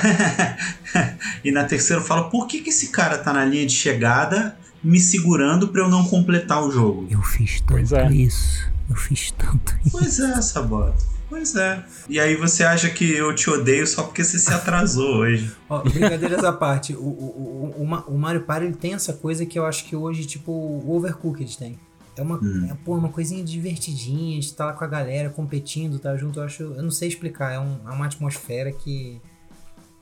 e 1.44 1.52
na 1.52 1.64
terceira 1.64 2.02
eu 2.02 2.04
falo, 2.04 2.28
por 2.28 2.46
que, 2.46 2.60
que 2.60 2.70
esse 2.70 2.88
cara 2.88 3.16
tá 3.16 3.32
na 3.32 3.44
linha 3.44 3.66
de 3.66 3.74
chegada 3.74 4.56
me 4.82 4.98
segurando 4.98 5.68
para 5.68 5.82
eu 5.82 5.88
não 5.88 6.04
completar 6.04 6.62
o 6.62 6.70
jogo? 6.70 7.06
Eu 7.10 7.22
fiz 7.22 7.60
tanto 7.60 7.96
é. 7.96 8.12
isso. 8.12 8.66
Eu 8.88 8.96
fiz 8.96 9.30
tanto 9.32 9.76
isso. 9.84 9.98
Pois 9.98 10.18
é, 10.18 10.40
Sabota. 10.40 11.16
Pois 11.28 11.56
é. 11.56 11.84
E 12.08 12.20
aí 12.20 12.36
você 12.36 12.62
acha 12.62 12.88
que 12.88 13.12
eu 13.12 13.34
te 13.34 13.50
odeio 13.50 13.86
só 13.86 14.04
porque 14.04 14.22
você 14.22 14.38
se 14.38 14.52
atrasou 14.52 15.18
hoje. 15.18 15.52
Ó, 15.68 15.82
brincadeiras 15.82 16.44
à 16.44 16.52
parte, 16.52 16.94
o, 16.94 16.98
o, 16.98 17.74
o, 17.78 18.14
o, 18.14 18.18
Mario 18.18 18.42
Party 18.42 18.66
ele 18.66 18.76
tem 18.76 18.94
essa 18.94 19.12
coisa 19.12 19.44
que 19.44 19.58
eu 19.58 19.66
acho 19.66 19.84
que 19.84 19.96
hoje, 19.96 20.24
tipo, 20.24 20.52
o 20.52 20.96
Overcooked 20.96 21.58
tem. 21.58 21.78
É 22.16 22.22
uma, 22.22 22.36
hum. 22.36 22.68
é, 22.70 22.74
pô, 22.84 22.96
uma 22.96 23.10
coisinha 23.10 23.44
divertidinha, 23.44 24.38
de 24.40 24.46
estar 24.46 24.66
lá 24.66 24.72
com 24.72 24.84
a 24.84 24.86
galera, 24.86 25.28
competindo, 25.30 25.98
tá 25.98 26.16
junto. 26.16 26.40
Eu 26.40 26.44
acho. 26.44 26.62
Eu 26.62 26.82
não 26.82 26.90
sei 26.90 27.08
explicar, 27.08 27.52
é, 27.52 27.60
um, 27.60 27.78
é 27.86 27.90
uma 27.90 28.06
atmosfera 28.06 28.72
que 28.72 29.20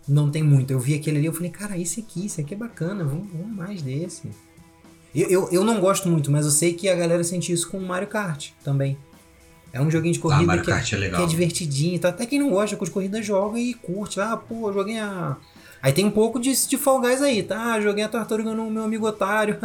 não 0.07 0.31
tem 0.31 0.43
muito. 0.43 0.71
Eu 0.71 0.79
vi 0.79 0.95
aquele 0.95 1.19
ali, 1.19 1.27
eu 1.27 1.33
falei, 1.33 1.51
cara, 1.51 1.77
esse 1.79 2.01
aqui, 2.01 2.27
esse 2.27 2.41
aqui 2.41 2.55
é 2.55 2.57
bacana, 2.57 3.05
vamos, 3.05 3.31
vamos 3.33 3.57
mais 3.57 3.83
desse. 3.83 4.31
Eu, 5.15 5.29
eu, 5.29 5.49
eu, 5.51 5.65
não 5.65 5.81
gosto 5.81 6.09
muito, 6.09 6.31
mas 6.31 6.45
eu 6.45 6.51
sei 6.51 6.75
que 6.75 6.89
a 6.89 6.95
galera 6.95 7.23
sente 7.23 7.53
isso 7.53 7.71
com 7.71 7.79
o 7.79 7.87
Mario 7.87 8.09
Kart 8.09 8.51
também. 8.65 8.99
É 9.73 9.81
um 9.81 9.91
joguinho 9.91 10.13
de 10.13 10.21
corrida 10.21 10.53
ah, 10.53 10.59
que, 10.59 10.71
é, 10.71 10.75
é 10.75 11.11
que, 11.11 11.23
é, 11.23 11.27
divertidinho. 11.27 11.99
Tá? 11.99 12.11
Até 12.11 12.27
quem 12.27 12.39
não 12.39 12.51
gosta 12.51 12.77
de 12.77 12.91
corrida 12.91 13.21
joga 13.21 13.59
e 13.59 13.75
curte. 13.75 14.21
Ah, 14.21 14.37
pô, 14.37 14.73
joguei 14.73 14.99
a. 14.99 15.37
Aí 15.85 15.93
tem 15.93 16.07
um 16.07 16.11
pouco 16.11 16.41
de, 16.41 16.51
de 16.67 16.79
Fall 16.79 16.99
Guys 16.99 17.21
aí, 17.21 17.43
tá? 17.43 17.79
Joguei 17.79 18.03
a 18.03 18.09
tartaruga 18.09 18.55
no 18.55 18.71
meu 18.71 18.85
amigo 18.85 19.07
otário. 19.07 19.59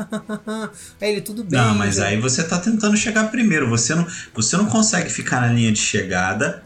aí 1.00 1.12
ele, 1.12 1.22
tudo 1.22 1.46
bem. 1.46 1.58
Não, 1.58 1.74
mas 1.74 1.96
já... 1.96 2.08
aí 2.08 2.20
você 2.20 2.44
tá 2.44 2.60
tentando 2.60 2.98
chegar 2.98 3.32
primeiro. 3.32 3.70
Você 3.70 3.96
não, 3.96 4.06
você 4.34 4.58
não 4.58 4.66
consegue 4.66 5.10
ficar 5.10 5.40
na 5.40 5.48
linha 5.48 5.72
de 5.72 5.80
chegada 5.80 6.62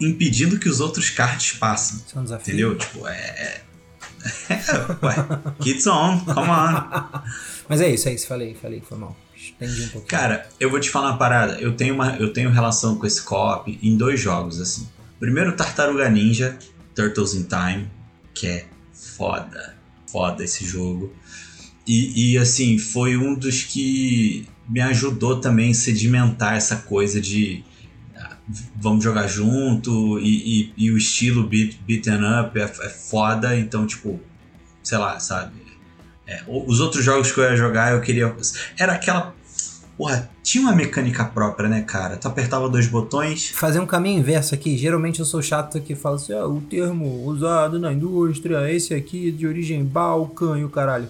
impedindo 0.00 0.58
que 0.58 0.66
os 0.66 0.80
outros 0.80 1.10
karts 1.10 1.58
passem. 1.58 1.98
Isso 2.06 2.16
é 2.16 2.20
um 2.22 2.24
desafio. 2.24 2.54
Entendeu? 2.54 2.78
Tipo, 2.78 3.06
é. 3.06 3.12
é... 3.12 3.60
Ué, 5.04 5.14
kids 5.60 5.86
on, 5.86 6.20
come 6.20 6.48
on. 6.48 7.22
Mas 7.68 7.82
é 7.82 7.90
isso, 7.90 8.08
é 8.08 8.14
isso. 8.14 8.26
Falei, 8.26 8.54
falei, 8.54 8.80
foi 8.80 8.96
mal. 8.96 9.14
Entendi 9.36 9.82
um 9.82 9.88
pouquinho. 9.88 10.06
Cara, 10.06 10.48
eu 10.58 10.70
vou 10.70 10.80
te 10.80 10.88
falar 10.88 11.10
uma 11.10 11.18
parada. 11.18 11.60
Eu 11.60 11.76
tenho, 11.76 11.92
uma, 11.92 12.16
eu 12.16 12.32
tenho 12.32 12.48
relação 12.48 12.96
com 12.96 13.06
esse 13.06 13.20
co-op 13.20 13.78
em 13.82 13.94
dois 13.94 14.18
jogos, 14.18 14.58
assim. 14.58 14.88
Primeiro, 15.20 15.54
Tartaruga 15.54 16.08
Ninja, 16.08 16.58
Turtles 16.94 17.34
in 17.34 17.42
Time, 17.42 17.97
que 18.38 18.46
é 18.46 18.66
foda. 18.92 19.76
Foda 20.06 20.44
esse 20.44 20.64
jogo. 20.64 21.12
E, 21.86 22.32
e 22.32 22.38
assim, 22.38 22.78
foi 22.78 23.16
um 23.16 23.34
dos 23.34 23.64
que 23.64 24.48
me 24.68 24.80
ajudou 24.80 25.40
também 25.40 25.70
a 25.70 25.74
sedimentar 25.74 26.54
essa 26.54 26.76
coisa 26.76 27.20
de 27.20 27.64
ah, 28.16 28.36
vamos 28.76 29.02
jogar 29.02 29.26
junto 29.26 30.18
e, 30.20 30.72
e, 30.76 30.84
e 30.84 30.90
o 30.90 30.98
estilo 30.98 31.46
beat, 31.46 31.78
beaten 31.86 32.20
up 32.40 32.58
é, 32.58 32.64
é, 32.64 32.88
foda, 32.88 33.58
então 33.58 33.86
tipo, 33.86 34.20
sei 34.82 34.98
lá, 34.98 35.18
sabe? 35.18 35.52
É, 36.26 36.42
os 36.46 36.80
outros 36.80 37.02
jogos 37.02 37.32
que 37.32 37.40
eu 37.40 37.44
ia 37.44 37.56
jogar 37.56 37.92
eu 37.92 38.02
queria. 38.02 38.36
Era 38.78 38.92
aquela 38.92 39.34
Porra, 39.98 40.30
tinha 40.44 40.62
uma 40.62 40.72
mecânica 40.72 41.24
própria, 41.24 41.68
né, 41.68 41.82
cara? 41.82 42.16
Tu 42.16 42.28
apertava 42.28 42.68
dois 42.68 42.86
botões. 42.86 43.50
Fazer 43.50 43.80
um 43.80 43.86
caminho 43.86 44.20
inverso 44.20 44.54
aqui. 44.54 44.78
Geralmente 44.78 45.18
eu 45.18 45.26
sou 45.26 45.42
chato 45.42 45.80
que 45.80 45.96
fala 45.96 46.14
assim: 46.14 46.32
ah, 46.32 46.46
o 46.46 46.60
termo 46.60 47.24
usado 47.26 47.80
na 47.80 47.92
indústria, 47.92 48.70
esse 48.70 48.94
aqui 48.94 49.32
de 49.32 49.44
origem 49.44 49.84
balcã 49.84 50.56
e 50.56 50.64
o 50.64 50.68
caralho. 50.68 51.08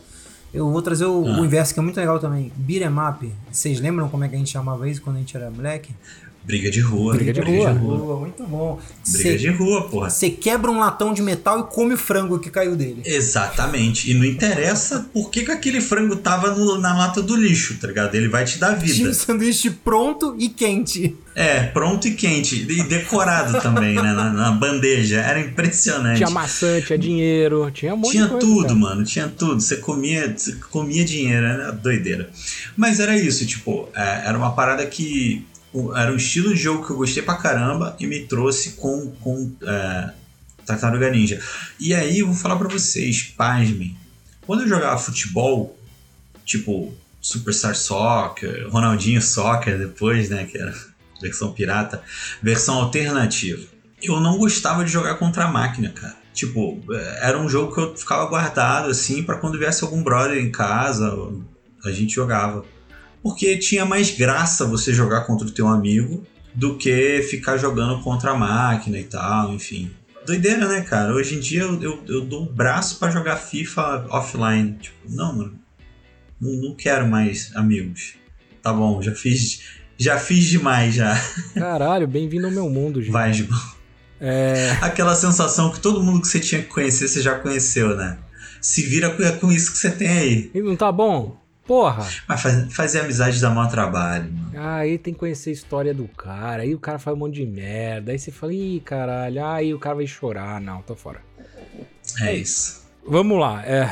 Eu 0.55 0.71
vou 0.73 0.81
trazer 0.81 1.05
o, 1.05 1.27
ah. 1.27 1.39
o 1.39 1.45
inverso 1.45 1.75
que 1.75 1.81
é 1.81 1.83
muito 1.83 1.99
legal 1.99 2.19
também. 2.19 2.51
Beat'em 2.57 2.89
up. 2.99 3.31
Vocês 3.53 3.79
lembram 3.79 4.09
como 4.09 4.25
é 4.25 4.29
que 4.29 4.35
a 4.35 4.39
gente 4.39 4.51
chamava 4.51 4.89
isso 4.89 5.03
quando 5.03 5.17
a 5.17 5.19
gente 5.19 5.37
era 5.37 5.51
moleque? 5.51 5.95
Briga 6.45 6.71
de 6.71 6.81
rua. 6.81 7.15
Briga, 7.15 7.33
de, 7.33 7.41
briga 7.43 7.73
rua. 7.73 7.73
de 7.73 7.79
rua. 7.79 8.21
Muito 8.21 8.43
bom. 8.45 8.81
Briga 9.07 9.31
cê, 9.31 9.37
de 9.37 9.51
rua, 9.51 9.87
porra. 9.89 10.09
Você 10.09 10.31
quebra 10.31 10.71
um 10.71 10.79
latão 10.79 11.13
de 11.13 11.21
metal 11.21 11.61
e 11.61 11.75
come 11.75 11.93
o 11.93 11.99
frango 11.99 12.39
que 12.39 12.49
caiu 12.49 12.75
dele. 12.75 13.03
Exatamente. 13.05 14.11
E 14.11 14.15
não 14.15 14.25
interessa 14.25 15.09
por 15.13 15.31
que, 15.31 15.45
que 15.45 15.51
aquele 15.51 15.81
frango 15.81 16.17
tava 16.17 16.53
no, 16.53 16.79
na 16.79 16.97
lata 16.97 17.21
do 17.21 17.37
lixo, 17.37 17.77
tá 17.79 17.87
ligado? 17.87 18.15
Ele 18.15 18.29
vai 18.29 18.47
te 18.47 18.59
dar 18.59 18.77
vida. 18.79 18.95
Tinha 18.95 19.11
um 19.11 19.15
sanduíche 19.15 19.71
pronto 19.71 20.35
e 20.39 20.49
quente. 20.49 21.15
É, 21.35 21.65
pronto 21.65 22.09
e 22.09 22.13
quente. 22.13 22.67
E 22.69 22.83
decorado 22.83 23.61
também, 23.61 23.95
né? 23.95 24.13
Na, 24.15 24.33
na, 24.33 24.51
bandeja. 24.51 25.21
Era 25.21 25.41
impressionante. 25.41 26.17
Tinha 26.17 26.31
maçã, 26.31 26.81
tinha 26.81 26.99
dinheiro, 26.99 27.71
tinha 27.73 27.93
um 27.93 27.99
monte 27.99 28.13
Tinha 28.13 28.27
coisa, 28.27 28.47
tudo, 28.47 28.63
cara. 28.69 28.75
mano. 28.75 29.05
Tinha 29.05 29.29
tudo. 29.29 29.61
Você 29.61 29.77
comia, 29.77 30.35
comia 30.71 31.05
dinheiro, 31.05 31.45
era 31.45 31.73
doideira. 31.73 32.31
Mas 32.75 33.01
era 33.01 33.17
isso, 33.19 33.45
tipo, 33.45 33.89
é, 33.95 34.23
era 34.27 34.39
uma 34.39 34.53
parada 34.53 34.87
que 34.87 35.45
era 35.97 36.13
um 36.13 36.17
estilo 36.17 36.55
de 36.55 36.61
jogo 36.61 36.87
que 36.87 36.93
eu 36.93 36.97
gostei 36.97 37.23
pra 37.23 37.37
caramba 37.37 37.97
e 37.99 38.07
me 38.07 38.21
trouxe 38.27 38.73
com, 38.73 39.11
com 39.21 39.53
é, 39.63 40.11
Tartaruga 40.65 41.11
Ninja. 41.11 41.41
E 41.81 41.95
aí 41.95 42.21
eu 42.21 42.27
vou 42.27 42.37
falar 42.37 42.57
para 42.57 42.69
vocês, 42.69 43.23
pasmem. 43.23 43.97
Quando 44.47 44.63
eu 44.63 44.69
jogava 44.69 44.99
futebol, 44.99 45.79
tipo 46.45 46.95
Superstar 47.21 47.75
Soccer, 47.75 48.69
Ronaldinho 48.71 49.21
Soccer 49.21 49.79
depois, 49.79 50.29
né, 50.29 50.45
que 50.45 50.59
era 50.59 50.75
versão 51.21 51.53
pirata, 51.53 52.03
versão 52.43 52.77
alternativa. 52.77 53.67
Eu 54.03 54.21
não 54.21 54.39
gostava 54.39 54.85
de 54.85 54.91
jogar 54.91 55.17
contra 55.17 55.45
a 55.45 55.51
máquina, 55.51 55.91
cara. 55.91 56.17
Tipo, 56.33 56.81
é, 56.93 57.29
era 57.29 57.39
um 57.39 57.49
jogo 57.49 57.75
que 57.75 57.81
eu 57.81 57.97
ficava 57.97 58.27
guardado 58.27 58.91
assim 58.91 59.23
para 59.23 59.39
quando 59.39 59.59
viesse 59.59 59.83
algum 59.83 60.03
brother 60.03 60.39
em 60.39 60.51
casa, 60.51 61.13
a 61.85 61.91
gente 61.91 62.15
jogava 62.15 62.65
porque 63.23 63.57
tinha 63.57 63.85
mais 63.85 64.11
graça 64.11 64.67
você 64.67 64.93
jogar 64.93 65.23
contra 65.23 65.47
o 65.47 65.51
teu 65.51 65.69
amigo 65.69 66.27
do 66.55 66.77
que 66.77 67.23
ficar 67.23 67.57
jogando 67.57 68.03
contra 68.03 68.33
a 68.33 68.35
máquina 68.35 68.99
e 68.99 69.05
tal, 69.05 69.55
enfim. 69.55 69.91
Doideira, 70.27 70.69
né, 70.69 70.83
cara? 70.83 71.15
Hoje 71.15 71.37
em 71.37 71.41
dia 71.41 71.63
eu, 71.63 71.83
eu, 71.83 72.03
eu 72.07 72.21
dou 72.21 72.43
um 72.43 72.47
braço 72.47 72.99
para 72.99 73.11
jogar 73.11 73.37
FIFA 73.37 74.07
offline. 74.11 74.77
Tipo, 74.81 74.97
não, 75.09 75.37
mano. 75.37 75.59
Não, 76.41 76.53
não 76.53 76.75
quero 76.75 77.09
mais 77.09 77.55
amigos. 77.57 78.15
Tá 78.63 78.73
bom, 78.73 79.01
já 79.01 79.15
fiz, 79.15 79.63
já 79.97 80.19
fiz 80.19 80.45
demais 80.47 80.95
já. 80.95 81.19
Caralho, 81.55 82.07
bem-vindo 82.07 82.47
ao 82.47 82.53
meu 82.53 82.69
mundo, 82.69 83.01
gente. 83.01 83.13
Vai, 83.13 83.33
Gibão. 83.33 83.59
É... 84.21 84.77
Aquela 84.81 85.15
sensação 85.15 85.71
que 85.71 85.81
todo 85.81 86.03
mundo 86.03 86.23
que 86.23 86.29
você 86.29 86.41
tinha 86.41 86.61
que 86.61 86.69
conhecer, 86.69 87.09
você 87.09 87.23
já 87.23 87.39
conheceu, 87.39 87.97
né? 87.97 88.19
Se 88.61 88.83
vira 88.83 89.11
com 89.41 89.51
isso 89.53 89.73
que 89.73 89.79
você 89.79 89.91
tem 89.91 90.09
aí. 90.09 90.51
E 90.53 90.61
não 90.61 90.77
tá 90.77 90.91
bom? 90.91 91.37
Porra! 91.69 92.09
Mas 92.27 92.41
faz, 92.41 92.75
fazer 92.75 93.01
amizade 93.01 93.39
dá 93.43 93.51
maior 93.51 93.71
trabalho, 93.71 94.33
mano. 94.33 94.53
Aí 94.59 94.97
tem 94.97 95.13
que 95.13 95.21
conhecer 95.21 95.51
a 95.51 95.53
história 95.53 95.93
do 95.93 96.09
cara, 96.09 96.63
aí 96.63 96.75
o 96.75 96.79
cara 96.81 96.99
faz 96.99 97.15
um 97.15 97.21
monte 97.21 97.35
de 97.35 97.47
merda, 97.47 98.11
aí 98.11 98.19
você 98.19 98.33
fala, 98.33 98.55
ih, 98.55 98.81
caralho, 98.81 99.45
aí 99.45 99.75
o 99.75 99.79
cara 99.79 99.97
vai 99.97 100.07
chorar. 100.07 100.59
Não, 100.63 100.81
tô 100.81 100.97
fora. 100.97 101.21
É 102.23 102.35
isso. 102.35 102.89
Vamos 103.07 103.39
lá, 103.39 103.63
é. 103.67 103.87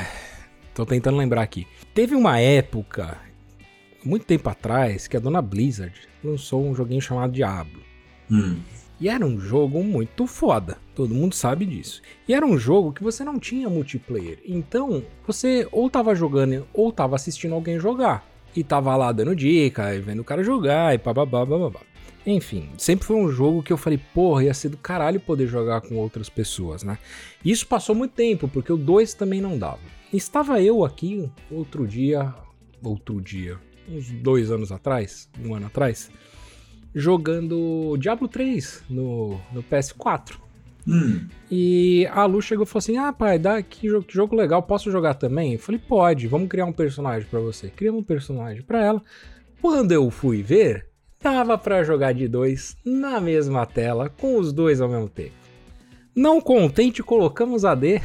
Tô 0.75 0.87
tentando 0.87 1.19
lembrar 1.19 1.43
aqui. 1.43 1.67
Teve 1.93 2.15
uma 2.15 2.41
época, 2.41 3.19
muito 4.03 4.25
tempo 4.25 4.49
atrás, 4.49 5.07
que 5.07 5.19
a 5.19 5.21
dona 5.21 5.43
Blizzard 5.43 5.95
lançou 6.25 6.67
um 6.67 6.75
joguinho 6.75 7.03
chamado 7.03 7.31
Diablo. 7.31 7.83
Hum. 8.31 8.59
E 8.99 9.09
era 9.09 9.25
um 9.25 9.39
jogo 9.39 9.85
muito 9.85 10.27
foda, 10.27 10.79
todo 10.95 11.15
mundo 11.15 11.35
sabe 11.35 11.67
disso. 11.67 12.01
E 12.27 12.33
era 12.33 12.47
um 12.47 12.57
jogo 12.57 12.93
que 12.93 13.03
você 13.03 13.23
não 13.23 13.39
tinha 13.39 13.69
multiplayer, 13.69 14.39
então 14.45 15.03
você 15.27 15.69
ou 15.71 15.91
tava 15.91 16.15
jogando 16.15 16.67
ou 16.73 16.91
tava 16.91 17.15
assistindo 17.15 17.55
alguém 17.55 17.79
jogar. 17.79 18.27
E 18.55 18.65
tava 18.65 18.97
lá 18.97 19.13
dando 19.13 19.37
dica, 19.37 19.95
e 19.95 20.01
vendo 20.01 20.21
o 20.21 20.25
cara 20.25 20.43
jogar, 20.43 20.95
e 20.95 20.99
bababá, 20.99 21.45
bababá. 21.45 21.81
Enfim, 22.27 22.71
sempre 22.79 23.07
foi 23.07 23.17
um 23.17 23.31
jogo 23.31 23.63
que 23.63 23.73
eu 23.73 23.77
falei, 23.77 24.01
porra, 24.15 24.45
ia 24.45 24.55
ser 24.55 24.71
do 24.71 24.79
caralho 24.79 25.21
poder 25.21 25.47
jogar 25.47 25.83
com 25.83 25.97
outras 25.97 26.31
pessoas, 26.31 26.83
né? 26.83 26.99
Isso 27.45 27.67
passou 27.67 27.95
muito 27.95 28.13
tempo, 28.13 28.49
porque 28.49 28.73
o 28.73 28.77
2 28.79 29.13
também 29.13 29.41
não 29.41 29.59
dava. 29.59 29.79
Estava 30.13 30.61
eu 30.61 30.85
aqui 30.85 31.31
outro 31.51 31.87
dia, 31.87 32.35
outro 32.83 33.21
dia, 33.21 33.59
uns 33.89 34.11
dois 34.11 34.51
anos 34.51 34.73
atrás, 34.73 35.29
um 35.45 35.55
ano 35.55 35.67
atrás, 35.67 36.11
jogando 36.97 37.95
Diablo 37.99 38.27
3 38.27 38.85
no, 38.89 39.39
no 39.53 39.63
PS4. 39.63 40.39
Hum. 40.89 41.27
E 41.51 42.09
a 42.11 42.25
Lu 42.25 42.41
chegou 42.41 42.65
e 42.65 42.67
falou 42.67 42.79
assim: 42.79 42.97
Ah, 42.97 43.13
pai, 43.13 43.39
dá 43.39 43.61
que 43.61 43.89
jogo, 43.89 44.07
que 44.07 44.15
jogo 44.15 44.35
legal, 44.35 44.63
posso 44.63 44.91
jogar 44.91 45.15
também? 45.15 45.53
Eu 45.53 45.59
falei: 45.59 45.81
Pode, 45.81 46.27
vamos 46.27 46.49
criar 46.49 46.65
um 46.65 46.73
personagem 46.73 47.29
para 47.29 47.41
você. 47.41 47.69
Criamos 47.69 48.01
um 48.01 48.05
personagem 48.05 48.63
para 48.63 48.83
ela. 48.83 49.03
Quando 49.61 49.93
eu 49.93 50.11
fui 50.11 50.43
ver, 50.43 50.87
dava 51.21 51.59
para 51.59 51.85
jogar 51.85 52.15
de 52.15 52.27
dois 52.27 52.77
na 52.85 53.21
mesma 53.21 53.67
tela, 53.67 54.09
com 54.09 54.39
os 54.39 54.53
dois 54.53 54.81
ao 54.81 54.89
mesmo 54.89 55.09
tempo. 55.09 55.35
Não 56.15 56.41
contente, 56.41 57.03
colocamos 57.03 57.65
AD 57.65 58.01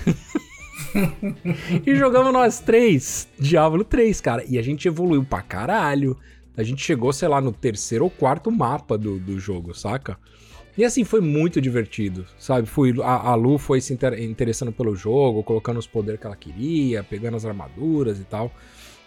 e 1.85 1.95
jogamos 1.95 2.33
nós 2.33 2.59
três, 2.59 3.27
Diablo 3.39 3.85
3, 3.85 4.19
cara. 4.19 4.43
E 4.49 4.57
a 4.57 4.61
gente 4.61 4.87
evoluiu 4.87 5.23
pra 5.23 5.41
caralho. 5.41 6.17
A 6.61 6.63
gente 6.63 6.83
chegou, 6.83 7.11
sei 7.11 7.27
lá, 7.27 7.41
no 7.41 7.51
terceiro 7.51 8.05
ou 8.05 8.09
quarto 8.09 8.51
mapa 8.51 8.97
do, 8.97 9.19
do 9.19 9.39
jogo, 9.39 9.73
saca? 9.73 10.17
E 10.77 10.85
assim, 10.85 11.03
foi 11.03 11.19
muito 11.19 11.59
divertido, 11.59 12.25
sabe? 12.37 12.67
Fui, 12.67 12.93
a, 13.01 13.31
a 13.31 13.35
Lu 13.35 13.57
foi 13.57 13.81
se 13.81 13.93
inter, 13.93 14.21
interessando 14.21 14.71
pelo 14.71 14.95
jogo, 14.95 15.43
colocando 15.43 15.77
os 15.77 15.87
poderes 15.87 16.19
que 16.19 16.25
ela 16.25 16.35
queria, 16.35 17.03
pegando 17.03 17.35
as 17.35 17.45
armaduras 17.45 18.19
e 18.19 18.23
tal. 18.23 18.51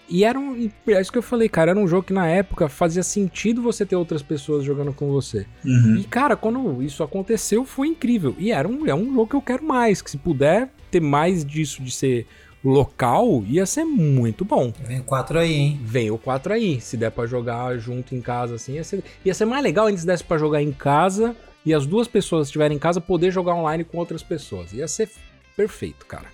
E 0.08 0.22
era 0.24 0.38
um. 0.38 0.70
É 0.88 1.00
isso 1.00 1.10
que 1.10 1.16
eu 1.16 1.22
falei, 1.22 1.48
cara. 1.48 1.70
Era 1.70 1.80
um 1.80 1.88
jogo 1.88 2.06
que 2.06 2.12
na 2.12 2.26
época 2.26 2.68
fazia 2.68 3.02
sentido 3.02 3.62
você 3.62 3.86
ter 3.86 3.96
outras 3.96 4.22
pessoas 4.22 4.62
jogando 4.62 4.92
com 4.92 5.10
você. 5.10 5.46
Uhum. 5.64 5.96
E, 5.96 6.04
cara, 6.04 6.36
quando 6.36 6.82
isso 6.82 7.02
aconteceu, 7.02 7.64
foi 7.64 7.88
incrível. 7.88 8.34
E 8.38 8.52
era 8.52 8.68
um, 8.68 8.86
é 8.86 8.94
um 8.94 9.06
jogo 9.14 9.28
que 9.28 9.36
eu 9.36 9.42
quero 9.42 9.64
mais. 9.64 10.02
Que 10.02 10.10
se 10.10 10.18
puder 10.18 10.70
ter 10.90 11.00
mais 11.00 11.44
disso, 11.44 11.82
de 11.82 11.90
ser 11.90 12.26
local, 12.64 13.44
ia 13.46 13.66
ser 13.66 13.84
muito 13.84 14.44
bom. 14.44 14.72
Vem 14.82 15.00
o 15.00 15.04
4 15.04 15.38
aí, 15.38 15.52
hein? 15.52 15.80
Vem 15.82 16.10
o 16.10 16.16
4 16.16 16.54
aí. 16.54 16.80
Se 16.80 16.96
der 16.96 17.10
pra 17.10 17.26
jogar 17.26 17.76
junto 17.78 18.14
em 18.14 18.20
casa, 18.20 18.54
assim, 18.54 18.74
ia 18.74 18.84
ser, 18.84 19.04
ia 19.24 19.34
ser 19.34 19.44
mais 19.44 19.62
legal 19.62 19.86
ainda 19.86 20.00
se 20.00 20.06
desse 20.06 20.24
pra 20.24 20.38
jogar 20.38 20.62
em 20.62 20.72
casa 20.72 21.36
e 21.64 21.74
as 21.74 21.86
duas 21.86 22.08
pessoas 22.08 22.48
estiverem 22.48 22.76
em 22.76 22.80
casa 22.80 23.00
poder 23.00 23.30
jogar 23.30 23.54
online 23.54 23.84
com 23.84 23.98
outras 23.98 24.22
pessoas. 24.22 24.72
Ia 24.72 24.88
ser 24.88 25.10
perfeito, 25.56 26.06
cara. 26.06 26.26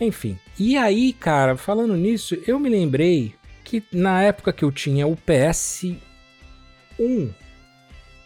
Enfim. 0.00 0.38
E 0.58 0.76
aí, 0.76 1.12
cara, 1.12 1.56
falando 1.56 1.96
nisso, 1.96 2.36
eu 2.46 2.58
me 2.58 2.68
lembrei 2.68 3.34
que 3.64 3.82
na 3.92 4.22
época 4.22 4.52
que 4.52 4.64
eu 4.64 4.70
tinha 4.70 5.06
o 5.06 5.16
PS1, 5.16 5.96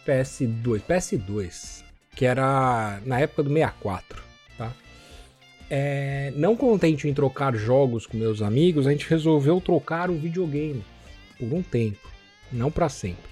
PS2, 0.05 0.81
PS2, 0.87 1.83
que 2.15 2.25
era 2.25 2.99
na 3.05 3.19
época 3.19 3.43
do 3.43 3.49
64, 3.49 4.17
tá? 4.17 4.30
É, 5.73 6.33
não 6.35 6.53
contente 6.53 7.07
em 7.07 7.13
trocar 7.13 7.55
jogos 7.55 8.05
com 8.05 8.17
meus 8.17 8.41
amigos, 8.41 8.85
a 8.85 8.91
gente 8.91 9.09
resolveu 9.09 9.61
trocar 9.61 10.09
o 10.09 10.17
videogame 10.17 10.83
por 11.39 11.53
um 11.53 11.63
tempo, 11.63 12.09
não 12.51 12.69
para 12.69 12.89
sempre. 12.89 13.31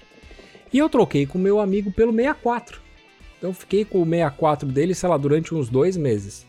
E 0.72 0.78
eu 0.78 0.88
troquei 0.88 1.26
com 1.26 1.36
meu 1.36 1.60
amigo 1.60 1.92
pelo 1.92 2.14
64. 2.14 2.80
Então 3.36 3.50
eu 3.50 3.54
fiquei 3.54 3.84
com 3.84 4.00
o 4.00 4.06
64 4.06 4.66
dele, 4.66 4.94
sei 4.94 5.06
lá, 5.10 5.18
durante 5.18 5.54
uns 5.54 5.68
dois 5.68 5.98
meses. 5.98 6.46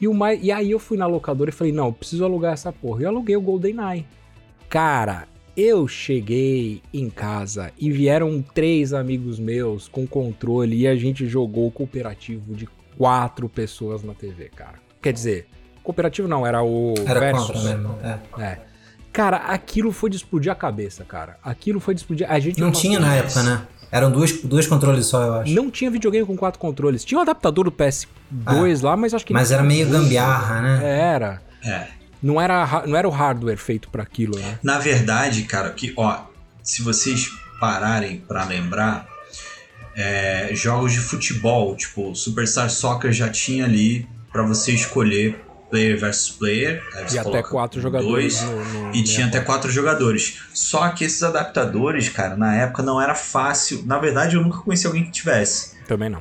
E, 0.00 0.06
e 0.42 0.50
aí 0.50 0.72
eu 0.72 0.78
fui 0.80 0.98
na 0.98 1.06
locadora 1.06 1.50
e 1.50 1.52
falei, 1.52 1.72
não, 1.72 1.92
preciso 1.92 2.24
alugar 2.24 2.54
essa 2.54 2.72
porra. 2.72 3.02
E 3.02 3.04
eu 3.04 3.10
aluguei 3.10 3.36
o 3.36 3.40
GoldenEye. 3.40 4.06
Cara, 4.68 5.28
eu 5.56 5.86
cheguei 5.86 6.82
em 6.92 7.08
casa 7.08 7.72
e 7.78 7.92
vieram 7.92 8.42
três 8.42 8.92
amigos 8.92 9.38
meus 9.38 9.86
com 9.86 10.04
controle 10.04 10.78
e 10.78 10.88
a 10.88 10.96
gente 10.96 11.28
jogou 11.28 11.70
cooperativo 11.70 12.56
de 12.56 12.68
quatro 12.96 13.48
pessoas 13.48 14.02
na 14.02 14.14
TV, 14.14 14.48
cara. 14.48 14.87
Quer 15.00 15.12
dizer, 15.12 15.48
cooperativo 15.82 16.28
não, 16.28 16.46
era 16.46 16.62
o 16.62 16.94
Era 17.06 17.20
Versus. 17.20 17.46
contra 17.46 17.62
mesmo. 17.62 17.98
É. 18.02 18.42
É. 18.42 18.58
Cara, 19.12 19.38
aquilo 19.38 19.90
foi 19.90 20.10
de 20.10 20.16
explodir 20.16 20.52
a 20.52 20.54
cabeça, 20.54 21.04
cara. 21.04 21.36
Aquilo 21.42 21.80
foi 21.80 21.94
de 21.94 22.00
explodir. 22.00 22.30
A 22.30 22.38
gente 22.38 22.60
Não 22.60 22.70
tinha 22.70 23.00
na 23.00 23.14
época, 23.14 23.42
né? 23.42 23.62
Eram 23.90 24.10
dois, 24.10 24.42
dois 24.42 24.66
controles 24.66 25.06
só, 25.06 25.22
eu 25.22 25.34
acho. 25.34 25.54
Não 25.54 25.70
tinha 25.70 25.90
videogame 25.90 26.26
com 26.26 26.36
quatro 26.36 26.60
controles. 26.60 27.04
Tinha 27.04 27.18
um 27.18 27.22
adaptador 27.22 27.64
do 27.64 27.72
PS2 27.72 28.82
lá, 28.82 28.96
mas 28.96 29.14
acho 29.14 29.24
que 29.24 29.32
Mas 29.32 29.50
era 29.50 29.62
meio 29.62 29.88
gambiarra, 29.88 30.60
né? 30.60 30.80
Era. 30.82 31.42
É. 31.64 31.86
Não 32.22 32.40
era, 32.40 32.84
não 32.86 32.96
era 32.96 33.08
o 33.08 33.10
hardware 33.10 33.56
feito 33.56 33.88
para 33.88 34.02
aquilo, 34.02 34.38
né? 34.38 34.58
Na 34.62 34.78
verdade, 34.78 35.44
cara, 35.44 35.70
que 35.70 35.94
ó, 35.96 36.20
se 36.62 36.82
vocês 36.82 37.30
pararem 37.58 38.18
pra 38.28 38.44
lembrar, 38.44 39.08
é, 39.96 40.50
jogos 40.52 40.92
de 40.92 40.98
futebol, 40.98 41.74
tipo 41.74 42.14
Superstar 42.14 42.68
Soccer 42.70 43.12
já 43.12 43.28
tinha 43.28 43.64
ali 43.64 44.06
pra 44.38 44.46
você 44.46 44.72
escolher 44.72 45.40
player 45.68 45.98
versus 45.98 46.30
player. 46.30 46.82
E 47.12 47.18
até 47.18 47.42
quatro 47.42 47.80
dois, 47.80 47.82
jogadores 47.82 48.42
no, 48.42 48.84
no 48.86 48.94
E 48.94 49.02
tinha 49.02 49.26
até 49.26 49.38
64. 49.38 49.44
quatro 49.44 49.70
jogadores. 49.70 50.38
Só 50.54 50.88
que 50.90 51.04
esses 51.04 51.22
adaptadores, 51.22 52.08
cara, 52.08 52.36
na 52.36 52.54
época 52.54 52.82
não 52.82 53.00
era 53.00 53.14
fácil. 53.14 53.82
Na 53.84 53.98
verdade, 53.98 54.36
eu 54.36 54.42
nunca 54.42 54.58
conheci 54.58 54.86
alguém 54.86 55.04
que 55.04 55.10
tivesse. 55.10 55.76
Também 55.86 56.08
não. 56.08 56.20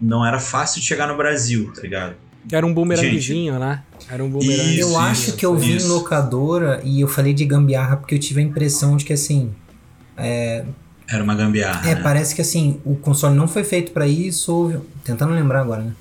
Não 0.00 0.26
era 0.26 0.40
fácil 0.40 0.80
de 0.80 0.86
chegar 0.86 1.06
no 1.06 1.16
Brasil, 1.16 1.72
tá 1.72 1.82
ligado? 1.82 2.14
Era 2.50 2.66
um 2.66 2.74
bumeranguezinho, 2.74 3.58
né? 3.58 3.82
Era 4.10 4.24
um. 4.24 4.38
Isso, 4.40 4.80
eu 4.80 4.98
acho 4.98 5.32
que 5.34 5.46
eu 5.46 5.56
vi 5.56 5.76
isso. 5.76 5.86
em 5.86 5.88
locadora 5.90 6.80
e 6.82 7.00
eu 7.00 7.06
falei 7.06 7.32
de 7.32 7.44
gambiarra 7.44 7.96
porque 7.96 8.16
eu 8.16 8.18
tive 8.18 8.40
a 8.40 8.42
impressão 8.42 8.96
de 8.96 9.04
que 9.04 9.12
assim. 9.12 9.54
Era 10.16 11.22
uma 11.22 11.36
gambiarra. 11.36 11.88
É, 11.88 11.94
né? 11.94 12.00
parece 12.02 12.34
que 12.34 12.40
assim, 12.40 12.80
o 12.84 12.96
console 12.96 13.36
não 13.36 13.46
foi 13.46 13.62
feito 13.62 13.92
pra 13.92 14.08
isso, 14.08 14.52
houve, 14.52 14.78
tentando 15.04 15.32
lembrar 15.32 15.60
agora, 15.60 15.82
né? 15.82 15.92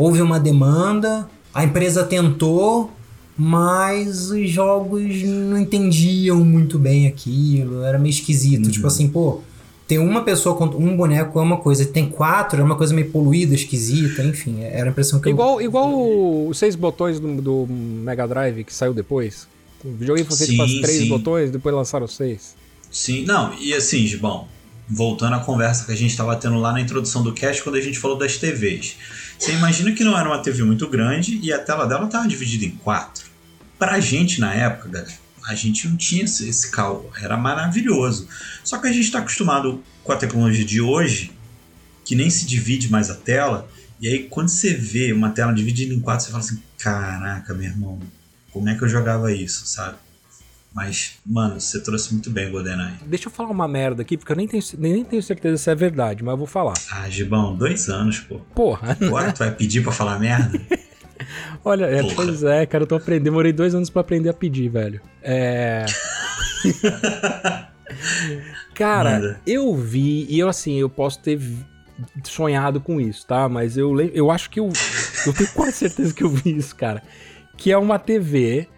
Houve 0.00 0.22
uma 0.22 0.40
demanda, 0.40 1.28
a 1.52 1.62
empresa 1.62 2.02
tentou, 2.02 2.90
mas 3.36 4.30
os 4.30 4.48
jogos 4.48 5.02
não 5.22 5.58
entendiam 5.58 6.42
muito 6.42 6.78
bem 6.78 7.06
aquilo, 7.06 7.82
era 7.82 7.98
meio 7.98 8.08
esquisito. 8.08 8.64
Uhum. 8.64 8.70
Tipo 8.70 8.86
assim, 8.86 9.08
pô, 9.10 9.42
ter 9.86 9.98
uma 9.98 10.22
pessoa 10.22 10.56
com 10.56 10.64
um 10.64 10.96
boneco 10.96 11.38
é 11.38 11.42
uma 11.42 11.58
coisa, 11.58 11.84
tem 11.84 12.08
quatro 12.08 12.62
é 12.62 12.64
uma 12.64 12.76
coisa 12.76 12.94
meio 12.94 13.10
poluída, 13.10 13.54
esquisita, 13.54 14.22
enfim, 14.22 14.62
era 14.62 14.88
a 14.88 14.90
impressão 14.90 15.20
que 15.20 15.28
eu 15.28 15.32
Igual, 15.32 15.60
igual 15.60 16.48
os 16.48 16.56
seis 16.56 16.74
botões 16.74 17.20
do, 17.20 17.42
do 17.42 17.66
Mega 17.68 18.26
Drive 18.26 18.64
que 18.64 18.72
saiu 18.72 18.94
depois. 18.94 19.46
O 19.84 19.90
videogame 19.90 20.26
foi 20.26 20.46
feito 20.46 20.80
três 20.80 21.02
sim. 21.02 21.08
botões, 21.10 21.50
depois 21.50 21.74
lançaram 21.74 22.06
os 22.06 22.16
seis. 22.16 22.56
Sim, 22.90 23.26
não, 23.26 23.52
e 23.60 23.74
assim, 23.74 24.06
Gibão, 24.06 24.48
voltando 24.88 25.36
à 25.36 25.40
conversa 25.40 25.84
que 25.84 25.92
a 25.92 25.94
gente 25.94 26.10
estava 26.10 26.34
tendo 26.36 26.58
lá 26.58 26.72
na 26.72 26.80
introdução 26.80 27.22
do 27.22 27.34
cast 27.34 27.62
quando 27.62 27.76
a 27.76 27.82
gente 27.82 27.98
falou 27.98 28.16
das 28.16 28.38
TVs. 28.38 28.96
Você 29.40 29.52
imagina 29.52 29.90
que 29.92 30.04
não 30.04 30.18
era 30.18 30.28
uma 30.28 30.42
TV 30.42 30.62
muito 30.64 30.86
grande 30.86 31.40
e 31.42 31.50
a 31.50 31.58
tela 31.58 31.86
dela 31.86 32.04
estava 32.04 32.28
dividida 32.28 32.66
em 32.66 32.72
quatro. 32.72 33.24
Pra 33.78 33.98
gente 33.98 34.38
na 34.38 34.52
época, 34.52 34.90
galera, 34.90 35.14
a 35.46 35.54
gente 35.54 35.88
não 35.88 35.96
tinha 35.96 36.24
esse, 36.24 36.46
esse 36.46 36.70
cálculo, 36.70 37.10
era 37.16 37.38
maravilhoso. 37.38 38.28
Só 38.62 38.76
que 38.76 38.86
a 38.86 38.92
gente 38.92 39.06
está 39.06 39.20
acostumado 39.20 39.82
com 40.04 40.12
a 40.12 40.16
tecnologia 40.16 40.62
de 40.62 40.82
hoje, 40.82 41.32
que 42.04 42.14
nem 42.14 42.28
se 42.28 42.44
divide 42.44 42.90
mais 42.90 43.08
a 43.08 43.14
tela, 43.14 43.66
e 43.98 44.08
aí 44.08 44.28
quando 44.28 44.50
você 44.50 44.74
vê 44.74 45.10
uma 45.10 45.30
tela 45.30 45.54
dividida 45.54 45.94
em 45.94 46.00
quatro, 46.00 46.26
você 46.26 46.30
fala 46.30 46.44
assim: 46.44 46.62
caraca, 46.76 47.54
meu 47.54 47.70
irmão, 47.70 47.98
como 48.52 48.68
é 48.68 48.74
que 48.74 48.84
eu 48.84 48.88
jogava 48.90 49.32
isso, 49.32 49.66
sabe? 49.66 49.96
Mas, 50.72 51.18
mano, 51.26 51.60
você 51.60 51.82
trouxe 51.82 52.12
muito 52.12 52.30
bem 52.30 52.50
GoldenEye. 52.50 52.94
Deixa 53.04 53.26
eu 53.26 53.32
falar 53.32 53.50
uma 53.50 53.66
merda 53.66 54.02
aqui, 54.02 54.16
porque 54.16 54.30
eu 54.30 54.36
nem 54.36 54.46
tenho, 54.46 54.62
nem 54.78 55.04
tenho 55.04 55.22
certeza 55.22 55.56
se 55.56 55.70
é 55.70 55.74
verdade, 55.74 56.22
mas 56.22 56.32
eu 56.32 56.38
vou 56.38 56.46
falar. 56.46 56.74
Ah, 56.92 57.08
Gibão, 57.10 57.56
dois 57.56 57.88
anos, 57.88 58.20
pô. 58.20 58.38
Porra, 58.54 58.96
Agora 59.02 59.32
tu 59.32 59.38
vai 59.38 59.50
pedir 59.50 59.82
pra 59.82 59.90
falar 59.90 60.18
merda? 60.20 60.60
olha, 61.64 61.86
é, 61.86 62.02
pois 62.14 62.44
é, 62.44 62.64
cara, 62.66 62.84
eu 62.84 62.86
tô 62.86 62.94
aprendendo, 62.94 63.24
demorei 63.24 63.52
dois 63.52 63.74
anos 63.74 63.90
pra 63.90 64.00
aprender 64.00 64.28
a 64.28 64.34
pedir, 64.34 64.68
velho. 64.68 65.00
É. 65.22 65.86
Cara, 68.74 69.10
Manda. 69.14 69.40
eu 69.46 69.74
vi, 69.76 70.26
e 70.28 70.38
eu 70.38 70.48
assim, 70.48 70.76
eu 70.78 70.88
posso 70.88 71.18
ter 71.18 71.38
sonhado 72.24 72.80
com 72.80 73.00
isso, 73.00 73.26
tá? 73.26 73.48
Mas 73.48 73.76
eu, 73.76 74.00
eu 74.00 74.30
acho 74.30 74.48
que 74.48 74.60
eu, 74.60 74.70
eu 75.26 75.32
tenho 75.34 75.50
quase 75.52 75.72
certeza 75.72 76.14
que 76.14 76.22
eu 76.22 76.30
vi 76.30 76.56
isso, 76.56 76.74
cara. 76.76 77.02
Que 77.56 77.72
é 77.72 77.76
uma 77.76 77.98
TV 77.98 78.68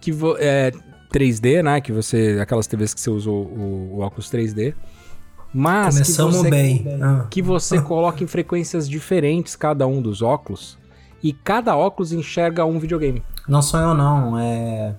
que 0.00 0.12
é 0.38 0.72
3D, 1.12 1.62
né? 1.62 1.80
Que 1.80 1.92
você. 1.92 2.38
Aquelas 2.40 2.66
TVs 2.66 2.94
que 2.94 3.00
você 3.00 3.10
usou 3.10 3.44
o, 3.44 3.96
o 3.96 4.00
óculos 4.00 4.30
3D. 4.30 4.74
Mas 5.52 5.96
que 5.96 6.02
Começamos 6.02 6.36
você, 6.36 6.50
bem. 6.50 6.84
Ah. 7.00 7.26
que 7.30 7.40
você 7.40 7.80
coloca 7.82 8.22
em 8.22 8.26
frequências 8.26 8.88
diferentes 8.88 9.56
cada 9.56 9.86
um 9.86 10.02
dos 10.02 10.22
óculos. 10.22 10.78
E 11.22 11.32
cada 11.32 11.76
óculos 11.76 12.12
enxerga 12.12 12.64
um 12.64 12.78
videogame. 12.78 13.22
Não 13.48 13.62
sou 13.62 13.80
eu 13.80 13.94
não, 13.94 14.38
é... 14.38 14.94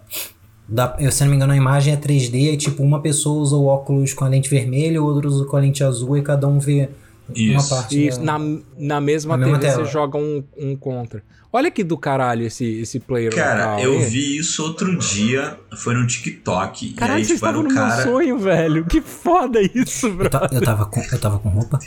Da, 0.67 0.95
eu, 0.99 1.11
se 1.11 1.23
não 1.23 1.29
me 1.29 1.35
engano, 1.35 1.53
a 1.53 1.55
imagem 1.55 1.93
é 1.93 1.97
3D, 1.97 2.53
é 2.53 2.57
tipo, 2.57 2.83
uma 2.83 3.01
pessoa 3.01 3.41
usa 3.41 3.55
o 3.55 3.65
óculos 3.65 4.13
com 4.13 4.25
a 4.25 4.27
lente 4.27 4.49
vermelha, 4.49 5.01
o 5.01 5.05
outro 5.05 5.27
usa 5.27 5.45
com 5.45 5.55
a 5.55 5.59
lente 5.59 5.83
azul 5.83 6.17
e 6.17 6.21
cada 6.21 6.47
um 6.47 6.59
vê 6.59 6.89
Isso. 7.35 7.69
parte. 7.69 8.07
Isso, 8.07 8.19
da- 8.23 8.37
na, 8.39 8.59
na 8.77 9.01
mesma 9.01 9.37
Na 9.37 9.45
TV 9.59 9.71
você 9.71 9.85
joga 9.85 10.17
um, 10.17 10.43
um 10.57 10.75
contra. 10.75 11.23
Olha 11.51 11.71
que 11.71 11.83
do 11.83 11.97
caralho 11.97 12.45
esse, 12.45 12.63
esse 12.79 12.99
player 12.99 13.33
Cara, 13.33 13.71
local, 13.71 13.79
eu 13.79 13.93
hein? 13.95 14.05
vi 14.05 14.37
isso 14.37 14.61
outro 14.63 14.95
dia, 14.99 15.57
foi 15.77 15.95
no 15.95 16.05
TikTok. 16.05 16.93
Caralho, 16.93 17.17
e 17.17 17.21
aí, 17.21 17.25
vocês 17.25 17.39
tipo, 17.39 17.47
estavam 17.47 17.61
o 17.61 17.63
no 17.67 17.73
meu 17.73 17.83
cara. 17.83 18.03
sonho, 18.03 18.37
velho. 18.37 18.85
Que 18.85 19.01
foda 19.01 19.59
isso, 19.73 20.11
bro. 20.11 20.25
Eu, 20.25 20.29
ta- 20.29 20.49
eu, 20.51 20.61
tava 20.61 20.85
com, 20.85 21.01
eu 21.01 21.19
tava 21.19 21.39
com 21.39 21.49
roupa? 21.49 21.79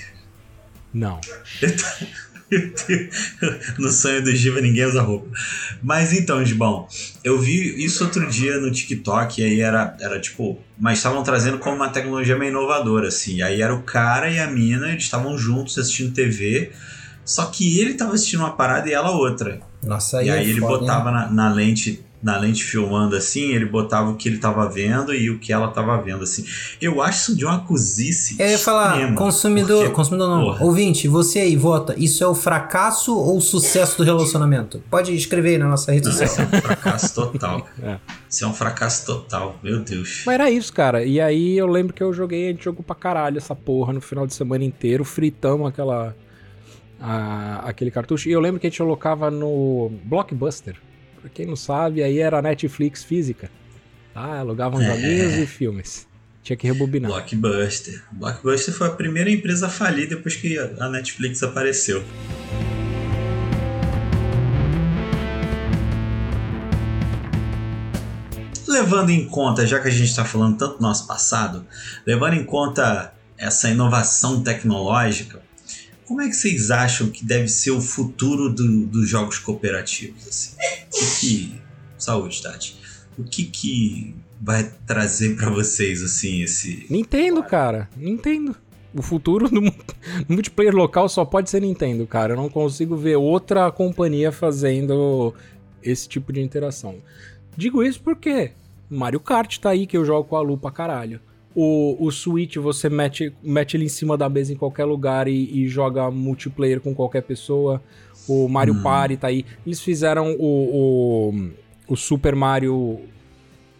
Não. 0.93 1.21
no 3.79 3.91
sonho 3.91 4.23
do 4.23 4.35
Giva 4.35 4.61
ninguém 4.61 4.85
usa 4.85 5.03
roupa. 5.03 5.29
Mas 5.83 6.13
então, 6.13 6.45
Gibão, 6.45 6.87
eu 7.25 7.39
vi 7.39 7.85
isso 7.85 8.05
outro 8.05 8.29
dia 8.29 8.59
no 8.59 8.71
TikTok, 8.71 9.41
e 9.41 9.45
aí 9.45 9.61
era, 9.61 9.97
era 10.01 10.21
tipo. 10.21 10.59
Mas 10.79 10.99
estavam 10.99 11.23
trazendo 11.23 11.59
como 11.59 11.77
uma 11.77 11.89
tecnologia 11.89 12.37
meio 12.37 12.51
inovadora, 12.51 13.09
assim. 13.09 13.37
E 13.37 13.43
aí 13.43 13.63
era 13.63 13.75
o 13.75 13.83
cara 13.83 14.31
e 14.31 14.39
a 14.39 14.47
mina, 14.47 14.91
eles 14.91 15.05
estavam 15.05 15.37
juntos 15.39 15.79
assistindo 15.79 16.13
TV. 16.13 16.73
Só 17.25 17.47
que 17.47 17.81
ele 17.81 17.95
tava 17.95 18.15
assistindo 18.15 18.41
uma 18.41 18.57
parada 18.57 18.89
e 18.89 18.93
ela 18.93 19.13
outra. 19.13 19.61
Nossa, 19.83 20.19
aí 20.19 20.27
e 20.27 20.31
aí 20.31 20.47
é 20.47 20.49
ele 20.51 20.61
foda, 20.61 20.79
botava 20.79 21.11
na, 21.11 21.31
na 21.31 21.53
lente. 21.53 22.05
Na 22.23 22.39
lente 22.39 22.63
filmando 22.63 23.17
assim, 23.17 23.53
ele 23.53 23.65
botava 23.65 24.11
o 24.11 24.15
que 24.15 24.29
ele 24.29 24.39
tava 24.39 24.69
vendo 24.69 25.13
e 25.13 25.29
o 25.29 25.41
que 25.41 25.53
ela 25.53 25.67
tava 25.69 26.01
vendo, 26.01 26.23
assim. 26.23 26.45
Eu 26.81 27.03
acho 27.03 27.19
isso 27.33 27.37
de 27.37 27.45
uma 27.45 27.59
cozice. 27.65 28.37
Eu 28.39 28.49
ia 28.49 28.59
falar, 28.61 28.93
extrema, 28.93 29.17
consumidor, 29.17 29.79
porque, 29.81 29.93
consumidor 29.95 30.29
não, 30.29 30.45
porra. 30.45 30.65
ouvinte, 30.65 31.09
você 31.09 31.41
aí, 31.41 31.57
vota, 31.57 31.95
isso 31.99 32.23
é 32.23 32.27
o 32.29 32.35
fracasso 32.35 33.13
ou 33.19 33.39
o 33.39 33.41
sucesso 33.41 33.99
do 33.99 34.05
relacionamento? 34.05 34.81
Pode 34.89 35.13
escrever 35.17 35.51
aí 35.55 35.59
na 35.59 35.67
nossa 35.67 35.91
rede 35.91 36.07
social. 36.07 36.27
isso 36.29 36.41
é 36.41 36.45
um 36.45 36.61
fracasso 36.63 37.15
total. 37.15 37.67
É. 37.83 37.99
Isso 38.31 38.45
é 38.45 38.47
um 38.47 38.55
fracasso 38.55 39.05
total, 39.05 39.57
meu 39.63 39.81
Deus. 39.81 40.23
Mas 40.25 40.35
era 40.35 40.49
isso, 40.49 40.73
cara. 40.73 41.05
E 41.05 41.21
aí 41.21 41.59
eu 41.59 41.67
lembro 41.67 41.93
que 41.93 42.03
eu 42.03 42.13
joguei, 42.13 42.47
a 42.49 42.51
gente 42.53 42.63
jogou 42.65 42.85
pra 42.85 42.95
caralho 42.95 43.37
essa 43.39 43.55
porra 43.57 43.93
no 43.93 44.01
final 44.01 44.27
de 44.29 44.35
semana 44.35 44.63
inteiro, 44.65 45.05
fritamos 45.05 45.69
aquela. 45.69 46.15
a- 47.01 47.63
aquele 47.67 47.91
cartucho. 47.91 48.29
E 48.29 48.33
eu 48.33 48.39
lembro 48.41 48.61
que 48.61 48.67
a 48.69 48.71
gente 48.71 48.79
colocava 48.79 49.29
no 49.31 49.91
Blockbuster. 50.05 50.77
Pra 51.23 51.31
quem 51.31 51.47
não 51.47 51.55
sabe, 51.57 52.03
aí 52.03 52.19
era 52.19 52.39
a 52.39 52.43
Netflix 52.43 53.05
física. 53.05 53.49
Tá? 54.13 54.41
Alugava 54.41 54.77
uns 54.77 54.83
É. 54.83 54.87
joguinhos 54.95 55.35
e 55.35 55.47
filmes. 55.47 56.07
Tinha 56.43 56.57
que 56.57 56.67
rebobinar. 56.67 57.09
Blockbuster. 57.11 58.03
Blockbuster 58.11 58.75
foi 58.75 58.89
a 58.89 58.91
primeira 58.91 59.31
empresa 59.31 59.67
a 59.67 59.71
falir 59.71 60.09
depois 60.09 60.35
que 60.35 60.59
a 60.59 60.89
Netflix 60.89 61.41
apareceu. 61.45 62.03
Levando 68.69 69.11
em 69.11 69.27
conta, 69.27 69.67
já 69.67 69.81
que 69.81 69.89
a 69.89 69.91
gente 69.91 70.09
está 70.09 70.25
falando 70.25 70.57
tanto 70.57 70.77
do 70.79 70.83
nosso 70.83 71.07
passado, 71.07 71.67
levando 72.07 72.35
em 72.35 72.45
conta 72.45 73.13
essa 73.37 73.69
inovação 73.69 74.43
tecnológica, 74.43 75.43
como 76.07 76.21
é 76.21 76.29
que 76.29 76.35
vocês 76.35 76.71
acham 76.71 77.11
que 77.11 77.25
deve 77.25 77.49
ser 77.49 77.71
o 77.71 77.81
futuro 77.81 78.49
do, 78.49 78.87
dos 78.87 79.09
jogos 79.09 79.39
cooperativos? 79.39 80.27
Assim? 80.27 80.57
O 80.57 80.99
que, 80.99 81.21
que 81.21 81.63
saúde, 81.99 82.43
Tati. 82.43 82.77
O 83.19 83.25
que 83.25 83.45
que 83.45 84.15
vai 84.41 84.65
trazer 84.87 85.37
para 85.37 85.51
vocês 85.51 86.03
assim 86.03 86.43
esse 86.43 86.87
Nintendo, 86.91 87.43
cara. 87.43 87.89
Nintendo. 87.97 88.57
O 88.95 89.01
futuro 89.01 89.49
do 89.49 89.63
multiplayer 90.29 90.75
local 90.75 91.09
só 91.09 91.25
pode 91.25 91.49
ser 91.49 91.63
Nintendo, 91.63 92.07
cara. 92.07 92.33
Eu 92.33 92.37
não 92.37 92.49
consigo 92.49 92.97
ver 92.97 93.17
outra 93.17 93.71
companhia 93.71 94.31
fazendo 94.31 95.35
esse 95.83 96.09
tipo 96.09 96.33
de 96.33 96.41
interação. 96.41 96.97
Digo 97.57 97.83
isso 97.83 98.01
porque 98.03 98.53
Mario 98.91 99.21
Kart 99.21 99.59
tá 99.59 99.71
aí 99.71 99.87
que 99.87 99.97
eu 99.97 100.05
jogo 100.05 100.29
com 100.29 100.37
a 100.37 100.43
Lu 100.43 100.59
pra 100.59 100.71
caralho. 100.71 101.21
O, 101.55 101.97
o 102.01 102.11
Switch 102.11 102.57
você 102.57 102.89
mete, 102.89 103.33
mete 103.43 103.77
ele 103.77 103.85
em 103.85 103.89
cima 103.89 104.17
da 104.17 104.29
mesa 104.29 104.53
em 104.53 104.57
qualquer 104.57 104.85
lugar 104.85 105.29
e, 105.29 105.65
e 105.65 105.69
joga 105.69 106.11
multiplayer 106.11 106.81
com 106.81 106.95
qualquer 106.95 107.23
pessoa. 107.23 107.83
O 108.29 108.49
Mario 108.49 108.75
hum. 108.75 108.83
Party 108.83 109.17
tá 109.17 109.29
aí. 109.29 109.45
Eles 109.67 109.81
fizeram 109.81 110.37
o, 110.39 111.31
o, 111.31 111.51
o 111.89 111.97
Super 111.97 112.35
Mario 112.35 113.01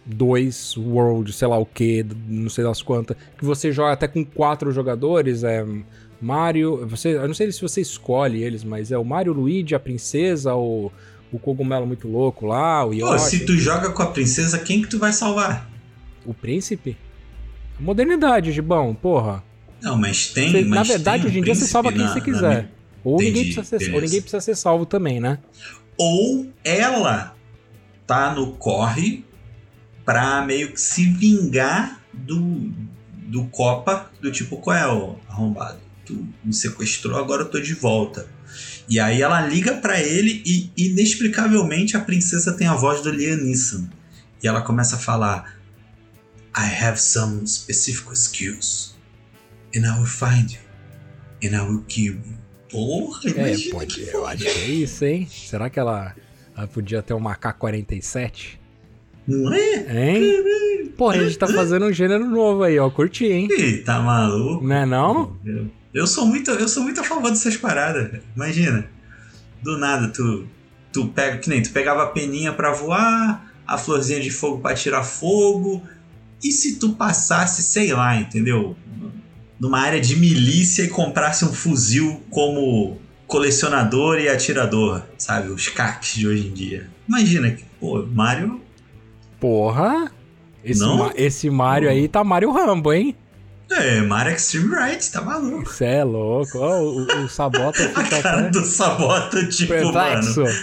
2 0.05 0.77
World, 0.77 1.31
sei 1.33 1.47
lá 1.47 1.57
o 1.57 1.65
que, 1.65 2.05
não 2.27 2.49
sei 2.49 2.63
das 2.63 2.81
quantas, 2.81 3.15
que 3.37 3.45
você 3.45 3.71
joga 3.71 3.93
até 3.93 4.07
com 4.07 4.23
quatro 4.23 4.71
jogadores, 4.71 5.43
é 5.43 5.65
Mario, 6.21 6.85
você, 6.87 7.15
eu 7.15 7.27
não 7.27 7.33
sei 7.33 7.51
se 7.51 7.61
você 7.61 7.81
escolhe 7.81 8.43
eles, 8.43 8.63
mas 8.63 8.91
é 8.91 8.97
o 8.97 9.03
Mario, 9.03 9.33
Luigi, 9.33 9.75
a 9.75 9.79
princesa, 9.79 10.55
o, 10.55 10.91
o 11.31 11.39
cogumelo 11.39 11.85
muito 11.85 12.07
louco 12.07 12.45
lá, 12.45 12.85
o 12.85 12.93
Yoshi. 12.93 13.11
Pô, 13.11 13.19
se 13.19 13.45
tu 13.45 13.57
joga 13.57 13.89
com 13.89 14.03
a 14.03 14.07
princesa, 14.07 14.59
quem 14.59 14.81
que 14.81 14.87
tu 14.87 14.99
vai 14.99 15.11
salvar? 15.11 15.69
O 16.25 16.33
príncipe? 16.33 16.97
Modernidade, 17.79 18.51
Gibão, 18.51 18.93
porra. 18.93 19.43
Não, 19.81 19.97
mas 19.97 20.27
tem. 20.27 20.51
Você, 20.51 20.61
mas 20.61 20.69
na 20.69 20.83
verdade, 20.83 21.25
um 21.25 21.29
hoje 21.29 21.39
em 21.39 21.43
dia 21.43 21.55
você 21.55 21.65
salva 21.65 21.91
quem 21.91 22.07
você 22.07 22.21
quiser. 22.21 22.69
Ou, 23.03 23.17
ninguém 23.17 23.43
precisa 23.53 23.63
ser, 23.63 23.93
ou 23.93 24.01
ninguém 24.01 24.21
precisa 24.21 24.39
ser 24.39 24.55
salvo 24.55 24.85
também, 24.85 25.19
né? 25.19 25.39
Ou 25.97 26.47
ela 26.63 27.35
tá 28.07 28.33
no 28.33 28.53
corre 28.53 29.25
pra 30.05 30.41
meio 30.41 30.71
que 30.71 30.79
se 30.79 31.05
vingar 31.05 32.01
do, 32.13 32.71
do 33.27 33.45
Copa, 33.45 34.09
do 34.21 34.31
tipo, 34.31 34.57
qual 34.57 34.75
é 34.75 34.87
o 34.87 35.15
arrombado? 35.27 35.79
Tu 36.05 36.25
me 36.43 36.53
sequestrou, 36.53 37.17
agora 37.17 37.43
eu 37.43 37.49
tô 37.49 37.59
de 37.59 37.73
volta. 37.73 38.27
E 38.87 38.99
aí 38.99 39.21
ela 39.21 39.41
liga 39.41 39.75
para 39.75 39.99
ele 40.01 40.41
e 40.45 40.69
inexplicavelmente 40.77 41.97
a 41.97 42.01
princesa 42.01 42.53
tem 42.53 42.67
a 42.67 42.75
voz 42.75 43.01
do 43.01 43.09
Liam 43.09 43.37
Neeson. 43.37 43.87
E 44.41 44.47
ela 44.47 44.61
começa 44.61 44.97
a 44.97 44.99
falar 44.99 45.57
I 46.55 46.65
have 46.65 46.99
some 46.99 47.47
specific 47.47 48.15
skills. 48.15 48.95
And 49.75 49.85
I 49.85 49.97
will 49.97 50.05
find 50.05 50.51
you. 50.51 50.59
And 51.43 51.55
I 51.55 51.67
will 51.67 51.83
kill 51.87 52.13
you. 52.13 52.43
Porra, 52.69 53.29
é, 53.29 53.71
pode, 53.71 54.09
eu 54.11 54.25
acho 54.25 54.43
que 54.43 54.49
é 54.49 54.65
isso, 54.65 55.05
hein? 55.05 55.27
Será 55.29 55.69
que 55.69 55.79
ela, 55.79 56.15
ela 56.57 56.67
podia 56.67 57.03
ter 57.03 57.13
uma 57.13 57.35
K-47? 57.35 58.57
Não 59.27 59.53
é? 59.53 60.11
Hein? 60.11 60.91
Porra, 60.97 61.17
a 61.17 61.23
gente 61.23 61.37
tá 61.37 61.47
fazendo 61.47 61.85
um 61.85 61.93
gênero 61.93 62.25
novo 62.25 62.63
aí, 62.63 62.79
ó. 62.79 62.89
Curti, 62.89 63.25
hein? 63.25 63.47
Ih, 63.51 63.83
tá 63.83 63.99
maluco? 63.99 64.65
Não 64.65 64.75
é 64.75 64.85
não? 64.85 65.37
Eu, 65.45 65.67
eu, 65.93 66.07
sou 66.07 66.25
muito, 66.25 66.49
eu 66.49 66.67
sou 66.67 66.83
muito 66.83 66.99
a 66.99 67.03
favor 67.03 67.29
dessas 67.29 67.57
paradas. 67.57 68.21
Imagina. 68.35 68.89
Do 69.61 69.77
nada, 69.77 70.09
tu, 70.09 70.47
tu 70.91 71.07
pega, 71.09 71.37
que 71.37 71.49
nem 71.49 71.61
tu 71.61 71.71
pegava 71.71 72.03
a 72.03 72.07
peninha 72.07 72.53
pra 72.53 72.73
voar, 72.73 73.53
a 73.67 73.77
florzinha 73.77 74.19
de 74.19 74.31
fogo 74.31 74.61
pra 74.61 74.73
tirar 74.73 75.03
fogo. 75.03 75.81
E 76.43 76.51
se 76.51 76.75
tu 76.77 76.93
passasse, 76.93 77.63
sei 77.63 77.93
lá, 77.93 78.15
entendeu? 78.15 78.75
Numa 79.59 79.79
área 79.79 80.01
de 80.01 80.15
milícia 80.15 80.83
e 80.83 80.89
comprasse 80.89 81.45
um 81.45 81.53
fuzil 81.53 82.21
como 82.29 82.97
colecionador 83.25 84.19
e 84.19 84.27
atirador, 84.27 85.03
sabe? 85.17 85.49
Os 85.49 85.69
CACs 85.69 86.15
de 86.15 86.27
hoje 86.27 86.47
em 86.47 86.53
dia. 86.53 86.89
Imagina 87.07 87.51
que, 87.51 87.63
pô, 87.79 88.05
Mario 88.05 88.61
Porra! 89.39 90.09
Esse, 90.63 90.85
Ma 90.85 91.11
esse 91.15 91.49
Mario 91.49 91.89
aí 91.89 92.07
tá 92.07 92.23
Mario 92.23 92.49
Rambo, 92.51 92.93
hein? 92.93 93.13
É, 93.69 94.01
Mario 94.01 94.33
Extreme 94.33 94.73
Right, 94.73 95.11
tá 95.11 95.21
maluco. 95.21 95.69
Você 95.69 95.83
é 95.83 96.03
louco. 96.05 96.57
Oh, 96.57 97.01
o, 97.01 97.25
o, 97.25 97.29
Sabota 97.29 97.83
fica 97.89 98.01
A 98.01 98.21
cara 98.21 98.39
até... 98.39 98.49
do 98.51 98.65
Sabota, 98.65 99.45
tipo, 99.47 99.73
Perplexo. 99.73 100.43
mano... 100.43 100.55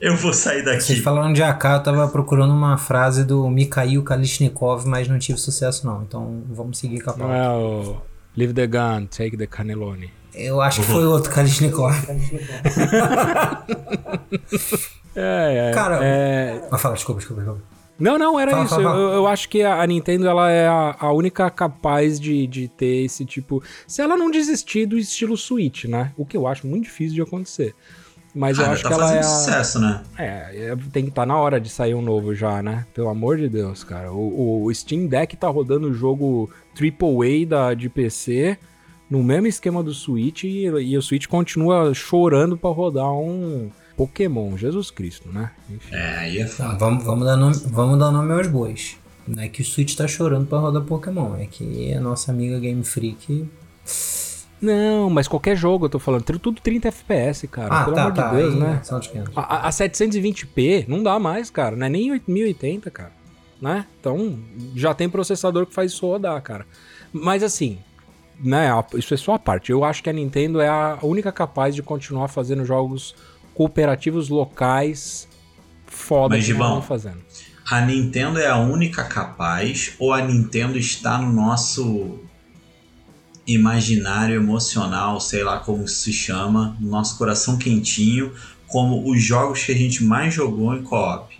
Eu 0.00 0.16
vou 0.16 0.32
sair 0.32 0.64
daqui. 0.64 0.82
Vocês 0.82 0.98
falando 0.98 1.34
de 1.34 1.42
AK, 1.42 1.64
eu 1.64 1.82
tava 1.82 2.08
procurando 2.08 2.52
uma 2.52 2.76
frase 2.76 3.24
do 3.24 3.48
Mikhail 3.48 4.02
Kalishnikov, 4.02 4.86
mas 4.86 5.08
não 5.08 5.18
tive 5.18 5.38
sucesso 5.38 5.86
não. 5.86 6.02
Então 6.02 6.42
vamos 6.50 6.78
seguir 6.78 7.00
com 7.00 7.10
a 7.10 7.12
pauta. 7.14 7.34
É 7.34 7.48
o... 7.48 7.96
Leave 8.36 8.52
the 8.52 8.66
gun, 8.66 9.06
take 9.06 9.36
the 9.36 9.46
cannelloni. 9.46 10.12
Eu 10.34 10.60
acho 10.60 10.80
que 10.80 10.86
foi 10.88 11.06
outro 11.06 11.30
Kalishnikov. 11.30 11.94
é, 15.14 15.70
é, 15.70 15.72
Cara, 15.72 16.00
é... 16.02 16.68
Mas 16.70 16.82
fala, 16.82 16.96
desculpa, 16.96 17.20
desculpa, 17.20 17.42
desculpa. 17.42 17.74
Não, 17.98 18.18
não, 18.18 18.38
era 18.40 18.50
fala, 18.50 18.64
isso. 18.64 18.74
Fala, 18.74 18.88
fala. 18.90 19.00
Eu, 19.00 19.12
eu, 19.12 19.26
acho 19.28 19.48
que 19.48 19.62
a 19.62 19.86
Nintendo 19.86 20.26
ela 20.26 20.50
é 20.50 20.66
a, 20.66 20.96
a, 20.98 21.12
única 21.12 21.48
capaz 21.50 22.18
de, 22.18 22.46
de 22.48 22.66
ter 22.66 23.04
esse 23.04 23.24
tipo. 23.24 23.62
Se 23.86 24.02
ela 24.02 24.16
não 24.16 24.30
desistir 24.30 24.86
do 24.86 24.98
estilo 24.98 25.36
Switch, 25.36 25.84
né? 25.84 26.12
O 26.16 26.26
que 26.26 26.36
eu 26.36 26.48
acho 26.48 26.66
muito 26.66 26.84
difícil 26.84 27.14
de 27.14 27.22
acontecer. 27.22 27.74
Mas 28.34 28.58
eu 28.58 28.66
acho 28.66 28.82
tá 28.82 28.88
que 28.88 28.94
ela 28.94 29.14
é. 29.14 29.18
A... 29.20 29.22
sucesso, 29.22 29.78
né? 29.78 30.02
É, 30.18 30.70
é 30.72 30.76
tem 30.92 31.04
que 31.04 31.10
estar 31.10 31.22
tá 31.22 31.26
na 31.26 31.36
hora 31.36 31.60
de 31.60 31.70
sair 31.70 31.94
um 31.94 32.02
novo 32.02 32.34
já, 32.34 32.62
né? 32.62 32.84
Pelo 32.92 33.08
amor 33.08 33.36
de 33.36 33.48
Deus, 33.48 33.84
cara. 33.84 34.12
O, 34.12 34.64
o 34.64 34.74
Steam 34.74 35.06
Deck 35.06 35.36
tá 35.36 35.48
rodando 35.48 35.88
o 35.88 35.94
jogo 35.94 36.50
AAA 36.76 37.46
da, 37.46 37.74
de 37.74 37.88
PC 37.88 38.58
no 39.08 39.22
mesmo 39.22 39.46
esquema 39.46 39.82
do 39.82 39.94
Switch 39.94 40.44
e, 40.44 40.64
e 40.64 40.98
o 40.98 41.02
Switch 41.02 41.26
continua 41.26 41.94
chorando 41.94 42.56
para 42.56 42.70
rodar 42.70 43.12
um 43.12 43.70
Pokémon, 43.96 44.56
Jesus 44.56 44.90
Cristo, 44.90 45.28
né? 45.32 45.52
Enfim. 45.70 45.94
É, 45.94 46.18
aí 46.18 46.38
é 46.38 46.46
foda. 46.46 46.76
Vamos, 46.76 47.04
vamos, 47.04 47.24
dar 47.24 47.36
nome, 47.36 47.54
vamos 47.66 47.98
dar 47.98 48.10
nome 48.10 48.32
aos 48.32 48.48
bois. 48.48 48.96
Não 49.26 49.42
é 49.42 49.48
que 49.48 49.62
o 49.62 49.64
Switch 49.64 49.94
tá 49.94 50.08
chorando 50.08 50.46
pra 50.46 50.58
rodar 50.58 50.82
Pokémon, 50.82 51.36
é 51.36 51.46
que 51.46 51.94
a 51.94 52.00
nossa 52.00 52.32
amiga 52.32 52.58
Game 52.58 52.82
Freak. 52.84 53.48
Não, 54.60 55.10
mas 55.10 55.28
qualquer 55.28 55.56
jogo, 55.56 55.86
eu 55.86 55.90
tô 55.90 55.98
falando, 55.98 56.22
tudo 56.22 56.60
30 56.60 56.88
FPS, 56.88 57.46
cara. 57.48 57.80
Ah, 57.80 57.84
pelo 57.84 57.96
tá, 57.96 58.02
amor 58.02 58.14
tá, 58.14 58.30
de 58.30 58.36
Deus, 58.36 58.54
aí, 58.54 58.60
né? 58.60 58.80
A, 59.36 59.68
a, 59.68 59.70
720p 59.70 60.86
não 60.88 61.02
dá 61.02 61.18
mais, 61.18 61.50
cara. 61.50 61.76
Não 61.76 61.86
é 61.86 61.90
nem 61.90 62.10
8080, 62.12 62.90
cara. 62.90 63.12
Né? 63.60 63.86
Então, 64.00 64.38
já 64.74 64.94
tem 64.94 65.08
processador 65.08 65.66
que 65.66 65.74
faz 65.74 65.92
isso 65.92 66.06
rodar, 66.06 66.40
cara. 66.42 66.66
Mas 67.12 67.42
assim, 67.42 67.78
né? 68.42 68.68
Isso 68.94 69.14
é 69.14 69.16
só 69.16 69.34
a 69.34 69.38
parte. 69.38 69.70
Eu 69.70 69.84
acho 69.84 70.02
que 70.02 70.10
a 70.10 70.12
Nintendo 70.12 70.60
é 70.60 70.68
a 70.68 70.98
única 71.02 71.30
capaz 71.30 71.74
de 71.74 71.82
continuar 71.82 72.28
fazendo 72.28 72.64
jogos 72.64 73.14
cooperativos 73.54 74.28
locais 74.28 75.28
foda 75.86 76.36
Mas, 76.36 76.44
que 76.44 76.52
estão 76.52 76.82
fazendo. 76.82 77.18
A 77.70 77.80
Nintendo 77.80 78.38
é 78.38 78.48
a 78.48 78.58
única 78.58 79.04
capaz 79.04 79.94
ou 79.98 80.12
a 80.12 80.20
Nintendo 80.20 80.76
está 80.76 81.16
no 81.16 81.32
nosso 81.32 82.18
imaginário 83.46 84.36
emocional, 84.36 85.20
sei 85.20 85.44
lá 85.44 85.58
como 85.58 85.86
se 85.86 86.12
chama, 86.12 86.76
no 86.80 86.88
nosso 86.88 87.18
coração 87.18 87.58
quentinho, 87.58 88.32
como 88.66 89.10
os 89.10 89.22
jogos 89.22 89.64
que 89.64 89.72
a 89.72 89.76
gente 89.76 90.04
mais 90.04 90.32
jogou 90.32 90.74
em 90.74 90.82
co-op? 90.82 91.34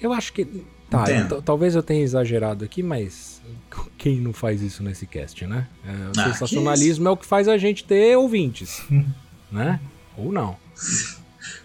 Eu 0.00 0.12
acho 0.12 0.32
que 0.32 0.64
Tá, 0.90 1.04
talvez 1.44 1.76
eu 1.76 1.84
tenha 1.84 2.02
exagerado 2.02 2.64
aqui, 2.64 2.82
mas 2.82 3.40
quem 3.96 4.20
não 4.20 4.32
faz 4.32 4.60
isso 4.60 4.82
nesse 4.82 5.06
cast, 5.06 5.46
né? 5.46 5.68
É, 5.86 5.90
o 5.90 6.20
ah, 6.20 6.32
sensacionalismo 6.32 7.06
é 7.06 7.10
o 7.12 7.16
que 7.16 7.24
faz 7.24 7.46
a 7.46 7.56
gente 7.56 7.84
ter 7.84 8.16
ouvintes, 8.16 8.82
né? 9.52 9.78
Ou 10.16 10.32
não. 10.32 10.56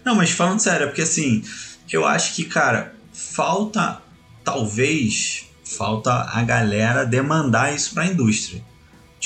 Não, 0.04 0.14
mas 0.14 0.30
falando 0.30 0.60
sério, 0.60 0.84
é 0.84 0.86
porque 0.86 1.02
assim, 1.02 1.42
eu 1.90 2.06
acho 2.06 2.36
que, 2.36 2.44
cara, 2.44 2.94
falta, 3.12 4.00
talvez, 4.44 5.48
falta 5.64 6.12
a 6.12 6.44
galera 6.44 7.04
demandar 7.04 7.74
isso 7.74 7.94
pra 7.94 8.06
indústria. 8.06 8.62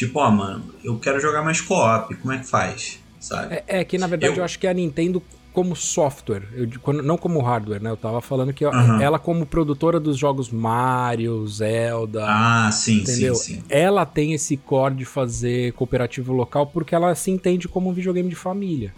Tipo, 0.01 0.19
ó, 0.19 0.31
mano, 0.31 0.65
eu 0.83 0.99
quero 0.99 1.21
jogar 1.21 1.43
mais 1.43 1.61
co-op, 1.61 2.15
como 2.15 2.33
é 2.33 2.39
que 2.39 2.47
faz? 2.47 2.99
Sabe? 3.21 3.57
É, 3.57 3.81
é 3.81 3.85
que 3.85 3.99
na 3.99 4.07
verdade 4.07 4.33
eu... 4.33 4.39
eu... 4.39 4.45
acho 4.45 4.59
que 4.59 4.67
a 4.67 4.73
Nintendo 4.73 5.23
como 5.53 5.77
software, 5.77 6.45
eu, 6.55 6.93
não 7.03 7.19
como 7.19 7.39
hardware, 7.43 7.83
né? 7.83 7.91
Eu 7.91 7.99
tava 7.99 8.23
falando 8.23 8.51
que 8.51 8.65
uhum. 8.65 8.99
ela 8.99 9.19
como 9.19 9.45
produtora 9.45 10.01
dos 10.01 10.17
jogos 10.17 10.49
Mario, 10.49 11.47
Zelda, 11.47 12.25
ah, 12.27 12.71
sim, 12.73 13.01
entendeu? 13.01 13.35
Sim, 13.35 13.57
sim. 13.57 13.63
Ela 13.69 14.07
tem 14.07 14.33
esse 14.33 14.57
core 14.57 14.95
de 14.95 15.05
fazer 15.05 15.75
cooperativo 15.75 16.33
local 16.33 16.69
porque 16.69 16.95
ela 16.95 17.15
se 17.15 17.31
entende 17.31 17.69
como 17.69 17.91
um 17.91 17.93
videogame 17.93 18.31
de 18.31 18.37
família. 18.37 18.95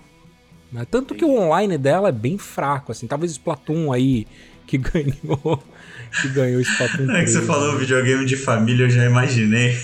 Né? 0.70 0.86
Tanto 0.88 1.16
que 1.16 1.24
o 1.24 1.36
online 1.36 1.76
dela 1.76 2.11
é 2.11 2.12
bem 2.12 2.38
fraco, 2.38 2.92
assim. 2.92 3.09
Talvez 3.09 3.32
o 3.32 3.34
Splatoon 3.34 3.92
aí, 3.92 4.24
que 4.68 4.78
ganhou. 4.78 5.61
Que 6.20 6.28
ganhou 6.28 6.58
o 6.58 6.62
Splatoon 6.62 7.06
3. 7.06 7.10
É 7.10 7.24
que 7.24 7.30
você 7.30 7.42
falou 7.42 7.72
né? 7.72 7.78
videogame 7.78 8.24
de 8.24 8.36
família, 8.36 8.84
eu 8.84 8.90
já 8.90 9.04
imaginei 9.04 9.76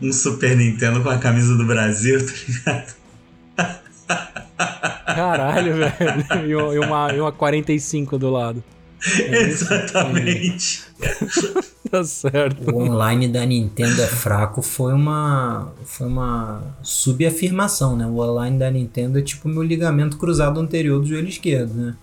um 0.00 0.12
Super 0.12 0.56
Nintendo 0.56 1.02
com 1.02 1.08
a 1.08 1.18
camisa 1.18 1.56
do 1.56 1.64
Brasil, 1.64 2.24
tá 2.24 2.32
ligado? 2.48 2.94
Caralho, 5.06 5.74
velho. 5.76 6.72
E 6.74 6.78
uma, 6.78 7.12
e 7.12 7.20
uma 7.20 7.32
45 7.32 8.18
do 8.18 8.30
lado. 8.30 8.62
É 9.18 9.42
Exatamente. 9.42 10.82
tá 11.90 12.04
certo. 12.04 12.70
O 12.70 12.82
online 12.82 13.28
da 13.28 13.44
Nintendo 13.46 14.02
é 14.02 14.06
fraco 14.06 14.60
foi 14.60 14.92
uma 14.92 15.72
foi 15.84 16.06
uma 16.06 16.62
subafirmação, 16.82 17.96
né? 17.96 18.06
O 18.06 18.18
online 18.18 18.58
da 18.58 18.70
Nintendo 18.70 19.18
é 19.18 19.22
tipo 19.22 19.48
meu 19.48 19.62
ligamento 19.62 20.18
cruzado 20.18 20.60
anterior 20.60 21.00
do 21.00 21.06
joelho 21.06 21.28
esquerdo, 21.28 21.72
né? 21.74 21.96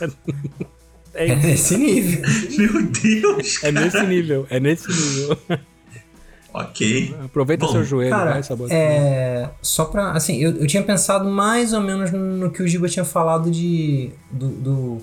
É, 0.00 0.66
É 1.18 1.34
nesse 1.36 1.76
nível. 1.76 2.22
Meu 2.56 2.82
Deus! 2.86 3.62
é 3.62 3.72
nesse 3.72 4.02
nível, 4.06 4.46
é 4.50 4.60
nesse 4.60 4.88
nível. 4.88 5.36
Ok. 6.52 7.14
Aproveita 7.24 7.66
Bom, 7.66 7.72
seu 7.72 7.84
joelho, 7.84 8.10
Cara, 8.10 8.32
vai, 8.32 8.42
Sabota. 8.42 8.72
é. 8.74 9.50
Só 9.60 9.84
pra. 9.84 10.12
Assim, 10.12 10.38
eu, 10.38 10.52
eu 10.56 10.66
tinha 10.66 10.82
pensado 10.82 11.28
mais 11.28 11.72
ou 11.72 11.80
menos 11.80 12.10
no 12.10 12.50
que 12.50 12.62
o 12.62 12.68
Giba 12.68 12.88
tinha 12.88 13.04
falado 13.04 13.50
de. 13.50 14.10
Do, 14.30 14.48
do- 14.48 14.98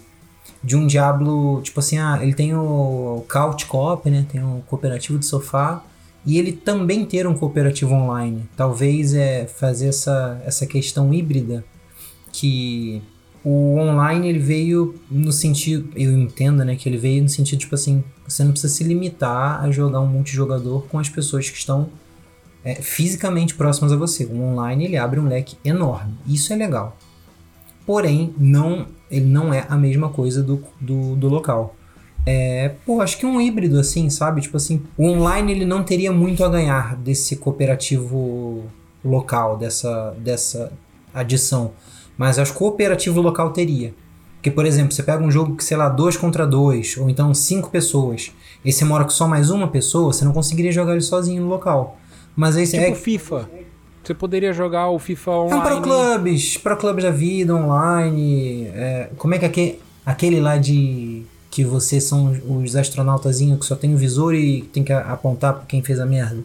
de 0.63 0.76
um 0.76 0.88
Diablo. 0.88 1.61
Tipo 1.61 1.80
assim, 1.80 1.99
ah, 1.99 2.18
ele 2.22 2.34
tem 2.34 2.55
o 2.55 3.24
Couch 3.30 3.66
Co-op, 3.68 4.09
né? 4.09 4.26
Tem 4.32 4.41
o 4.43 4.63
cooperativo 4.68 5.20
de 5.20 5.26
sofá. 5.26 5.84
E 6.26 6.39
ele 6.39 6.51
também 6.51 7.05
ter 7.05 7.28
um 7.28 7.36
cooperativo 7.36 7.93
online. 7.93 8.49
Talvez 8.57 9.13
é 9.13 9.45
fazer 9.45 9.89
essa, 9.89 10.41
essa 10.43 10.66
questão 10.66 11.13
híbrida. 11.13 11.63
Que 12.34 13.01
o 13.45 13.77
online 13.77 14.27
ele 14.27 14.39
veio 14.39 14.95
no 15.09 15.31
sentido. 15.31 15.87
Eu 15.95 16.11
entendo, 16.17 16.65
né? 16.65 16.75
Que 16.75 16.89
ele 16.89 16.97
veio 16.97 17.21
no 17.21 17.29
sentido, 17.29 17.59
tipo 17.59 17.75
assim. 17.75 18.03
Você 18.27 18.43
não 18.43 18.51
precisa 18.51 18.73
se 18.73 18.83
limitar 18.83 19.63
a 19.63 19.69
jogar 19.69 20.01
um 20.01 20.07
multijogador 20.07 20.81
com 20.87 20.97
as 20.97 21.09
pessoas 21.09 21.47
que 21.47 21.57
estão 21.57 21.89
é, 22.63 22.73
fisicamente 22.73 23.53
próximas 23.53 23.91
a 23.91 23.95
você. 23.95 24.25
O 24.25 24.41
online 24.41 24.85
ele 24.85 24.97
abre 24.97 25.19
um 25.19 25.27
leque 25.27 25.55
enorme. 25.63 26.15
Isso 26.27 26.51
é 26.51 26.55
legal. 26.55 26.97
Porém, 27.85 28.33
não, 28.35 28.87
ele 29.11 29.27
não 29.27 29.53
é 29.53 29.67
a 29.69 29.77
mesma 29.77 30.09
coisa 30.09 30.41
do, 30.41 30.63
do, 30.81 31.15
do 31.15 31.29
local. 31.29 31.75
É, 32.25 32.73
pô, 32.83 32.99
acho 32.99 33.19
que 33.19 33.27
um 33.27 33.39
híbrido 33.39 33.79
assim, 33.79 34.09
sabe? 34.09 34.41
Tipo 34.41 34.57
assim, 34.57 34.81
o 34.97 35.05
online 35.05 35.51
ele 35.51 35.65
não 35.65 35.83
teria 35.83 36.11
muito 36.11 36.43
a 36.43 36.49
ganhar 36.49 36.95
desse 36.95 37.35
cooperativo 37.35 38.63
local, 39.03 39.55
dessa, 39.55 40.15
dessa 40.17 40.73
adição. 41.13 41.73
Mas 42.18 42.39
acho 42.39 42.51
que 42.51 42.57
o 42.57 42.59
cooperativo 42.59 43.22
local 43.22 43.51
teria. 43.51 43.93
Porque, 44.36 44.51
por 44.51 44.66
exemplo, 44.66 44.93
você 44.93 45.01
pega 45.01 45.24
um 45.24 45.32
jogo 45.32 45.55
que, 45.55 45.63
sei 45.63 45.76
lá, 45.76 45.89
dois 45.89 46.16
contra 46.16 46.45
dois, 46.45 46.95
ou 46.97 47.09
então 47.09 47.34
cinco 47.34 47.70
pessoas, 47.72 48.32
e 48.63 48.72
você 48.72 48.86
mora 48.86 49.03
com 49.03 49.09
só 49.09 49.28
mais 49.28 49.49
uma 49.49 49.68
pessoa, 49.68 50.13
você 50.13 50.24
não 50.24 50.34
conseguiria 50.34 50.72
jogar 50.72 50.91
ele 50.91 51.01
sozinho 51.01 51.41
no 51.41 51.49
local. 51.49 51.97
Mas 52.36 52.55
aí 52.55 52.68
você 52.68 52.78
Tipo 52.78 52.91
é, 52.91 52.95
FIFA. 52.95 53.49
Você 54.03 54.13
poderia 54.13 54.53
jogar 54.53 54.89
o 54.89 54.99
FIFA 54.99 55.32
é 55.32 55.34
um 55.34 55.39
online. 55.45 55.63
pro 55.63 55.82
clubes, 55.82 56.57
pro 56.57 56.78
clubes 56.78 57.03
da 57.03 57.09
vida, 57.09 57.55
online. 57.55 58.68
é, 58.68 59.09
como 59.18 59.34
é 59.34 59.39
que 59.39 59.45
é 59.45 59.47
aquele, 59.47 59.80
aquele 60.05 60.39
lá 60.39 60.57
de. 60.57 61.24
que 61.49 61.63
vocês 61.63 62.03
são 62.03 62.32
os 62.47 62.76
astronautazinhos 62.76 63.59
que 63.59 63.66
só 63.66 63.76
tem 63.76 63.95
o 63.95 63.97
visor 63.97 64.36
e 64.36 64.61
tem 64.61 64.84
que 64.84 64.93
apontar 64.93 65.53
pra 65.55 65.63
quem 65.66 65.82
fez 65.82 65.99
a 65.99 66.05
merda? 66.05 66.38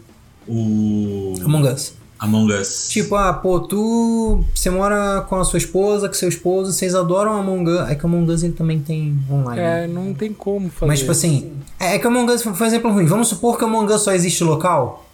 O 0.47 1.35
Among 1.45 1.67
Us. 1.67 1.93
Among 2.21 2.53
Us. 2.53 2.87
Tipo, 2.89 3.15
ah, 3.15 3.33
pô, 3.33 3.59
tu. 3.59 4.45
Você 4.53 4.69
mora 4.69 5.25
com 5.27 5.37
a 5.37 5.43
sua 5.43 5.57
esposa, 5.57 6.07
com 6.07 6.13
seu 6.13 6.29
esposo, 6.29 6.71
vocês 6.71 6.93
adoram 6.93 7.33
Among 7.33 7.67
Us. 7.67 7.89
É 7.89 7.95
que 7.95 8.05
o 8.05 8.07
Among 8.07 8.31
Us 8.31 8.43
ele 8.43 8.53
também 8.53 8.79
tem 8.79 9.17
online. 9.27 9.59
É, 9.59 9.87
não 9.87 10.13
tem 10.13 10.31
como 10.31 10.69
fazer. 10.69 10.85
Mas, 10.85 10.99
tipo 10.99 11.11
assim, 11.11 11.51
é 11.79 11.95
é 11.95 11.99
que 11.99 12.05
o 12.05 12.11
Among 12.11 12.31
Us 12.31 12.43
foi 12.43 12.51
um 12.53 12.65
exemplo 12.65 12.91
ruim. 12.91 13.07
Vamos 13.07 13.27
supor 13.27 13.57
que 13.57 13.63
o 13.63 13.67
Among 13.67 13.91
Us 13.91 14.03
só 14.03 14.13
existe 14.13 14.43
local. 14.43 15.09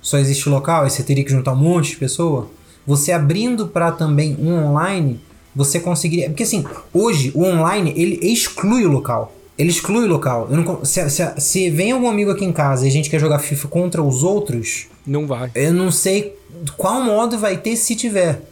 Só 0.00 0.18
existe 0.18 0.48
local 0.48 0.86
e 0.86 0.90
você 0.90 1.02
teria 1.02 1.24
que 1.24 1.32
juntar 1.32 1.52
um 1.52 1.56
monte 1.56 1.90
de 1.90 1.96
pessoa. 1.96 2.48
Você 2.86 3.10
abrindo 3.10 3.66
para 3.66 3.90
também 3.90 4.36
um 4.38 4.66
online, 4.66 5.20
você 5.54 5.80
conseguiria. 5.80 6.28
Porque 6.28 6.44
assim, 6.44 6.64
hoje 6.94 7.32
o 7.34 7.42
online 7.42 7.92
ele 7.96 8.20
exclui 8.22 8.84
o 8.84 8.88
local. 8.88 9.34
Ele 9.58 9.70
exclui 9.70 10.04
o 10.04 10.08
local. 10.08 10.46
Eu 10.48 10.56
não 10.58 10.84
se, 10.84 11.10
se, 11.10 11.34
se 11.38 11.70
vem 11.70 11.90
algum 11.90 12.08
amigo 12.08 12.30
aqui 12.30 12.44
em 12.44 12.52
casa 12.52 12.86
e 12.86 12.88
a 12.88 12.92
gente 12.92 13.10
quer 13.10 13.18
jogar 13.18 13.40
FIFA 13.40 13.66
contra 13.66 14.00
os 14.00 14.22
outros, 14.22 14.86
Não 15.10 15.26
vai. 15.26 15.50
eu 15.56 15.72
não 15.74 15.90
sei 15.90 16.38
qual 16.76 17.02
modo 17.02 17.36
vai 17.38 17.56
ter 17.56 17.74
se 17.76 17.96
tiver. 17.96 18.42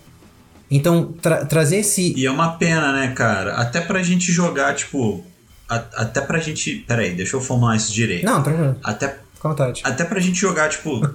Então, 0.71 1.13
tra- 1.23 1.47
trazer 1.47 1.79
esse. 1.79 2.13
E 2.15 2.27
é 2.27 2.31
uma 2.31 2.53
pena, 2.59 2.93
né, 2.93 3.13
cara? 3.15 3.55
Até 3.55 3.81
pra 3.81 4.03
gente 4.03 4.31
jogar, 4.33 4.75
tipo. 4.75 5.25
a- 5.69 5.85
até 5.97 6.21
pra 6.21 6.39
gente. 6.41 6.85
Peraí, 6.87 7.15
deixa 7.15 7.37
eu 7.37 7.41
formular 7.41 7.77
isso 7.77 7.93
direito. 7.93 8.25
Não, 8.25 8.43
tranquilo, 8.43 8.77
Até, 8.83 9.09
fica 9.09 9.21
à 9.45 9.49
vontade. 9.51 9.81
até 9.85 10.05
pra 10.05 10.19
gente 10.21 10.39
jogar, 10.39 10.69
tipo. 10.69 11.09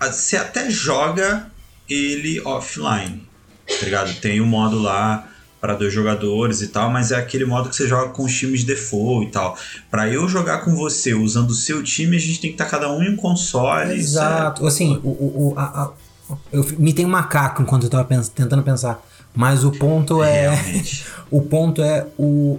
Você 0.00 0.36
até 0.36 0.70
joga 0.70 1.46
ele 1.88 2.40
offline. 2.40 3.22
Tá 3.66 3.84
ligado? 3.84 4.14
Tem 4.20 4.40
o 4.40 4.46
modo 4.46 4.78
lá 4.80 5.28
pra 5.60 5.74
dois 5.74 5.92
jogadores 5.92 6.60
e 6.62 6.68
tal, 6.68 6.88
mas 6.90 7.10
é 7.10 7.16
aquele 7.16 7.44
modo 7.44 7.68
que 7.68 7.74
você 7.76 7.86
joga 7.88 8.10
com 8.10 8.24
os 8.24 8.32
times 8.36 8.62
default 8.64 9.26
e 9.28 9.30
tal. 9.32 9.56
Pra 9.90 10.08
eu 10.08 10.28
jogar 10.28 10.58
com 10.64 10.74
você 10.76 11.14
usando 11.14 11.50
o 11.50 11.54
seu 11.54 11.82
time, 11.82 12.16
a 12.16 12.20
gente 12.20 12.40
tem 12.40 12.50
que 12.50 12.54
estar 12.54 12.66
cada 12.66 12.92
um 12.92 13.02
em 13.02 13.12
um 13.14 13.16
console. 13.16 13.90
é- 13.92 13.96
Exato. 13.96 14.66
Assim, 14.66 15.00
o, 15.02 15.08
o, 15.08 15.54
a- 15.56 15.62
a- 15.84 16.34
eu 16.52 16.64
me 16.78 16.92
tem 16.92 17.04
um 17.04 17.08
macaco 17.08 17.62
enquanto 17.62 17.84
eu 17.84 17.90
tava 17.90 18.04
pens- 18.04 18.28
tentando 18.28 18.62
pensar. 18.62 19.02
Mas 19.34 19.64
o 19.64 19.72
ponto 19.72 20.22
é. 20.22 20.50
Realmente. 20.50 21.04
o 21.30 21.42
ponto 21.42 21.82
é 21.82 22.06
o, 22.18 22.58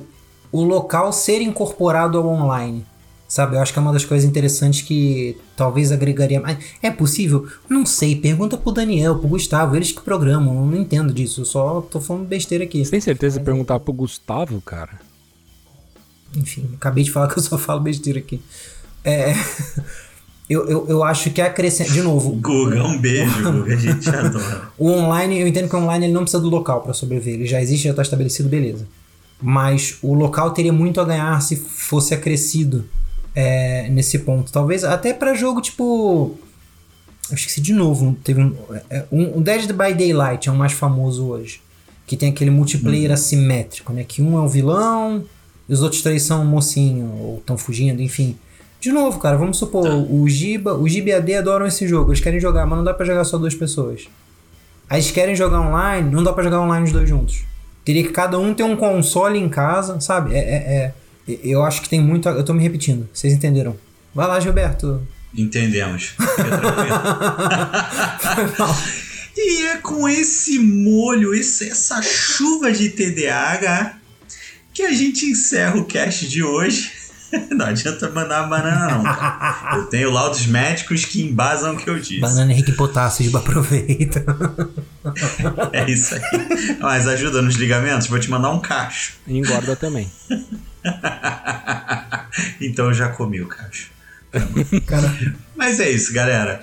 o 0.52 0.64
local 0.64 1.12
ser 1.14 1.42
incorporado 1.42 2.18
ao 2.18 2.28
online. 2.28 2.86
Sabe? 3.30 3.56
Eu 3.56 3.62
acho 3.62 3.72
que 3.72 3.78
é 3.78 3.82
uma 3.82 3.94
das 3.94 4.04
coisas 4.04 4.28
interessantes 4.28 4.82
que 4.82 5.38
talvez 5.56 5.92
agregaria 5.92 6.42
mais. 6.42 6.58
É 6.82 6.90
possível? 6.90 7.48
Não 7.70 7.86
sei. 7.86 8.16
Pergunta 8.16 8.58
pro 8.58 8.72
Daniel, 8.72 9.20
pro 9.20 9.28
Gustavo, 9.28 9.76
eles 9.76 9.92
que 9.92 10.02
programam. 10.02 10.56
Eu 10.56 10.66
não 10.66 10.76
entendo 10.76 11.14
disso. 11.14 11.42
Eu 11.42 11.46
só 11.46 11.80
tô 11.80 12.02
falando 12.02 12.26
besteira 12.28 12.64
aqui. 12.64 12.84
Você 12.84 12.90
tem 12.90 13.00
certeza 13.00 13.38
de 13.38 13.46
perguntar 13.46 13.80
pro 13.82 13.94
Gustavo, 13.94 14.60
cara? 14.62 15.00
Enfim, 16.36 16.72
acabei 16.74 17.04
de 17.04 17.12
falar 17.12 17.28
que 17.28 17.38
eu 17.38 17.44
só 17.44 17.56
falo 17.60 17.80
besteira 17.82 18.18
aqui. 18.18 18.42
É. 19.04 19.34
Eu, 20.50 20.68
eu, 20.68 20.88
eu 20.90 21.04
acho 21.04 21.30
que 21.30 21.40
acrescenta. 21.42 21.92
De 21.92 22.02
novo, 22.02 22.32
Guga, 22.32 22.84
um 22.84 22.98
beijo, 22.98 23.44
Guga. 23.44 23.72
A 23.72 23.78
gente 23.78 24.10
adora. 24.10 24.72
O 24.80 24.90
online, 24.90 25.40
eu 25.40 25.48
entendo 25.48 25.70
que 25.70 25.76
o 25.76 25.78
online 25.78 26.08
ele 26.08 26.14
não 26.14 26.24
precisa 26.24 26.42
do 26.42 26.50
local 26.50 26.82
para 26.82 26.92
sobreviver. 26.92 27.36
Ele 27.36 27.46
já 27.46 27.62
existe, 27.62 27.84
já 27.84 27.92
está 27.92 28.02
estabelecido, 28.02 28.50
beleza. 28.50 28.88
Mas 29.40 30.00
o 30.02 30.16
local 30.16 30.50
teria 30.50 30.74
muito 30.74 31.00
a 31.00 31.06
ganhar 31.06 31.40
se 31.44 31.56
fosse 31.56 32.16
acrescido 32.16 32.84
é, 33.36 33.88
nesse 33.90 34.20
ponto. 34.20 34.52
Talvez 34.52 34.84
até 34.84 35.14
para 35.14 35.34
jogo 35.34 35.62
tipo. 35.62 36.38
Eu 37.30 37.36
esqueci 37.36 37.62
de 37.62 37.74
novo. 37.74 38.18
Teve 38.24 38.42
um, 38.42 38.56
é, 38.90 39.06
um, 39.12 39.38
o 39.38 39.42
Dead 39.42 39.72
by 39.72 39.94
Daylight 39.94 40.50
é 40.50 40.52
o 40.52 40.56
mais 40.56 40.74
famoso 40.74 41.28
hoje. 41.28 41.62
Que 42.08 42.18
tem 42.18 42.30
aquele 42.30 42.50
multiplayer 42.50 43.12
assimétrico, 43.12 43.94
né? 43.94 44.04
Que 44.04 44.22
um 44.22 44.38
é 44.38 44.42
o 44.42 44.48
vilão 44.48 45.24
e 45.68 45.74
os 45.74 45.84
outros 45.84 46.02
três 46.02 46.24
são 46.24 46.42
o 46.42 46.46
mocinho, 46.46 47.06
ou 47.22 47.38
estão 47.38 47.56
fugindo, 47.56 48.02
enfim. 48.02 48.36
De 48.82 48.92
novo, 48.92 49.20
cara, 49.20 49.38
vamos 49.38 49.58
supor, 49.58 49.86
o 50.10 50.28
Giba, 50.28 50.74
o 50.74 50.88
Giba 50.88 51.10
e 51.10 51.14
a 51.14 51.18
AD 51.18 51.36
adoram 51.36 51.68
esse 51.68 51.88
jogo. 51.88 52.12
Eles 52.12 52.22
querem 52.22 52.40
jogar, 52.40 52.66
mas 52.66 52.78
não 52.78 52.84
dá 52.84 52.94
pra 52.94 53.06
jogar 53.06 53.24
só 53.26 53.38
duas 53.38 53.54
pessoas. 53.54 54.08
Aí 54.90 55.00
eles 55.00 55.12
querem 55.12 55.36
jogar 55.36 55.60
online, 55.62 56.10
não 56.10 56.24
dá 56.24 56.34
pra 56.34 56.44
jogar 56.44 56.62
online 56.62 56.86
os 56.86 56.92
dois 56.92 57.08
juntos. 57.08 57.44
Teria 57.86 58.04
que 58.04 58.12
cada 58.12 58.40
um 58.40 58.54
ter 58.54 58.64
um 58.64 58.76
console 58.76 59.38
em 59.38 59.48
casa, 59.48 60.00
sabe? 60.00 60.34
É, 60.34 60.40
é, 60.40 60.56
é- 60.56 60.94
eu 61.44 61.64
acho 61.64 61.82
que 61.82 61.90
tem 61.90 62.02
muito. 62.02 62.28
Eu 62.30 62.44
tô 62.44 62.54
me 62.54 62.62
repetindo, 62.64 63.08
vocês 63.14 63.34
entenderam? 63.34 63.76
Vai 64.16 64.28
lá, 64.28 64.40
Gilberto. 64.40 65.06
Entendemos. 65.36 66.16
Fica 66.18 66.58
tranquilo. 68.20 68.76
e 69.38 69.66
é 69.68 69.78
com 69.78 70.08
esse 70.10 70.60
molho, 70.60 71.34
esse- 71.34 71.70
essa 71.70 72.02
chuva 72.02 72.72
de 72.72 72.90
TDAH 72.90 73.98
que 74.74 74.84
a 74.84 74.92
gente 74.92 75.26
encerra 75.26 75.78
o 75.78 75.86
cast 75.86 76.28
de 76.28 76.42
hoje. 76.44 76.92
Não 77.52 77.68
adianta 77.68 78.10
mandar 78.10 78.48
banana, 78.50 78.88
não. 78.98 79.04
Cara. 79.04 79.76
Eu 79.78 79.86
tenho 79.86 80.10
laudos 80.10 80.48
médicos 80.48 81.06
que 81.06 81.22
embasam 81.22 81.76
o 81.76 81.78
que 81.78 81.88
eu 81.88 82.00
disse. 82.00 82.20
Banana 82.22 82.52
Henrique 82.52 82.72
Potássio, 82.72 83.36
aproveita. 83.38 84.26
É 85.74 85.90
isso 85.90 86.16
aí. 86.16 86.22
Mas 86.80 87.08
ajuda 87.08 87.42
nos 87.42 87.56
ligamentos, 87.56 88.08
vou 88.08 88.20
te 88.20 88.30
mandar 88.30 88.50
um 88.52 88.60
cacho. 88.60 89.14
E 89.28 89.38
engorda 89.38 89.76
também. 89.76 90.12
Então 92.62 92.88
eu 92.88 92.94
já 92.94 93.10
comi 93.10 93.42
o 93.42 93.48
cacho. 93.48 93.90
Mas 95.56 95.80
é 95.80 95.90
isso, 95.90 96.14
galera. 96.14 96.62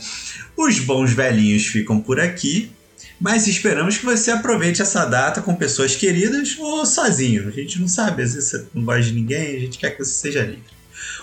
Os 0.57 0.79
bons 0.79 1.13
velhinhos 1.13 1.67
ficam 1.67 2.01
por 2.01 2.21
aqui. 2.21 2.71
Mas 3.19 3.47
esperamos 3.47 3.97
que 3.97 4.05
você 4.05 4.31
aproveite 4.31 4.83
essa 4.83 5.07
data 5.07 5.41
com 5.41 5.55
pessoas 5.55 5.97
queridas 5.97 6.57
ou 6.59 6.85
sozinho. 6.85 7.49
A 7.49 7.51
gente 7.51 7.81
não 7.81 7.89
sabe, 7.89 8.23
às 8.23 8.35
vezes 8.35 8.51
você 8.51 8.67
não 8.75 8.85
gosta 8.85 9.03
de 9.03 9.13
ninguém, 9.13 9.57
a 9.57 9.61
gente 9.61 9.79
quer 9.79 9.91
que 9.91 10.05
você 10.05 10.13
seja 10.13 10.43
livre. 10.43 10.77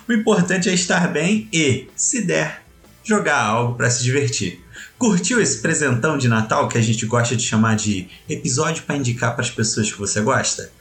O 0.08 0.14
importante 0.14 0.70
é 0.70 0.74
estar 0.74 1.08
bem 1.08 1.48
e, 1.54 1.88
se 1.96 2.24
der, 2.24 2.64
jogar 3.04 3.40
algo 3.40 3.76
para 3.76 3.92
se 3.92 4.04
divertir. 4.04 4.60
Curtiu 4.98 5.40
esse 5.40 5.60
presentão 5.60 6.18
de 6.18 6.28
Natal 6.28 6.68
que 6.68 6.78
a 6.78 6.82
gente 6.82 7.06
gosta 7.06 7.36
de 7.36 7.44
chamar 7.44 7.76
de 7.76 8.08
episódio 8.28 8.84
para 8.84 8.96
indicar 8.96 9.34
para 9.34 9.44
as 9.44 9.52
pessoas 9.52 9.92
que 9.92 10.00
você 10.00 10.20
gosta? 10.22 10.72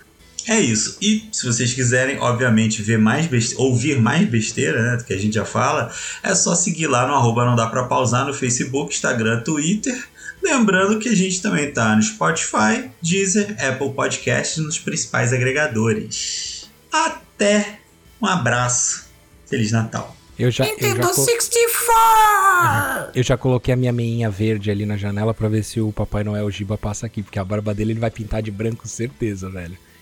É 0.49 0.59
isso. 0.59 0.99
E 1.01 1.29
se 1.31 1.47
vocês 1.47 1.73
quiserem, 1.73 2.19
obviamente, 2.19 2.83
ver 2.83 2.99
mais 2.99 3.27
beste... 3.27 3.55
ouvir 3.57 4.01
mais 4.01 4.29
besteira, 4.29 4.83
né? 4.83 4.97
Do 4.97 5.05
que 5.05 5.13
a 5.13 5.19
gente 5.19 5.35
já 5.35 5.45
fala, 5.45 5.93
é 6.23 6.35
só 6.35 6.55
seguir 6.55 6.89
lá 6.89 7.07
no 7.07 7.15
arroba 7.15 7.45
não 7.45 7.55
dá 7.55 7.67
pra 7.67 7.85
pausar 7.85 8.27
no 8.27 8.35
Facebook, 8.35 8.93
Instagram, 8.95 9.41
Twitter. 9.43 9.97
Lembrando 10.43 10.99
que 10.99 11.09
a 11.09 11.15
gente 11.15 11.41
também 11.41 11.71
tá 11.73 11.95
no 11.95 12.03
Spotify, 12.03 12.91
Deezer, 13.01 13.55
Apple 13.65 13.93
Podcasts 13.93 14.59
nos 14.59 14.79
principais 14.79 15.33
agregadores. 15.33 16.69
Até! 16.91 17.79
Um 18.21 18.27
abraço 18.27 19.05
Feliz 19.49 19.71
Natal. 19.71 20.17
Eu 20.39 20.51
já, 20.51 20.65
eu 20.65 20.73
Nintendo 20.73 21.03
já, 21.03 21.09
co- 21.09 21.25
64! 21.25 23.11
eu 23.15 23.23
já 23.23 23.37
coloquei 23.37 23.75
a 23.75 23.77
minha 23.77 23.93
meinha 23.93 24.31
verde 24.31 24.71
ali 24.71 24.85
na 24.87 24.97
janela 24.97 25.33
pra 25.35 25.49
ver 25.49 25.63
se 25.63 25.81
o 25.81 25.93
Papai 25.93 26.25
Noel 26.25 26.51
Giba 26.51 26.77
passa 26.79 27.07
aqui, 27.07 27.23
porque 27.23 27.39
a 27.39 27.45
barba 27.45 27.75
dele 27.75 27.93
ele 27.93 28.01
vai 28.01 28.11
pintar 28.11 28.43
de 28.43 28.51
branco, 28.51 28.89
certeza, 28.89 29.49
velho. 29.51 29.77